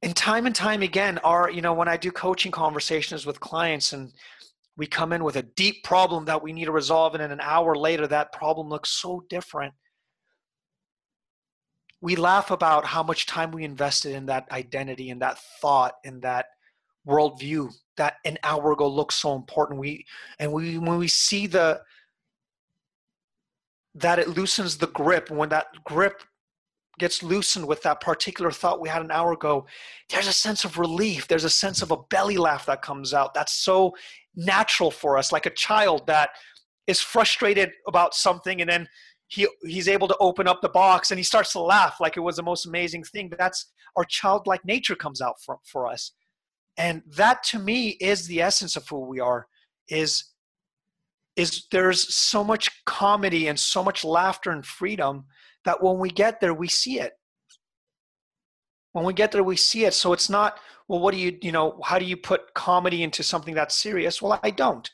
and 0.01 0.15
time 0.15 0.45
and 0.45 0.55
time 0.55 0.81
again 0.81 1.17
our 1.19 1.49
you 1.49 1.61
know 1.61 1.73
when 1.73 1.89
i 1.89 1.97
do 1.97 2.11
coaching 2.11 2.51
conversations 2.51 3.25
with 3.25 3.39
clients 3.39 3.91
and 3.91 4.13
we 4.77 4.87
come 4.87 5.11
in 5.11 5.25
with 5.25 5.35
a 5.35 5.41
deep 5.41 5.83
problem 5.83 6.23
that 6.23 6.41
we 6.41 6.53
need 6.53 6.65
to 6.65 6.71
resolve 6.71 7.13
and 7.15 7.23
in 7.23 7.31
an 7.31 7.41
hour 7.41 7.75
later 7.75 8.07
that 8.07 8.31
problem 8.31 8.69
looks 8.69 8.89
so 9.01 9.23
different 9.29 9.73
we 12.01 12.15
laugh 12.15 12.51
about 12.51 12.85
how 12.85 13.03
much 13.03 13.25
time 13.25 13.51
we 13.51 13.63
invested 13.63 14.15
in 14.15 14.25
that 14.27 14.49
identity 14.51 15.09
and 15.09 15.21
that 15.21 15.39
thought 15.61 15.95
and 16.05 16.21
that 16.21 16.47
worldview 17.07 17.69
that 17.97 18.15
an 18.25 18.37
hour 18.43 18.71
ago 18.71 18.87
looks 18.87 19.15
so 19.15 19.35
important 19.35 19.79
we 19.79 20.05
and 20.37 20.51
we 20.51 20.77
when 20.77 20.97
we 20.97 21.07
see 21.07 21.47
the 21.47 21.81
that 23.95 24.19
it 24.19 24.27
loosens 24.29 24.77
the 24.77 24.87
grip 24.87 25.31
when 25.31 25.49
that 25.49 25.67
grip 25.83 26.23
gets 26.99 27.23
loosened 27.23 27.65
with 27.65 27.81
that 27.81 28.01
particular 28.01 28.51
thought 28.51 28.81
we 28.81 28.89
had 28.89 29.01
an 29.01 29.09
hour 29.09 29.33
ago, 29.33 29.65
there's 30.09 30.27
a 30.27 30.33
sense 30.33 30.65
of 30.65 30.77
relief. 30.77 31.27
There's 31.27 31.45
a 31.45 31.49
sense 31.49 31.81
of 31.81 31.91
a 31.91 31.97
belly 32.09 32.37
laugh 32.37 32.67
that 32.67 32.83
comes 32.83 33.13
out. 33.13 33.33
That's 33.33 33.53
so 33.53 33.95
natural 34.35 34.91
for 34.91 35.17
us, 35.17 35.31
like 35.31 35.47
a 35.47 35.51
child 35.51 36.05
that 36.07 36.31
is 36.85 36.99
frustrated 36.99 37.71
about 37.87 38.13
something 38.13 38.61
and 38.61 38.69
then 38.69 38.87
he 39.29 39.47
he's 39.61 39.87
able 39.87 40.07
to 40.07 40.17
open 40.19 40.47
up 40.47 40.61
the 40.61 40.69
box 40.69 41.11
and 41.11 41.19
he 41.19 41.23
starts 41.23 41.53
to 41.53 41.61
laugh 41.61 41.97
like 42.01 42.17
it 42.17 42.21
was 42.21 42.35
the 42.35 42.43
most 42.43 42.65
amazing 42.65 43.03
thing. 43.03 43.31
That's 43.37 43.71
our 43.95 44.03
childlike 44.03 44.65
nature 44.65 44.95
comes 44.95 45.21
out 45.21 45.35
for, 45.45 45.59
for 45.63 45.87
us. 45.87 46.11
And 46.77 47.03
that 47.15 47.43
to 47.43 47.59
me 47.59 47.89
is 48.01 48.27
the 48.27 48.41
essence 48.41 48.75
of 48.75 48.87
who 48.87 49.05
we 49.05 49.19
are, 49.19 49.47
is 49.87 50.25
is 51.35 51.67
there's 51.71 52.13
so 52.13 52.43
much 52.43 52.69
comedy 52.85 53.47
and 53.47 53.57
so 53.57 53.83
much 53.83 54.03
laughter 54.03 54.49
and 54.49 54.65
freedom 54.65 55.25
that 55.63 55.81
when 55.81 55.99
we 55.99 56.09
get 56.09 56.41
there, 56.41 56.53
we 56.53 56.67
see 56.67 56.99
it. 56.99 57.13
When 58.93 59.05
we 59.05 59.13
get 59.13 59.31
there, 59.31 59.43
we 59.43 59.55
see 59.55 59.85
it. 59.85 59.93
So 59.93 60.11
it's 60.11 60.29
not, 60.29 60.59
well, 60.87 60.99
what 60.99 61.13
do 61.13 61.19
you, 61.19 61.37
you 61.41 61.51
know, 61.51 61.79
how 61.83 61.99
do 61.99 62.05
you 62.05 62.17
put 62.17 62.53
comedy 62.55 63.03
into 63.03 63.23
something 63.23 63.53
that's 63.53 63.75
serious? 63.75 64.21
Well, 64.21 64.39
I 64.41 64.49
don't. 64.49 64.89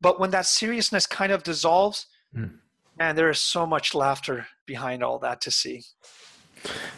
But 0.00 0.18
when 0.18 0.30
that 0.30 0.46
seriousness 0.46 1.06
kind 1.06 1.30
of 1.30 1.42
dissolves, 1.42 2.06
mm. 2.34 2.54
Man, 3.00 3.16
there 3.16 3.30
is 3.30 3.40
so 3.40 3.66
much 3.66 3.94
laughter 3.94 4.46
behind 4.66 5.02
all 5.02 5.18
that 5.18 5.40
to 5.40 5.50
see. 5.50 5.82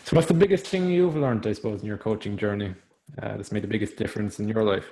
So, 0.05 0.17
what's 0.17 0.27
the 0.27 0.35
biggest 0.35 0.67
thing 0.67 0.91
you've 0.91 1.17
learned, 1.17 1.47
I 1.47 1.53
suppose, 1.53 1.81
in 1.81 1.87
your 1.87 1.97
coaching 1.97 2.37
journey 2.37 2.75
uh, 3.23 3.37
that's 3.37 3.53
made 3.53 3.63
the 3.63 3.69
biggest 3.69 3.97
difference 3.97 4.41
in 4.41 4.49
your 4.49 4.65
life? 4.65 4.87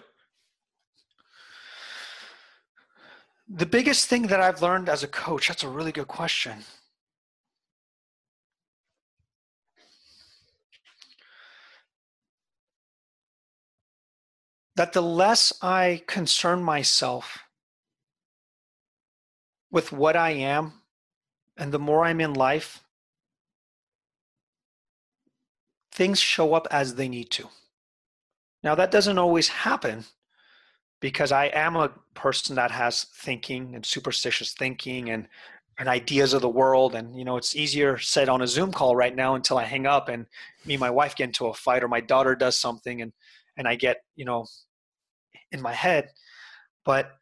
The 3.48 3.66
biggest 3.66 4.06
thing 4.06 4.28
that 4.28 4.40
I've 4.40 4.62
learned 4.62 4.88
as 4.88 5.02
a 5.02 5.08
coach, 5.08 5.48
that's 5.48 5.64
a 5.64 5.68
really 5.68 5.92
good 5.92 6.08
question. 6.08 6.64
that 14.76 14.94
the 14.94 15.02
less 15.02 15.52
I 15.60 16.02
concern 16.06 16.62
myself 16.62 17.40
with 19.70 19.92
what 19.92 20.16
I 20.16 20.30
am 20.30 20.79
and 21.56 21.72
the 21.72 21.78
more 21.78 22.04
I'm 22.04 22.20
in 22.20 22.34
life, 22.34 22.84
things 25.92 26.18
show 26.18 26.54
up 26.54 26.66
as 26.70 26.94
they 26.94 27.08
need 27.08 27.30
to. 27.32 27.48
Now, 28.62 28.74
that 28.74 28.90
doesn't 28.90 29.18
always 29.18 29.48
happen 29.48 30.04
because 31.00 31.32
I 31.32 31.46
am 31.46 31.76
a 31.76 31.92
person 32.14 32.56
that 32.56 32.70
has 32.70 33.04
thinking 33.04 33.74
and 33.74 33.84
superstitious 33.84 34.52
thinking 34.52 35.10
and, 35.10 35.26
and 35.78 35.88
ideas 35.88 36.34
of 36.34 36.42
the 36.42 36.48
world. 36.48 36.94
And, 36.94 37.16
you 37.16 37.24
know, 37.24 37.36
it's 37.36 37.56
easier 37.56 37.98
said 37.98 38.28
on 38.28 38.42
a 38.42 38.46
Zoom 38.46 38.70
call 38.70 38.94
right 38.94 39.16
now 39.16 39.34
until 39.34 39.56
I 39.56 39.64
hang 39.64 39.86
up 39.86 40.08
and 40.08 40.26
me 40.66 40.74
and 40.74 40.80
my 40.80 40.90
wife 40.90 41.16
get 41.16 41.24
into 41.24 41.46
a 41.46 41.54
fight 41.54 41.82
or 41.82 41.88
my 41.88 42.00
daughter 42.00 42.34
does 42.34 42.56
something 42.56 43.00
and, 43.00 43.12
and 43.56 43.66
I 43.66 43.76
get, 43.76 44.02
you 44.14 44.26
know, 44.26 44.46
in 45.52 45.60
my 45.60 45.72
head 45.72 46.10
but 46.84 47.19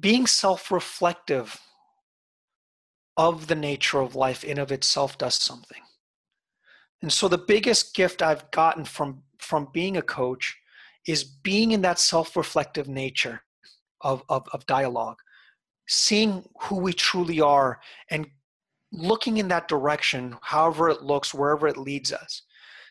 being 0.00 0.26
self-reflective 0.26 1.60
of 3.16 3.46
the 3.46 3.54
nature 3.54 4.00
of 4.00 4.14
life 4.14 4.44
in 4.44 4.58
of 4.58 4.70
itself 4.70 5.16
does 5.16 5.34
something. 5.34 5.82
And 7.02 7.12
so 7.12 7.28
the 7.28 7.38
biggest 7.38 7.94
gift 7.94 8.22
i've 8.22 8.50
gotten 8.50 8.84
from 8.84 9.22
from 9.38 9.68
being 9.72 9.96
a 9.96 10.02
coach 10.02 10.56
is 11.06 11.24
being 11.24 11.72
in 11.72 11.82
that 11.82 11.98
self-reflective 11.98 12.88
nature 12.88 13.42
of, 14.00 14.22
of, 14.28 14.48
of 14.52 14.66
dialogue 14.66 15.18
seeing 15.88 16.44
who 16.62 16.76
we 16.76 16.92
truly 16.92 17.40
are 17.40 17.80
and 18.10 18.26
looking 18.92 19.36
in 19.36 19.48
that 19.48 19.68
direction 19.68 20.36
however 20.42 20.88
it 20.88 21.02
looks 21.02 21.32
wherever 21.32 21.68
it 21.68 21.76
leads 21.76 22.12
us. 22.12 22.42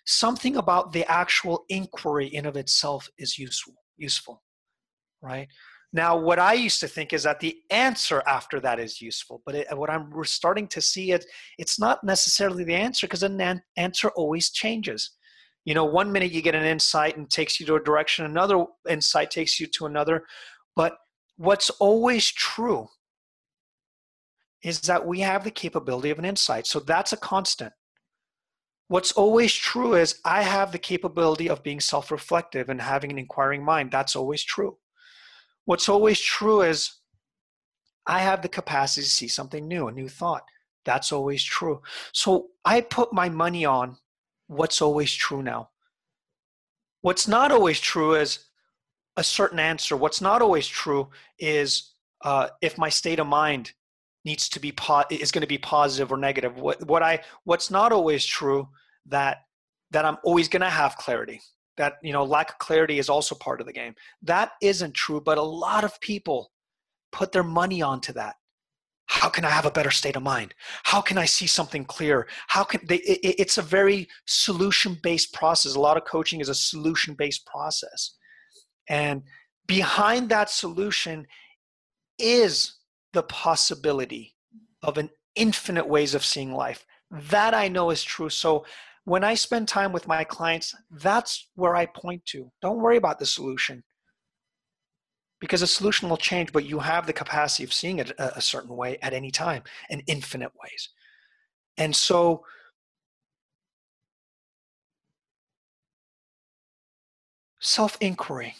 Something 0.05 0.55
about 0.55 0.93
the 0.93 1.09
actual 1.11 1.65
inquiry 1.67 2.27
in 2.27 2.45
of 2.45 2.55
itself 2.55 3.09
is 3.17 3.37
useful 3.37 3.73
useful 3.97 4.43
right 5.21 5.47
now 5.95 6.15
what 6.17 6.37
i 6.37 6.53
used 6.53 6.79
to 6.79 6.87
think 6.87 7.13
is 7.13 7.23
that 7.23 7.39
the 7.39 7.55
answer 7.71 8.21
after 8.27 8.59
that 8.59 8.79
is 8.79 9.01
useful 9.01 9.41
but 9.45 9.55
it, 9.55 9.67
what 9.77 9.89
i'm 9.89 10.11
starting 10.23 10.67
to 10.67 10.81
see 10.81 11.11
it 11.11 11.25
it's 11.57 11.79
not 11.79 12.03
necessarily 12.03 12.63
the 12.63 12.75
answer 12.75 13.07
because 13.07 13.23
an 13.23 13.61
answer 13.77 14.09
always 14.09 14.51
changes 14.51 15.11
you 15.63 15.73
know 15.73 15.85
one 15.85 16.11
minute 16.11 16.31
you 16.31 16.41
get 16.41 16.53
an 16.53 16.65
insight 16.65 17.17
and 17.17 17.29
takes 17.29 17.59
you 17.59 17.65
to 17.65 17.75
a 17.75 17.83
direction 17.83 18.25
another 18.25 18.65
insight 18.89 19.31
takes 19.31 19.59
you 19.59 19.65
to 19.65 19.85
another 19.85 20.25
but 20.75 20.97
what's 21.37 21.69
always 21.71 22.29
true 22.29 22.87
is 24.63 24.81
that 24.81 25.07
we 25.07 25.21
have 25.21 25.43
the 25.43 25.51
capability 25.51 26.09
of 26.09 26.19
an 26.19 26.25
insight 26.25 26.67
so 26.67 26.79
that's 26.79 27.13
a 27.13 27.17
constant 27.17 27.73
What's 28.87 29.13
always 29.13 29.51
true 29.51 29.95
is 29.95 30.19
I 30.23 30.43
have 30.43 30.71
the 30.71 30.77
capability 30.77 31.49
of 31.49 31.63
being 31.63 31.79
self 31.79 32.11
reflective 32.11 32.69
and 32.69 32.79
having 32.79 33.11
an 33.11 33.17
inquiring 33.17 33.65
mind. 33.65 33.89
That's 33.91 34.15
always 34.15 34.43
true. 34.43 34.77
What's 35.65 35.89
always 35.89 36.19
true 36.19 36.61
is 36.61 36.93
I 38.07 38.19
have 38.19 38.41
the 38.41 38.49
capacity 38.49 39.03
to 39.03 39.09
see 39.09 39.27
something 39.27 39.67
new, 39.67 39.87
a 39.87 39.91
new 39.91 40.07
thought. 40.07 40.43
That's 40.85 41.11
always 41.11 41.43
true. 41.43 41.81
So 42.13 42.47
I 42.63 42.81
put 42.81 43.11
my 43.11 43.29
money 43.29 43.65
on 43.65 43.97
what's 44.47 44.81
always 44.81 45.11
true 45.11 45.41
now. 45.41 45.69
What's 47.01 47.27
not 47.27 47.51
always 47.51 47.79
true 47.79 48.15
is 48.15 48.45
a 49.17 49.23
certain 49.23 49.59
answer. 49.59 49.97
What's 49.97 50.21
not 50.21 50.41
always 50.41 50.67
true 50.67 51.09
is 51.39 51.93
uh, 52.23 52.49
if 52.61 52.77
my 52.77 52.89
state 52.89 53.19
of 53.19 53.27
mind 53.27 53.73
needs 54.25 54.49
to 54.49 54.59
be 54.59 54.71
po- 54.71 55.05
is 55.09 55.31
going 55.31 55.41
to 55.41 55.47
be 55.47 55.57
positive 55.57 56.11
or 56.11 56.17
negative. 56.17 56.57
What 56.57 56.85
what 56.87 57.03
I 57.03 57.21
what's 57.43 57.69
not 57.69 57.91
always 57.91 58.25
true 58.25 58.67
that 59.05 59.43
that 59.91 60.03
I'm 60.03 60.17
always 60.23 60.47
going 60.47 60.63
to 60.63 60.69
have 60.69 60.97
clarity. 60.97 61.41
That 61.77 61.95
you 62.01 62.13
know 62.13 62.23
lack 62.23 62.51
of 62.51 62.57
clarity 62.57 62.99
is 62.99 63.09
also 63.09 63.35
part 63.35 63.59
of 63.59 63.67
the 63.67 63.73
game. 63.73 63.95
That 64.21 64.51
isn't 64.61 64.93
true, 64.93 65.21
but 65.21 65.37
a 65.37 65.41
lot 65.41 65.83
of 65.83 65.99
people 65.99 66.51
put 67.11 67.31
their 67.31 67.43
money 67.43 67.81
onto 67.81 68.13
that. 68.13 68.35
How 69.07 69.29
can 69.29 69.45
I 69.45 69.49
have 69.49 69.65
a 69.65 69.71
better 69.71 69.91
state 69.91 70.15
of 70.15 70.23
mind? 70.23 70.55
How 70.83 70.99
can 70.99 71.17
I 71.17 71.25
see 71.25 71.47
something 71.47 71.85
clear? 71.85 72.27
How 72.47 72.63
can 72.63 72.81
they? 72.87 72.97
It, 72.97 73.35
it's 73.39 73.57
a 73.57 73.61
very 73.61 74.07
solution 74.25 74.97
based 75.03 75.33
process. 75.33 75.75
A 75.75 75.79
lot 75.79 75.97
of 75.97 76.05
coaching 76.05 76.41
is 76.41 76.49
a 76.49 76.55
solution 76.55 77.13
based 77.13 77.45
process, 77.45 78.15
and 78.89 79.21
behind 79.67 80.29
that 80.29 80.49
solution 80.49 81.27
is 82.17 82.75
the 83.13 83.23
possibility 83.23 84.35
of 84.81 84.97
an 84.97 85.09
infinite 85.35 85.87
ways 85.87 86.15
of 86.15 86.25
seeing 86.25 86.53
life. 86.53 86.85
That 87.11 87.53
I 87.53 87.67
know 87.67 87.91
is 87.91 88.03
true. 88.03 88.29
So 88.29 88.65
when 89.05 89.23
I 89.23 89.35
spend 89.35 89.67
time 89.67 89.93
with 89.93 90.07
my 90.07 90.23
clients, 90.23 90.75
that's 90.91 91.47
where 91.55 91.75
I 91.75 91.85
point 91.85 92.25
to. 92.27 92.51
Don't 92.61 92.81
worry 92.81 92.97
about 92.97 93.19
the 93.19 93.25
solution 93.25 93.83
because 95.39 95.61
the 95.61 95.67
solution 95.67 96.09
will 96.09 96.17
change, 96.17 96.51
but 96.51 96.65
you 96.65 96.79
have 96.79 97.05
the 97.05 97.13
capacity 97.13 97.63
of 97.63 97.71
seeing 97.71 97.99
it 97.99 98.09
a, 98.17 98.37
a 98.37 98.41
certain 98.41 98.75
way 98.75 98.97
at 99.03 99.13
any 99.13 99.29
time 99.29 99.61
in 99.89 100.01
infinite 100.07 100.51
ways. 100.61 100.89
And 101.77 101.95
so, 101.95 102.43
self 107.59 107.97
inquiry, 108.01 108.55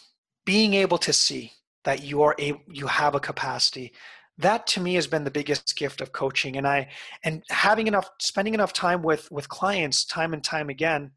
being 0.46 0.76
able 0.76 1.00
to 1.00 1.14
see 1.14 1.54
that 1.86 2.04
you 2.04 2.22
are 2.22 2.36
able, 2.38 2.62
you 2.68 2.86
have 2.86 3.16
a 3.16 3.20
capacity 3.20 3.94
that 4.38 4.68
to 4.68 4.82
me 4.82 4.96
has 4.96 5.08
been 5.08 5.24
the 5.24 5.32
biggest 5.32 5.76
gift 5.78 6.02
of 6.02 6.12
coaching 6.12 6.58
and 6.58 6.68
i 6.68 6.88
and 7.24 7.44
having 7.50 7.88
enough 7.88 8.10
spending 8.20 8.54
enough 8.54 8.74
time 8.74 9.02
with 9.02 9.32
with 9.32 9.48
clients 9.50 10.06
time 10.06 10.34
and 10.34 10.44
time 10.44 10.70
again 10.70 11.12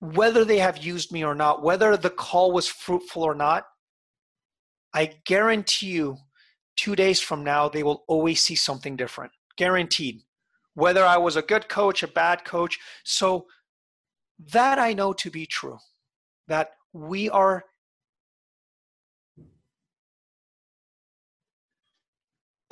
whether 0.00 0.44
they 0.44 0.58
have 0.58 0.78
used 0.78 1.10
me 1.12 1.24
or 1.24 1.34
not 1.34 1.62
whether 1.62 1.96
the 1.96 2.10
call 2.10 2.52
was 2.52 2.68
fruitful 2.68 3.22
or 3.22 3.34
not 3.34 3.64
i 4.94 5.10
guarantee 5.24 5.86
you 5.86 6.16
2 6.76 6.94
days 6.96 7.20
from 7.20 7.42
now 7.42 7.68
they 7.68 7.82
will 7.82 8.04
always 8.08 8.40
see 8.40 8.54
something 8.54 8.96
different 8.96 9.32
guaranteed 9.56 10.20
whether 10.74 11.04
i 11.04 11.16
was 11.16 11.36
a 11.36 11.42
good 11.42 11.68
coach 11.68 12.02
a 12.02 12.08
bad 12.08 12.44
coach. 12.44 12.78
So 13.04 13.46
that 14.52 14.78
i 14.78 14.92
know 14.92 15.12
to 15.14 15.30
be 15.30 15.46
true 15.46 15.78
that 16.48 16.70
we 16.92 17.30
are 17.30 17.64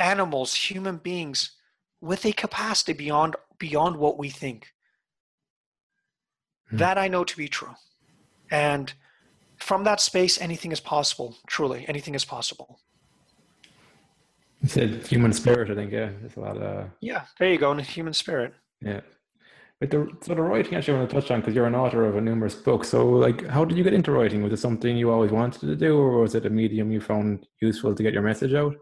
animals, 0.03 0.55
human 0.55 0.97
beings 0.97 1.53
with 2.01 2.27
a 2.27 2.33
capacity 2.33 2.93
beyond 2.93 3.37
beyond 3.59 3.97
what 3.97 4.19
we 4.19 4.29
think. 4.29 4.73
Mm-hmm. 6.67 6.79
That 6.79 6.99
I 6.99 7.09
know 7.09 7.25
to 7.25 7.37
be 7.37 7.49
true. 7.49 7.75
And 8.51 8.93
from 9.57 9.85
that 9.85 10.01
space, 10.01 10.41
anything 10.41 10.73
is 10.73 10.81
possible. 10.81 11.37
Truly, 11.47 11.85
anything 11.89 12.15
is 12.15 12.25
possible. 12.25 12.81
You 14.61 14.69
said 14.69 15.07
human 15.07 15.33
spirit, 15.33 15.71
I 15.71 15.75
think. 15.75 15.93
Yeah, 15.93 16.11
there's 16.21 16.37
a 16.37 16.41
lot 16.41 16.57
of. 16.57 16.91
Yeah, 17.01 17.25
there 17.39 17.51
you 17.53 17.59
go. 17.59 17.73
in 17.73 17.79
And 17.79 17.87
human 17.87 18.13
spirit. 18.13 18.53
Yeah. 18.81 19.01
But 19.81 19.91
the 19.91 20.09
so 20.21 20.35
the 20.35 20.43
writing 20.43 20.75
actually 20.77 20.95
I 20.95 20.99
want 21.01 21.11
to 21.11 21.21
touch 21.21 21.31
on 21.31 21.41
because 21.41 21.55
you're 21.57 21.67
an 21.67 21.75
author 21.75 22.05
of 22.05 22.17
a 22.17 22.21
numerous 22.21 22.55
books. 22.55 22.89
So 22.89 23.09
like, 23.09 23.47
how 23.49 23.65
did 23.65 23.77
you 23.77 23.85
get 23.85 23.95
into 23.95 24.13
writing? 24.13 24.43
Was 24.43 24.53
it 24.53 24.59
something 24.59 24.97
you 24.97 25.11
always 25.11 25.33
wanted 25.33 25.61
to 25.63 25.77
do, 25.77 25.99
or 25.99 26.21
was 26.21 26.35
it 26.37 26.47
a 26.47 26.51
medium 26.51 26.93
you 26.93 27.01
found 27.01 27.47
useful 27.61 27.95
to 27.95 28.03
get 28.03 28.13
your 28.13 28.23
message 28.23 28.55
out? 28.55 28.77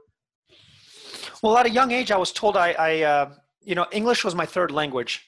Well, 1.42 1.56
at 1.56 1.66
a 1.66 1.70
young 1.70 1.90
age, 1.90 2.10
I 2.10 2.16
was 2.18 2.32
told 2.32 2.56
I, 2.56 2.72
I 2.72 3.02
uh, 3.02 3.30
you 3.62 3.74
know, 3.74 3.86
English 3.92 4.24
was 4.24 4.34
my 4.34 4.46
third 4.46 4.70
language. 4.70 5.26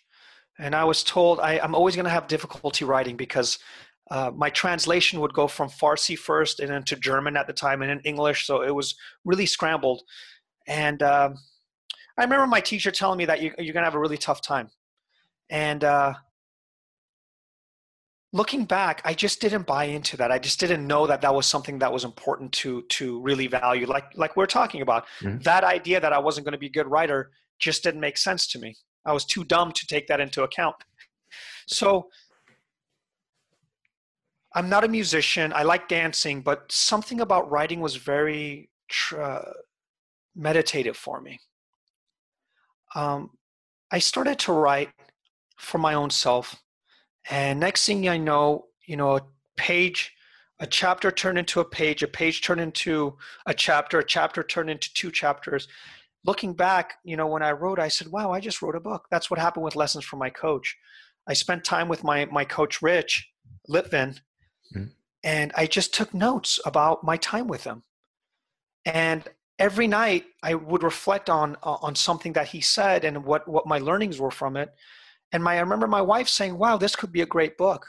And 0.58 0.74
I 0.74 0.84
was 0.84 1.02
told 1.02 1.40
I, 1.40 1.54
am 1.54 1.74
always 1.74 1.96
going 1.96 2.04
to 2.04 2.10
have 2.10 2.28
difficulty 2.28 2.84
writing 2.84 3.16
because 3.16 3.58
uh, 4.10 4.30
my 4.34 4.50
translation 4.50 5.20
would 5.20 5.32
go 5.32 5.48
from 5.48 5.70
Farsi 5.70 6.18
first 6.18 6.60
and 6.60 6.70
then 6.70 6.82
to 6.84 6.96
German 6.96 7.36
at 7.36 7.46
the 7.46 7.52
time 7.52 7.80
and 7.80 7.90
then 7.90 8.00
English. 8.04 8.46
So 8.46 8.62
it 8.62 8.74
was 8.74 8.94
really 9.24 9.46
scrambled. 9.46 10.02
And 10.66 11.02
uh, 11.02 11.30
I 12.18 12.22
remember 12.22 12.46
my 12.46 12.60
teacher 12.60 12.90
telling 12.90 13.16
me 13.16 13.24
that 13.24 13.40
you, 13.40 13.50
are 13.50 13.56
going 13.56 13.74
to 13.74 13.84
have 13.84 13.94
a 13.94 13.98
really 13.98 14.18
tough 14.18 14.42
time. 14.42 14.68
And 15.48 15.82
uh, 15.82 16.14
looking 18.32 18.64
back 18.64 19.02
i 19.04 19.12
just 19.12 19.40
didn't 19.40 19.66
buy 19.66 19.84
into 19.84 20.16
that. 20.16 20.32
I 20.32 20.38
just 20.38 20.58
didn't 20.58 20.86
know 20.86 21.06
that 21.06 21.20
that 21.20 21.34
was 21.34 21.46
something 21.46 21.78
that 21.80 21.92
was 21.92 22.04
important 22.04 22.52
to 22.52 22.82
to 22.82 23.20
really 23.20 23.46
value. 23.46 23.86
Like 23.86 24.06
like 24.14 24.36
we're 24.36 24.46
talking 24.46 24.82
about 24.82 25.04
mm-hmm. 25.20 25.38
that 25.40 25.64
idea 25.64 26.00
that 26.00 26.12
i 26.12 26.18
wasn't 26.18 26.44
going 26.46 26.52
to 26.52 26.58
be 26.58 26.66
a 26.66 26.76
good 26.78 26.86
writer 26.86 27.30
just 27.58 27.82
didn't 27.82 28.00
make 28.00 28.16
sense 28.16 28.46
to 28.48 28.58
me. 28.58 28.76
I 29.04 29.12
was 29.12 29.24
too 29.24 29.44
dumb 29.44 29.72
to 29.72 29.86
take 29.86 30.06
that 30.08 30.20
into 30.20 30.42
account. 30.42 30.76
So 31.66 32.08
i'm 34.54 34.68
not 34.68 34.84
a 34.84 34.88
musician. 34.88 35.52
I 35.54 35.62
like 35.62 35.88
dancing 35.88 36.42
but 36.42 36.70
something 36.70 37.20
about 37.20 37.50
writing 37.50 37.80
was 37.80 37.96
very 37.96 38.70
uh, 39.16 39.52
meditative 40.34 40.96
for 40.96 41.20
me. 41.20 41.38
Um, 42.94 43.30
i 43.90 43.98
started 43.98 44.38
to 44.40 44.52
write 44.52 44.90
for 45.58 45.78
my 45.78 45.94
own 45.94 46.10
self 46.10 46.62
and 47.30 47.60
next 47.60 47.86
thing 47.86 48.08
I 48.08 48.18
know, 48.18 48.66
you 48.86 48.96
know, 48.96 49.16
a 49.16 49.22
page, 49.56 50.12
a 50.58 50.66
chapter 50.66 51.10
turned 51.10 51.38
into 51.38 51.60
a 51.60 51.64
page, 51.64 52.02
a 52.02 52.08
page 52.08 52.42
turned 52.42 52.60
into 52.60 53.16
a 53.46 53.54
chapter, 53.54 53.98
a 53.98 54.04
chapter 54.04 54.42
turned 54.42 54.70
into 54.70 54.92
two 54.94 55.10
chapters. 55.10 55.68
Looking 56.24 56.54
back, 56.54 56.94
you 57.04 57.16
know, 57.16 57.26
when 57.26 57.42
I 57.42 57.52
wrote, 57.52 57.78
I 57.78 57.88
said, 57.88 58.08
wow, 58.08 58.30
I 58.30 58.40
just 58.40 58.62
wrote 58.62 58.76
a 58.76 58.80
book. 58.80 59.06
That's 59.10 59.30
what 59.30 59.40
happened 59.40 59.64
with 59.64 59.76
Lessons 59.76 60.04
from 60.04 60.20
My 60.20 60.30
Coach. 60.30 60.76
I 61.26 61.34
spent 61.34 61.64
time 61.64 61.88
with 61.88 62.04
my, 62.04 62.26
my 62.26 62.44
coach, 62.44 62.82
Rich 62.82 63.28
Litvin, 63.68 64.20
mm-hmm. 64.74 64.84
and 65.22 65.52
I 65.56 65.66
just 65.66 65.94
took 65.94 66.12
notes 66.12 66.58
about 66.64 67.04
my 67.04 67.16
time 67.16 67.46
with 67.46 67.64
him. 67.64 67.82
And 68.84 69.22
every 69.58 69.86
night 69.86 70.24
I 70.42 70.54
would 70.54 70.82
reflect 70.82 71.30
on, 71.30 71.56
on 71.62 71.94
something 71.94 72.32
that 72.32 72.48
he 72.48 72.60
said 72.60 73.04
and 73.04 73.24
what, 73.24 73.46
what 73.46 73.66
my 73.66 73.78
learnings 73.78 74.18
were 74.18 74.32
from 74.32 74.56
it 74.56 74.74
and 75.32 75.42
my, 75.42 75.56
I 75.56 75.60
remember 75.60 75.86
my 75.86 76.02
wife 76.02 76.28
saying, 76.28 76.58
wow, 76.58 76.76
this 76.76 76.94
could 76.94 77.12
be 77.12 77.22
a 77.22 77.26
great 77.26 77.56
book. 77.56 77.88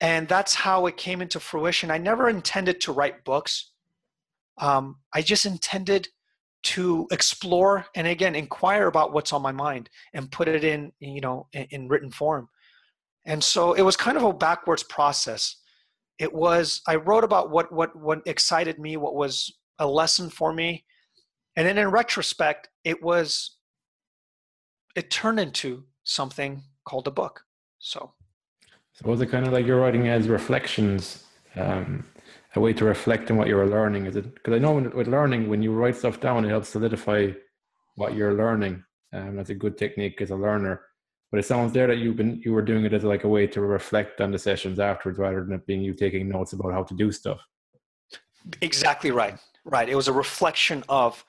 And 0.00 0.26
that's 0.26 0.54
how 0.54 0.86
it 0.86 0.96
came 0.96 1.20
into 1.20 1.38
fruition. 1.38 1.90
I 1.90 1.98
never 1.98 2.28
intended 2.28 2.80
to 2.82 2.92
write 2.92 3.24
books. 3.24 3.70
Um, 4.58 4.96
I 5.12 5.22
just 5.22 5.46
intended 5.46 6.08
to 6.64 7.06
explore 7.10 7.84
and 7.94 8.06
again 8.06 8.34
inquire 8.34 8.86
about 8.86 9.12
what's 9.12 9.34
on 9.34 9.42
my 9.42 9.52
mind 9.52 9.90
and 10.14 10.32
put 10.32 10.48
it 10.48 10.64
in 10.64 10.90
you 10.98 11.20
know 11.20 11.46
in, 11.52 11.66
in, 11.70 11.88
written 11.88 12.10
form 12.10 12.48
and 13.26 13.44
so 13.44 13.74
it 13.74 13.82
was 13.82 13.96
kind 13.96 14.16
of 14.16 14.22
a 14.22 14.32
backwards 14.32 14.82
process 14.82 15.56
it 16.18 16.32
was 16.32 16.80
i 16.88 16.94
wrote 16.94 17.22
about 17.22 17.50
what 17.50 17.70
what 17.70 17.94
what 17.94 18.22
excited 18.24 18.78
me 18.78 18.96
what 18.96 19.14
was 19.14 19.52
a 19.78 19.86
lesson 19.86 20.30
for 20.30 20.54
me 20.54 20.84
and 21.54 21.66
then 21.66 21.76
in 21.76 21.90
retrospect 21.90 22.70
it 22.82 23.02
was 23.02 23.58
it 24.96 25.10
turned 25.10 25.38
into 25.38 25.84
something 26.04 26.62
called 26.84 27.08
a 27.08 27.10
book. 27.10 27.44
So, 27.78 28.12
so 28.92 29.10
was 29.10 29.20
it 29.20 29.26
kind 29.26 29.46
of 29.46 29.52
like 29.52 29.66
you're 29.66 29.80
writing 29.80 30.08
as 30.08 30.28
reflections, 30.28 31.24
um, 31.56 32.04
a 32.54 32.60
way 32.60 32.72
to 32.72 32.84
reflect 32.84 33.30
on 33.30 33.36
what 33.36 33.48
you 33.48 33.56
were 33.56 33.66
learning? 33.66 34.06
Is 34.06 34.16
it 34.16 34.34
because 34.34 34.54
I 34.54 34.58
know 34.58 34.72
when, 34.72 34.90
with 34.90 35.08
learning, 35.08 35.48
when 35.48 35.62
you 35.62 35.72
write 35.72 35.96
stuff 35.96 36.20
down, 36.20 36.44
it 36.44 36.50
helps 36.50 36.68
solidify 36.68 37.32
what 37.96 38.14
you're 38.14 38.34
learning. 38.34 38.84
Um, 39.12 39.36
that's 39.36 39.50
a 39.50 39.54
good 39.54 39.76
technique 39.76 40.20
as 40.20 40.30
a 40.30 40.36
learner. 40.36 40.82
But 41.30 41.40
it 41.40 41.46
sounds 41.46 41.72
there 41.72 41.88
that 41.88 41.98
you've 41.98 42.16
been 42.16 42.40
you 42.44 42.52
were 42.52 42.62
doing 42.62 42.84
it 42.84 42.92
as 42.92 43.02
like 43.02 43.24
a 43.24 43.28
way 43.28 43.46
to 43.48 43.60
reflect 43.60 44.20
on 44.20 44.30
the 44.30 44.38
sessions 44.38 44.78
afterwards, 44.78 45.18
rather 45.18 45.44
than 45.44 45.54
it 45.54 45.66
being 45.66 45.82
you 45.82 45.94
taking 45.94 46.28
notes 46.28 46.52
about 46.52 46.72
how 46.72 46.84
to 46.84 46.94
do 46.94 47.10
stuff. 47.10 47.40
Exactly 48.60 49.10
right. 49.10 49.38
Right. 49.64 49.88
It 49.88 49.96
was 49.96 50.06
a 50.06 50.12
reflection 50.12 50.84
of 50.88 51.24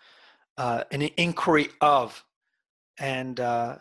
uh, 0.58 0.84
an 0.92 1.02
inquiry 1.02 1.70
of, 1.82 2.24
and 3.00 3.40
uh, 3.40 3.78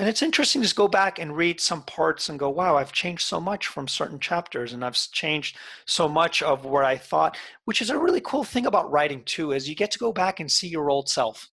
and 0.00 0.08
it's 0.08 0.22
interesting 0.22 0.62
to 0.62 0.74
go 0.74 0.88
back 0.88 1.18
and 1.18 1.36
read 1.36 1.60
some 1.60 1.82
parts 1.82 2.28
and 2.28 2.38
go 2.38 2.48
wow 2.48 2.76
i've 2.76 2.92
changed 2.92 3.22
so 3.22 3.38
much 3.38 3.66
from 3.66 3.86
certain 3.86 4.18
chapters 4.18 4.72
and 4.72 4.84
i've 4.84 4.96
changed 5.12 5.56
so 5.86 6.08
much 6.08 6.42
of 6.42 6.64
where 6.64 6.84
i 6.84 6.96
thought 6.96 7.36
which 7.66 7.80
is 7.80 7.90
a 7.90 7.98
really 7.98 8.20
cool 8.22 8.42
thing 8.42 8.66
about 8.66 8.90
writing 8.90 9.22
too 9.24 9.52
is 9.52 9.68
you 9.68 9.76
get 9.76 9.90
to 9.90 9.98
go 9.98 10.12
back 10.12 10.40
and 10.40 10.50
see 10.50 10.68
your 10.68 10.90
old 10.90 11.08
self 11.08 11.48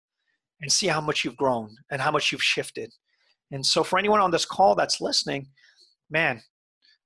and 0.62 0.72
see 0.72 0.88
how 0.88 1.02
much 1.02 1.24
you've 1.24 1.38
grown 1.38 1.76
and 1.92 2.02
how 2.02 2.12
much 2.12 2.32
you've 2.32 2.44
shifted. 2.44 2.94
And 3.52 3.66
so 3.66 3.84
for 3.84 4.00
anyone 4.00 4.20
on 4.20 4.32
this 4.32 4.46
call 4.46 4.76
that's 4.76 5.02
listening 5.02 5.48
man 6.10 6.42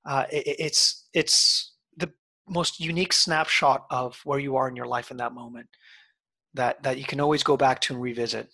uh, 0.06 0.24
it, 0.30 0.56
it's 0.58 1.08
it's 1.14 1.74
the 1.96 2.10
most 2.48 2.80
unique 2.80 3.12
snapshot 3.12 3.84
of 3.90 4.18
where 4.24 4.38
you 4.38 4.56
are 4.56 4.68
in 4.68 4.76
your 4.76 4.86
life 4.86 5.10
in 5.10 5.16
that 5.18 5.34
moment 5.34 5.68
that 6.54 6.82
that 6.82 6.98
you 6.98 7.04
can 7.04 7.20
always 7.20 7.42
go 7.42 7.56
back 7.56 7.80
to 7.80 7.94
and 7.94 8.02
revisit 8.02 8.48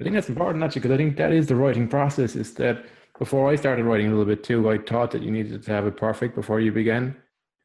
I 0.00 0.02
think 0.02 0.14
that's 0.14 0.30
important 0.30 0.64
actually 0.64 0.80
because 0.80 0.94
I 0.94 0.96
think 0.96 1.16
that 1.18 1.32
is 1.32 1.46
the 1.46 1.56
writing 1.56 1.86
process. 1.86 2.34
Is 2.34 2.54
that 2.54 2.86
before 3.18 3.50
I 3.50 3.56
started 3.56 3.84
writing 3.84 4.06
a 4.06 4.10
little 4.10 4.24
bit 4.24 4.42
too, 4.42 4.70
I 4.70 4.78
thought 4.78 5.10
that 5.10 5.22
you 5.22 5.30
needed 5.30 5.62
to 5.62 5.72
have 5.72 5.86
it 5.86 5.96
perfect 5.96 6.34
before 6.34 6.58
you 6.60 6.72
began. 6.72 7.16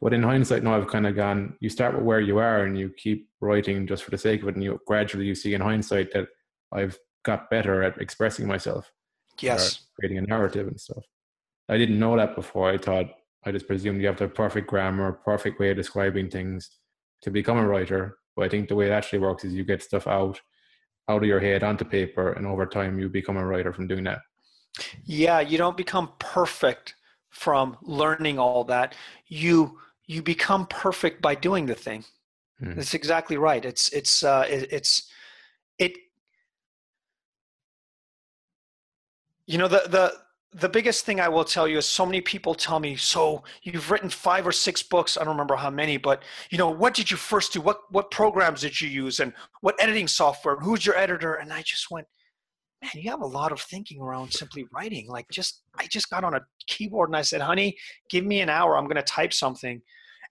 But 0.02 0.14
in 0.14 0.22
hindsight, 0.22 0.62
now 0.62 0.76
I've 0.76 0.88
kind 0.88 1.08
of 1.08 1.16
gone. 1.16 1.56
You 1.62 1.70
start 1.70 1.96
with 1.96 2.04
where 2.04 2.20
you 2.20 2.38
are, 2.38 2.66
and 2.66 2.78
you 2.78 2.92
keep 2.98 3.30
writing 3.40 3.88
just 3.88 4.04
for 4.04 4.12
the 4.12 4.18
sake 4.18 4.42
of 4.42 4.50
it, 4.50 4.56
and 4.56 4.64
you 4.64 4.78
gradually 4.86 5.26
you 5.26 5.34
see 5.34 5.54
in 5.54 5.62
hindsight 5.62 6.12
that 6.12 6.28
I've 6.74 7.00
got 7.24 7.50
better 7.50 7.82
at 7.82 7.98
expressing 8.02 8.46
myself. 8.46 8.92
Yes. 9.40 9.88
Creating 9.98 10.18
a 10.18 10.22
narrative 10.22 10.68
and 10.68 10.80
stuff. 10.80 11.04
I 11.70 11.78
didn't 11.78 12.00
know 12.00 12.18
that 12.18 12.36
before. 12.36 12.70
I 12.70 12.78
thought 12.78 13.06
I 13.46 13.52
just 13.54 13.68
presumed 13.68 14.02
you 14.02 14.08
have 14.08 14.18
to 14.18 14.26
have 14.26 14.36
perfect 14.36 14.68
grammar, 14.68 15.14
perfect 15.14 15.60
way 15.60 15.72
of 15.72 15.78
describing 15.78 16.30
things 16.30 16.70
to 17.22 17.32
become 17.32 17.58
a 17.58 17.68
writer. 17.68 18.18
But 18.36 18.46
I 18.46 18.50
think 18.50 18.68
the 18.68 18.76
way 18.76 18.88
it 18.88 18.92
actually 18.92 19.20
works 19.20 19.46
is 19.46 19.54
you 19.54 19.64
get 19.64 19.82
stuff 19.82 20.06
out 20.06 20.42
out 21.08 21.22
of 21.22 21.28
your 21.28 21.40
head 21.40 21.64
onto 21.64 21.86
paper, 21.86 22.34
and 22.34 22.46
over 22.46 22.66
time 22.66 23.00
you 23.00 23.10
become 23.10 23.38
a 23.38 23.46
writer 23.46 23.72
from 23.72 23.88
doing 23.88 24.04
that. 24.06 24.20
Yeah, 25.04 25.40
you 25.40 25.58
don't 25.58 25.78
become 25.78 26.12
perfect 26.20 26.96
from 27.30 27.78
learning 27.82 28.40
all 28.40 28.64
that. 28.66 28.96
You 29.28 29.80
you 30.08 30.22
become 30.22 30.68
perfect 30.68 31.22
by 31.22 31.36
doing 31.36 31.66
the 31.66 31.76
thing. 31.76 32.06
Hmm. 32.60 32.76
That's 32.76 32.94
exactly 32.94 33.38
right. 33.38 33.64
It's 33.64 33.90
it's 33.90 34.24
uh, 34.24 34.46
it, 34.50 34.72
it's 34.72 35.10
it. 35.78 35.94
You 39.46 39.58
know 39.58 39.68
the 39.68 39.84
the 39.88 40.14
the 40.58 40.70
biggest 40.70 41.04
thing 41.06 41.20
I 41.20 41.28
will 41.28 41.44
tell 41.44 41.68
you 41.68 41.78
is 41.78 41.86
so 41.86 42.06
many 42.06 42.22
people 42.22 42.56
tell 42.56 42.80
me, 42.80 42.96
so 42.96 43.44
you've 43.64 43.92
written 43.92 44.10
five 44.10 44.48
or 44.48 44.54
six 44.54 44.82
books. 44.82 45.18
I 45.18 45.26
don't 45.26 45.34
remember 45.34 45.58
how 45.58 45.70
many, 45.70 45.98
but 45.98 46.24
you 46.50 46.58
know, 46.58 46.70
what 46.70 46.94
did 46.94 47.12
you 47.12 47.18
first 47.18 47.52
do? 47.52 47.60
What 47.60 47.82
what 47.92 48.10
programs 48.10 48.62
did 48.62 48.80
you 48.80 48.88
use, 48.88 49.20
and 49.20 49.34
what 49.60 49.76
editing 49.80 50.08
software? 50.08 50.56
Who's 50.56 50.86
your 50.86 50.98
editor? 50.98 51.36
And 51.36 51.52
I 51.52 51.62
just 51.62 51.92
went, 51.92 52.08
man, 52.82 52.92
you 53.04 53.10
have 53.10 53.22
a 53.22 53.28
lot 53.28 53.52
of 53.52 53.60
thinking 53.60 54.00
around 54.00 54.32
simply 54.32 54.66
writing. 54.74 55.08
Like, 55.10 55.28
just 55.30 55.64
I 55.78 55.88
just 55.88 56.10
got 56.10 56.24
on 56.24 56.36
a 56.36 56.42
keyboard 56.68 57.10
and 57.10 57.18
I 57.18 57.22
said, 57.22 57.42
honey, 57.42 57.76
give 58.10 58.26
me 58.26 58.40
an 58.40 58.50
hour. 58.50 58.78
I'm 58.78 58.88
to 58.88 59.02
type 59.02 59.34
something, 59.34 59.82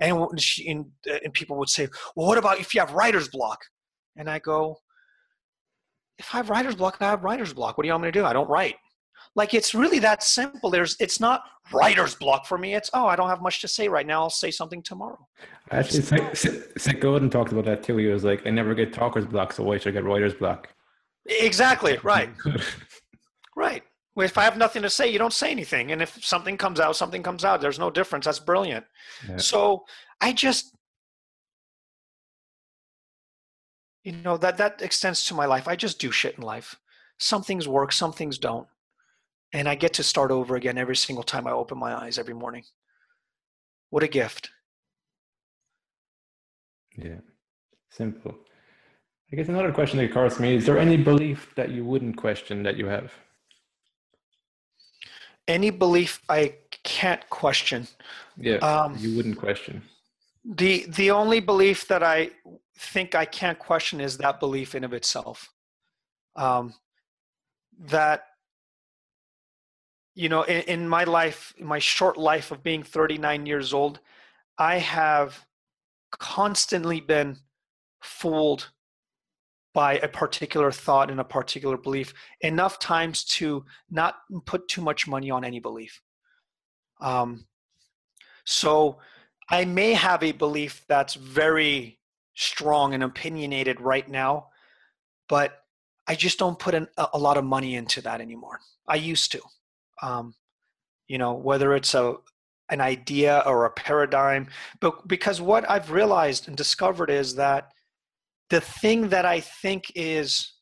and 0.01 0.41
she, 0.41 0.71
and, 0.71 0.87
uh, 1.11 1.19
and 1.23 1.35
people 1.35 1.59
would 1.59 1.69
say, 1.69 1.89
well, 2.17 2.29
what 2.29 2.39
about 2.39 2.61
if 2.61 2.75
you 2.75 2.81
have 2.81 2.93
writer's 2.93 3.29
block? 3.29 3.61
And 4.17 4.31
I 4.31 4.39
go, 4.39 4.79
if 6.19 6.33
I 6.33 6.39
have 6.39 6.49
writer's 6.49 6.77
block, 6.77 6.97
I 7.01 7.11
have 7.11 7.25
writer's 7.25 7.53
block. 7.53 7.77
What 7.77 7.83
do 7.83 7.89
you 7.89 7.93
want 7.93 8.05
me 8.05 8.09
to 8.09 8.19
do? 8.21 8.25
I 8.25 8.33
don't 8.33 8.49
write. 8.49 8.77
Like 9.37 9.55
it's 9.55 9.75
really 9.75 9.99
that 10.01 10.23
simple. 10.23 10.71
There's 10.71 10.97
it's 11.01 11.19
not 11.19 11.45
writer's 11.73 12.15
block 12.15 12.47
for 12.47 12.57
me. 12.57 12.75
It's 12.75 12.91
oh 12.95 13.07
I 13.07 13.17
don't 13.17 13.29
have 13.29 13.43
much 13.43 13.61
to 13.63 13.69
say 13.69 13.89
right 13.89 14.07
now. 14.07 14.23
I'll 14.23 14.31
say 14.31 14.51
something 14.51 14.83
tomorrow. 14.83 15.27
Actually, 15.71 16.03
Seth 16.03 17.01
Godin 17.01 17.31
talked 17.31 17.53
about 17.53 17.65
that 17.65 17.83
too. 17.83 17.97
He 17.97 18.07
was 18.07 18.23
like, 18.23 18.47
I 18.47 18.51
never 18.51 18.75
get 18.75 18.93
talker's 18.93 19.27
block, 19.27 19.53
so 19.53 19.65
why 19.65 19.79
should 19.79 19.91
I 19.91 19.93
get 19.93 20.05
writer's 20.05 20.35
block? 20.35 20.69
Exactly 21.27 21.99
right. 22.03 22.31
right. 23.57 23.83
If 24.17 24.39
I 24.39 24.45
have 24.45 24.57
nothing 24.57 24.83
to 24.83 24.91
say, 24.91 25.09
you 25.09 25.19
don't 25.19 25.33
say 25.33 25.51
anything, 25.51 25.91
and 25.91 26.01
if 26.01 26.25
something 26.25 26.57
comes 26.57 26.79
out, 26.79 26.95
something 26.95 27.23
comes 27.23 27.45
out. 27.45 27.61
There's 27.61 27.81
no 27.81 27.91
difference. 27.91 28.27
That's 28.27 28.39
brilliant. 28.39 28.85
Yeah. 29.29 29.39
So 29.39 29.85
I 30.21 30.33
just 30.33 30.75
you 34.05 34.13
know 34.13 34.37
that 34.37 34.59
that 34.59 34.81
extends 34.83 35.25
to 35.25 35.35
my 35.35 35.47
life 35.47 35.67
i 35.67 35.75
just 35.75 35.99
do 35.99 36.13
shit 36.13 36.37
in 36.37 36.43
life 36.43 36.77
some 37.19 37.43
things 37.43 37.67
work 37.67 37.91
some 37.91 38.13
things 38.13 38.39
don't 38.39 38.69
and 39.55 39.69
I 39.69 39.77
get 39.77 39.95
to 39.95 40.03
start 40.03 40.33
over 40.33 40.57
again 40.57 40.77
every 40.77 40.97
single 40.97 41.23
time 41.23 41.47
I 41.47 41.53
open 41.53 41.79
my 41.79 41.95
eyes 41.95 42.19
every 42.19 42.35
morning. 42.35 42.65
What 43.91 44.03
a 44.03 44.09
gift. 44.09 44.51
Yeah, 46.97 47.21
simple. 47.89 48.35
I 49.33 49.37
guess 49.37 49.49
another 49.49 49.73
question 49.73 49.99
that 49.99 50.11
occurs 50.11 50.37
to 50.37 50.43
me 50.43 50.57
is 50.57 50.67
there 50.67 50.79
any 50.79 50.97
belief 50.97 51.55
that 51.55 51.71
you 51.71 51.85
wouldn't 51.85 52.17
question 52.17 52.65
that 52.65 52.77
you 52.77 52.87
have? 52.87 53.13
Any 55.47 55.71
belief 55.71 56.21
I 56.29 56.55
can't 56.83 57.29
question. 57.31 57.87
Yeah, 58.37 58.57
um, 58.57 58.97
you 58.99 59.17
wouldn't 59.17 59.39
question. 59.39 59.83
The 60.45 60.87
the 60.89 61.11
only 61.11 61.41
belief 61.41 61.87
that 61.89 62.03
I 62.03 62.31
think 62.77 63.15
I 63.15 63.25
can't 63.25 63.59
question 63.59 64.01
is 64.01 64.19
that 64.19 64.41
belief 64.41 64.75
in 64.75 64.83
of 64.83 64.93
itself. 64.93 65.49
Um, 66.35 66.75
that 67.79 68.27
you 70.15 70.29
know, 70.29 70.43
in, 70.43 70.63
in 70.63 70.89
my 70.89 71.05
life, 71.05 71.55
in 71.57 71.67
my 71.67 71.79
short 71.79 72.17
life 72.17 72.51
of 72.51 72.63
being 72.63 72.83
39 72.83 73.47
years 73.47 73.73
old, 73.75 74.01
I 74.59 74.79
have 74.79 75.47
constantly 76.11 77.01
been 77.01 77.39
fooled 78.01 78.71
by 79.73 79.99
a 79.99 80.09
particular 80.09 80.71
thought 80.71 81.11
and 81.11 81.19
a 81.19 81.25
particular 81.25 81.77
belief 81.77 82.15
enough 82.41 82.79
times 82.79 83.25
to 83.25 83.65
not 83.91 84.17
put 84.47 84.69
too 84.69 84.81
much 84.81 85.09
money 85.09 85.31
on 85.31 85.45
any 85.45 85.59
belief. 85.59 86.01
Um, 87.01 87.47
so 88.45 88.99
I 89.51 89.65
may 89.65 89.95
have 89.95 90.23
a 90.23 90.31
belief 90.31 90.85
that's 90.89 91.15
very 91.15 91.99
strong 92.35 92.95
and 92.95 93.03
opinionated 93.03 93.81
right 93.81 94.09
now, 94.09 94.49
but 95.29 95.65
I 96.07 96.15
just 96.15 96.39
don't 96.39 96.59
put 96.59 96.75
an, 96.75 96.87
a 97.13 97.19
lot 97.19 97.37
of 97.37 97.45
money 97.45 97.75
into 97.75 98.01
that 98.03 98.21
anymore. 98.21 98.61
I 98.87 98.97
used 98.97 99.33
to 99.33 99.41
um, 100.03 100.35
you 101.09 101.19
know 101.19 101.35
whether 101.35 101.75
it's 101.75 101.95
a 101.95 102.15
an 102.71 102.81
idea 102.81 103.43
or 103.45 103.67
a 103.67 103.71
paradigm 103.71 104.49
but 104.81 105.07
because 105.07 105.41
what 105.41 105.69
i've 105.71 105.91
realized 105.91 106.49
and 106.49 106.57
discovered 106.57 107.11
is 107.11 107.35
that 107.35 107.71
the 108.49 108.61
thing 108.61 109.09
that 109.11 109.27
i 109.27 109.39
think 109.39 109.85
is 109.95 110.55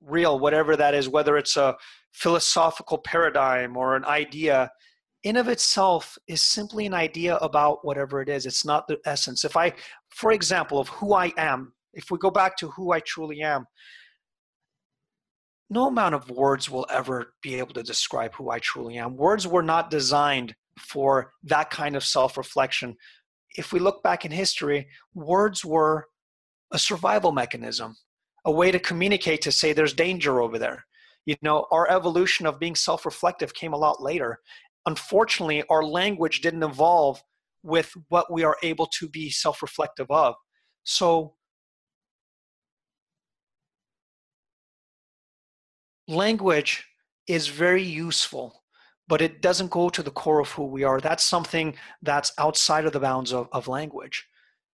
real 0.00 0.38
whatever 0.38 0.76
that 0.76 0.94
is 0.94 1.10
whether 1.10 1.36
it's 1.36 1.58
a 1.58 1.76
philosophical 2.12 2.98
paradigm 2.98 3.76
or 3.76 3.96
an 3.96 4.04
idea 4.06 4.70
in 5.24 5.36
of 5.36 5.48
itself 5.48 6.18
is 6.26 6.42
simply 6.42 6.86
an 6.86 6.94
idea 6.94 7.36
about 7.36 7.84
whatever 7.84 8.20
it 8.20 8.28
is. 8.28 8.44
It's 8.44 8.64
not 8.64 8.88
the 8.88 8.98
essence. 9.04 9.44
If 9.44 9.56
i 9.56 9.72
for 10.10 10.32
example 10.32 10.78
of 10.78 10.88
who 10.88 11.14
i 11.14 11.32
am 11.36 11.72
if 11.94 12.10
we 12.10 12.18
go 12.18 12.30
back 12.30 12.56
to 12.58 12.68
who 12.68 12.92
i 12.92 13.00
truly 13.00 13.40
am 13.40 13.66
no 15.72 15.86
amount 15.86 16.14
of 16.14 16.28
words 16.30 16.68
will 16.68 16.86
ever 16.90 17.32
be 17.42 17.54
able 17.54 17.72
to 17.74 17.82
describe 17.82 18.34
who 18.34 18.50
I 18.50 18.58
truly 18.58 18.98
am. 18.98 19.16
Words 19.16 19.46
were 19.46 19.62
not 19.62 19.90
designed 19.90 20.54
for 20.78 21.32
that 21.44 21.70
kind 21.70 21.96
of 21.96 22.04
self 22.04 22.36
reflection. 22.36 22.96
If 23.56 23.72
we 23.72 23.80
look 23.80 24.02
back 24.02 24.24
in 24.24 24.30
history, 24.30 24.88
words 25.14 25.64
were 25.64 26.06
a 26.72 26.78
survival 26.78 27.32
mechanism, 27.32 27.96
a 28.44 28.50
way 28.50 28.70
to 28.70 28.78
communicate 28.78 29.40
to 29.42 29.52
say 29.52 29.72
there's 29.72 29.94
danger 29.94 30.42
over 30.42 30.58
there. 30.58 30.84
You 31.24 31.36
know, 31.42 31.66
our 31.70 31.88
evolution 31.90 32.46
of 32.46 32.60
being 32.60 32.74
self 32.74 33.06
reflective 33.06 33.54
came 33.54 33.72
a 33.72 33.78
lot 33.78 34.02
later. 34.02 34.40
Unfortunately, 34.86 35.62
our 35.70 35.84
language 35.84 36.40
didn't 36.42 36.62
evolve 36.62 37.22
with 37.62 37.92
what 38.08 38.30
we 38.30 38.44
are 38.44 38.56
able 38.62 38.86
to 38.98 39.08
be 39.08 39.30
self 39.30 39.62
reflective 39.62 40.10
of. 40.10 40.34
So, 40.84 41.34
language 46.12 46.84
is 47.26 47.48
very 47.48 47.82
useful, 47.82 48.62
but 49.08 49.22
it 49.22 49.42
doesn't 49.42 49.70
go 49.70 49.88
to 49.88 50.02
the 50.02 50.10
core 50.10 50.40
of 50.40 50.50
who 50.50 50.64
we 50.64 50.84
are. 50.84 51.00
That's 51.00 51.24
something 51.24 51.74
that's 52.02 52.32
outside 52.38 52.84
of 52.84 52.92
the 52.92 53.00
bounds 53.00 53.32
of, 53.32 53.48
of 53.52 53.68
language. 53.68 54.26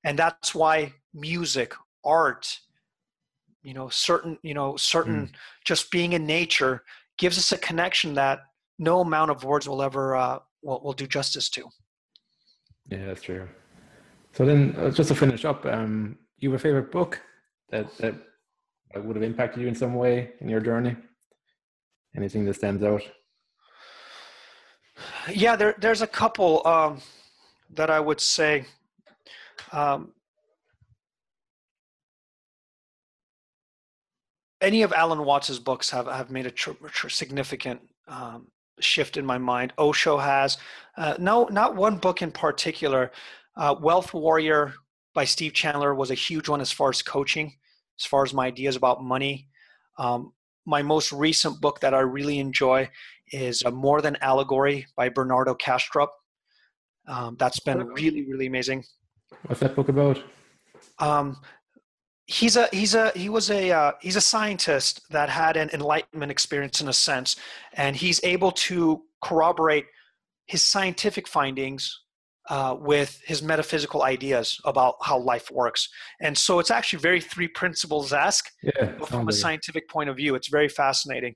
And 0.05 0.19
that's 0.19 0.55
why 0.55 0.93
music, 1.15 1.75
art, 2.05 2.59
you 3.63 3.75
know, 3.75 3.89
certain, 3.89 4.39
you 4.43 4.55
know, 4.55 4.77
certain 4.77 5.27
mm. 5.27 5.31
just 5.65 5.91
being 5.91 6.13
in 6.13 6.27
nature 6.27 6.83
gives 7.19 7.39
us 7.39 7.53
a 7.53 7.59
connection 7.59 8.15
that 8.15 8.41
no 8.79 9.01
amount 9.01 9.31
of 9.31 9.45
words 9.45 9.69
will 9.69 9.83
ever 9.83 10.17
uh, 10.17 10.39
will, 10.63 10.81
will 10.83 10.93
do 10.93 11.07
justice 11.07 11.49
to. 11.51 11.65
Yeah, 12.91 13.07
that's 13.07 13.23
true. 13.23 13.49
So 14.33 14.47
then, 14.47 14.75
uh, 14.79 14.91
just 14.91 15.09
to 15.09 15.15
finish 15.15 15.45
up, 15.45 15.67
um, 15.67 16.17
you 16.39 16.51
have 16.51 16.61
a 16.61 16.63
favorite 16.63 16.93
book 16.93 17.21
that 17.71 17.95
that 17.99 18.15
would 18.97 19.17
have 19.17 19.23
impacted 19.23 19.63
you 19.63 19.69
in 19.69 19.75
some 19.75 19.95
way 19.95 20.31
in 20.41 20.49
your 20.49 20.61
journey? 20.61 20.97
Anything 22.17 22.45
that 22.47 22.55
stands 22.55 22.83
out? 22.83 23.03
Yeah, 25.31 25.57
there, 25.57 25.75
there's 25.79 26.03
a 26.03 26.07
couple 26.07 26.67
um, 26.67 27.01
that 27.75 27.91
I 27.91 28.01
would 28.01 28.21
say. 28.21 28.65
Um, 29.73 30.13
any 34.61 34.83
of 34.83 34.93
Alan 34.93 35.25
Watts's 35.25 35.59
books 35.59 35.91
have, 35.91 36.07
have 36.07 36.31
made 36.31 36.47
a 36.47 36.51
tr- 36.51 36.73
tr- 36.87 37.09
significant 37.09 37.81
um, 38.09 38.49
shift 38.81 39.17
in 39.17 39.25
my 39.25 39.39
mind. 39.39 39.73
Osho 39.79 40.19
has. 40.19 40.59
Uh, 40.97 41.15
no, 41.19 41.45
not 41.45 41.77
one 41.77 41.99
book 41.99 42.23
in 42.23 42.33
particular. 42.33 43.13
Uh, 43.57 43.75
Wealth 43.81 44.15
Warrior 44.15 44.75
by 45.15 45.25
Steve 45.25 45.53
Chandler 45.53 45.95
was 45.95 46.11
a 46.11 46.15
huge 46.15 46.49
one 46.49 46.61
as 46.61 46.73
far 46.73 46.91
as 46.91 47.03
coaching, 47.03 47.55
as 47.99 48.07
far 48.07 48.25
as 48.25 48.35
my 48.35 48.47
ideas 48.47 48.77
about 48.77 49.03
money. 49.03 49.49
Um, 49.99 50.33
my 50.69 50.83
most 50.83 51.13
recent 51.13 51.61
book 51.61 51.81
that 51.81 51.95
I 51.95 52.01
really 52.01 52.39
enjoy 52.39 52.89
is 53.33 53.63
uh, 53.65 53.71
More 53.71 54.03
Than 54.03 54.17
Allegory 54.21 54.87
by 54.97 55.09
Bernardo 55.09 55.55
Kastrup. 55.55 56.09
Um, 57.09 57.37
that's 57.39 57.59
been 57.59 57.87
really, 57.87 58.23
really 58.29 58.47
amazing. 58.47 58.85
What's 59.47 59.61
that 59.61 59.75
book 59.75 59.89
about? 59.89 60.23
Um, 60.99 61.39
he's 62.27 62.57
a 62.57 62.69
he's 62.71 62.95
a 62.95 63.11
he 63.17 63.31
was 63.31 63.51
a 63.51 63.71
uh, 63.71 63.93
he's 64.03 64.17
a 64.17 64.21
scientist 64.21 65.01
that 65.11 65.31
had 65.31 65.57
an 65.57 65.71
enlightenment 65.73 66.31
experience 66.31 66.83
in 66.83 66.89
a 66.89 66.93
sense, 66.93 67.37
and 67.73 67.97
he's 67.97 68.23
able 68.23 68.53
to 68.53 69.03
corroborate 69.23 69.87
his 70.47 70.63
scientific 70.63 71.27
findings 71.27 71.99
uh, 72.51 72.77
with 72.79 73.21
his 73.27 73.43
metaphysical 73.43 74.03
ideas 74.03 74.59
about 74.65 74.95
how 75.03 75.19
life 75.19 75.51
works. 75.51 75.89
And 76.21 76.37
so 76.37 76.59
it's 76.59 76.71
actually 76.71 77.01
very 77.01 77.21
three 77.21 77.49
principles 77.49 78.13
esque 78.13 78.51
Yeah. 78.63 78.93
from 79.07 79.27
a 79.27 79.31
it. 79.31 79.35
scientific 79.35 79.89
point 79.89 80.09
of 80.09 80.17
view. 80.17 80.35
It's 80.35 80.49
very 80.49 80.69
fascinating. 80.69 81.35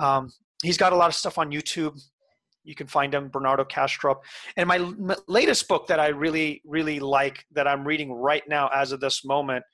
Um, 0.00 0.30
he's 0.62 0.76
got 0.76 0.92
a 0.92 0.96
lot 0.96 1.08
of 1.08 1.14
stuff 1.14 1.38
on 1.38 1.50
YouTube. 1.50 2.00
You 2.64 2.76
can 2.76 2.86
find 2.86 3.12
him, 3.12 3.28
Bernardo 3.28 3.64
Kastrup. 3.64 4.18
And 4.56 4.68
my 4.68 4.78
latest 5.26 5.66
book 5.66 5.88
that 5.88 5.98
I 5.98 6.08
really, 6.08 6.62
really 6.64 7.00
like 7.00 7.44
that 7.52 7.66
I'm 7.66 7.84
reading 7.84 8.12
right 8.12 8.44
now 8.48 8.70
as 8.72 8.92
of 8.92 9.00
this 9.00 9.24
moment 9.24 9.64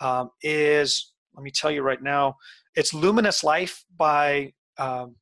um, 0.00 0.30
is, 0.42 1.12
let 1.34 1.42
me 1.42 1.50
tell 1.50 1.70
you 1.70 1.82
right 1.82 2.02
now, 2.02 2.36
it's 2.74 2.94
Luminous 2.94 3.44
Life 3.44 3.84
by, 3.94 4.54
um, 4.78 5.16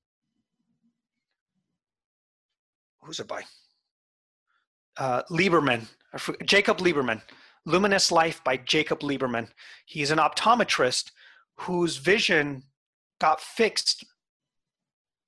who's 3.02 3.18
it 3.18 3.26
by? 3.26 3.42
Uh, 4.98 5.22
Liberman, 5.30 5.86
Jacob 6.44 6.78
Liberman. 6.78 7.22
Luminous 7.64 8.10
Life 8.10 8.42
by 8.44 8.56
Jacob 8.56 9.00
Liberman. 9.00 9.48
He's 9.84 10.10
an 10.10 10.18
optometrist 10.18 11.10
whose 11.56 11.98
vision 11.98 12.62
got 13.20 13.40
fixed 13.40 14.04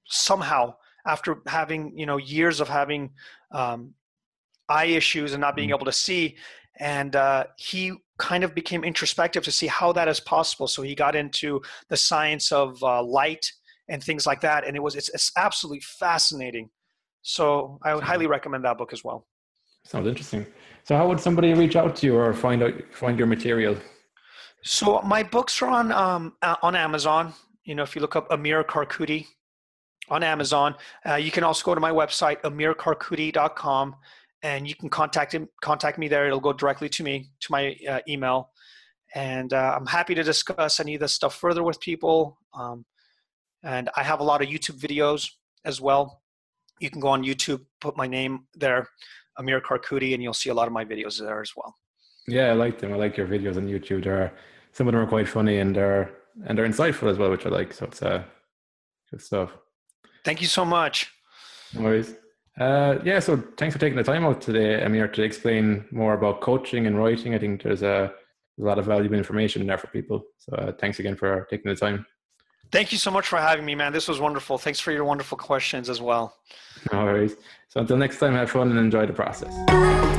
somehow 0.06 0.74
after 1.06 1.42
having 1.46 1.96
you 1.98 2.06
know 2.06 2.16
years 2.16 2.60
of 2.60 2.68
having 2.68 3.10
um, 3.52 3.94
eye 4.68 4.86
issues 4.86 5.32
and 5.32 5.40
not 5.40 5.54
being 5.56 5.68
Mhm. 5.70 5.74
able 5.76 5.84
to 5.86 5.92
see 5.92 6.36
and 6.78 7.14
uh, 7.16 7.44
he 7.58 7.92
kind 8.18 8.42
of 8.44 8.54
became 8.54 8.84
introspective 8.84 9.42
to 9.44 9.52
see 9.52 9.66
how 9.66 9.92
that 9.92 10.08
is 10.08 10.20
possible 10.20 10.66
so 10.66 10.82
he 10.82 10.94
got 10.94 11.14
into 11.14 11.60
the 11.88 11.96
science 11.96 12.52
of 12.52 12.82
uh, 12.82 13.02
light 13.02 13.52
and 13.88 14.02
things 14.02 14.26
like 14.26 14.40
that 14.40 14.66
and 14.66 14.76
it 14.76 14.82
was 14.82 14.94
it's, 14.94 15.08
it's 15.10 15.32
absolutely 15.36 15.80
fascinating 15.80 16.70
so 17.22 17.78
i 17.82 17.94
would 17.94 18.04
highly 18.04 18.26
recommend 18.26 18.64
that 18.64 18.78
book 18.78 18.92
as 18.92 19.02
well 19.04 19.26
Sounds 19.90 20.06
interesting. 20.06 20.46
So, 20.84 20.96
how 20.96 21.08
would 21.08 21.18
somebody 21.18 21.52
reach 21.52 21.74
out 21.74 21.96
to 21.96 22.06
you 22.06 22.16
or 22.16 22.32
find 22.32 22.62
out 22.62 22.74
find 22.92 23.18
your 23.18 23.26
material? 23.26 23.76
So 24.62 25.00
my 25.02 25.24
books 25.24 25.60
are 25.62 25.68
on 25.68 25.90
um, 25.90 26.34
on 26.62 26.76
Amazon. 26.76 27.34
You 27.64 27.74
know, 27.74 27.82
if 27.82 27.96
you 27.96 28.00
look 28.00 28.14
up 28.14 28.30
Amir 28.30 28.62
Karkouti 28.62 29.26
on 30.08 30.22
Amazon, 30.22 30.76
uh, 31.08 31.16
you 31.16 31.32
can 31.32 31.42
also 31.42 31.64
go 31.64 31.74
to 31.74 31.80
my 31.80 31.90
website 31.90 32.40
amirkarkouti.com, 32.42 33.96
and 34.44 34.68
you 34.68 34.76
can 34.76 34.90
contact 34.90 35.34
him, 35.34 35.48
contact 35.60 35.98
me 35.98 36.06
there. 36.06 36.24
It'll 36.24 36.38
go 36.38 36.52
directly 36.52 36.88
to 36.90 37.02
me 37.02 37.30
to 37.40 37.48
my 37.50 37.76
uh, 37.88 37.98
email, 38.08 38.50
and 39.16 39.52
uh, 39.52 39.74
I'm 39.76 39.86
happy 39.86 40.14
to 40.14 40.22
discuss 40.22 40.78
any 40.78 40.94
of 40.94 41.00
this 41.00 41.14
stuff 41.14 41.34
further 41.34 41.64
with 41.64 41.80
people. 41.80 42.38
Um, 42.54 42.84
and 43.64 43.90
I 43.96 44.04
have 44.04 44.20
a 44.20 44.24
lot 44.24 44.40
of 44.40 44.48
YouTube 44.48 44.78
videos 44.78 45.28
as 45.64 45.80
well. 45.80 46.22
You 46.78 46.90
can 46.90 47.00
go 47.00 47.08
on 47.08 47.24
YouTube, 47.24 47.62
put 47.80 47.96
my 47.96 48.06
name 48.06 48.46
there, 48.54 48.88
Amir 49.40 49.60
Karkouti, 49.60 50.14
and 50.14 50.22
you'll 50.22 50.34
see 50.34 50.50
a 50.50 50.54
lot 50.54 50.68
of 50.68 50.72
my 50.72 50.84
videos 50.84 51.18
there 51.18 51.40
as 51.40 51.52
well. 51.56 51.74
Yeah, 52.28 52.50
I 52.50 52.52
like 52.52 52.78
them. 52.78 52.92
I 52.92 52.96
like 52.96 53.16
your 53.16 53.26
videos 53.26 53.56
on 53.56 53.66
YouTube. 53.66 54.04
They're 54.04 54.32
some 54.72 54.86
of 54.86 54.92
them 54.92 55.02
are 55.02 55.06
quite 55.06 55.28
funny 55.28 55.58
and 55.58 55.74
they're 55.74 56.12
and 56.46 56.56
they're 56.56 56.68
insightful 56.68 57.10
as 57.10 57.18
well, 57.18 57.30
which 57.30 57.46
I 57.46 57.48
like. 57.48 57.72
So 57.72 57.86
it's 57.86 58.02
uh 58.02 58.22
good 59.10 59.22
stuff. 59.22 59.50
Thank 60.24 60.40
you 60.40 60.46
so 60.46 60.64
much. 60.64 61.10
No 61.74 61.82
worries. 61.82 62.14
Uh, 62.58 62.98
yeah, 63.04 63.18
so 63.20 63.42
thanks 63.56 63.74
for 63.74 63.80
taking 63.80 63.96
the 63.96 64.04
time 64.04 64.24
out 64.24 64.40
today, 64.40 64.82
Amir, 64.84 65.08
to 65.08 65.22
explain 65.22 65.86
more 65.90 66.14
about 66.14 66.42
coaching 66.42 66.86
and 66.86 66.98
writing. 66.98 67.34
I 67.34 67.38
think 67.38 67.62
there's 67.62 67.82
a, 67.82 68.12
a 68.60 68.62
lot 68.62 68.78
of 68.78 68.84
valuable 68.84 69.16
information 69.16 69.66
there 69.66 69.78
for 69.78 69.86
people. 69.86 70.24
So 70.36 70.54
uh, 70.56 70.72
thanks 70.72 70.98
again 70.98 71.16
for 71.16 71.46
taking 71.48 71.70
the 71.70 71.76
time. 71.76 72.04
Thank 72.70 72.92
you 72.92 72.98
so 72.98 73.10
much 73.10 73.26
for 73.26 73.38
having 73.38 73.64
me, 73.64 73.74
man. 73.74 73.92
This 73.92 74.06
was 74.06 74.20
wonderful. 74.20 74.58
Thanks 74.58 74.78
for 74.78 74.92
your 74.92 75.04
wonderful 75.04 75.36
questions 75.36 75.88
as 75.88 76.00
well. 76.00 76.36
No 76.92 77.04
worries. 77.04 77.36
So 77.68 77.80
until 77.80 77.96
next 77.96 78.18
time, 78.18 78.34
have 78.34 78.50
fun 78.50 78.70
and 78.70 78.78
enjoy 78.78 79.06
the 79.06 79.12
process. 79.12 80.09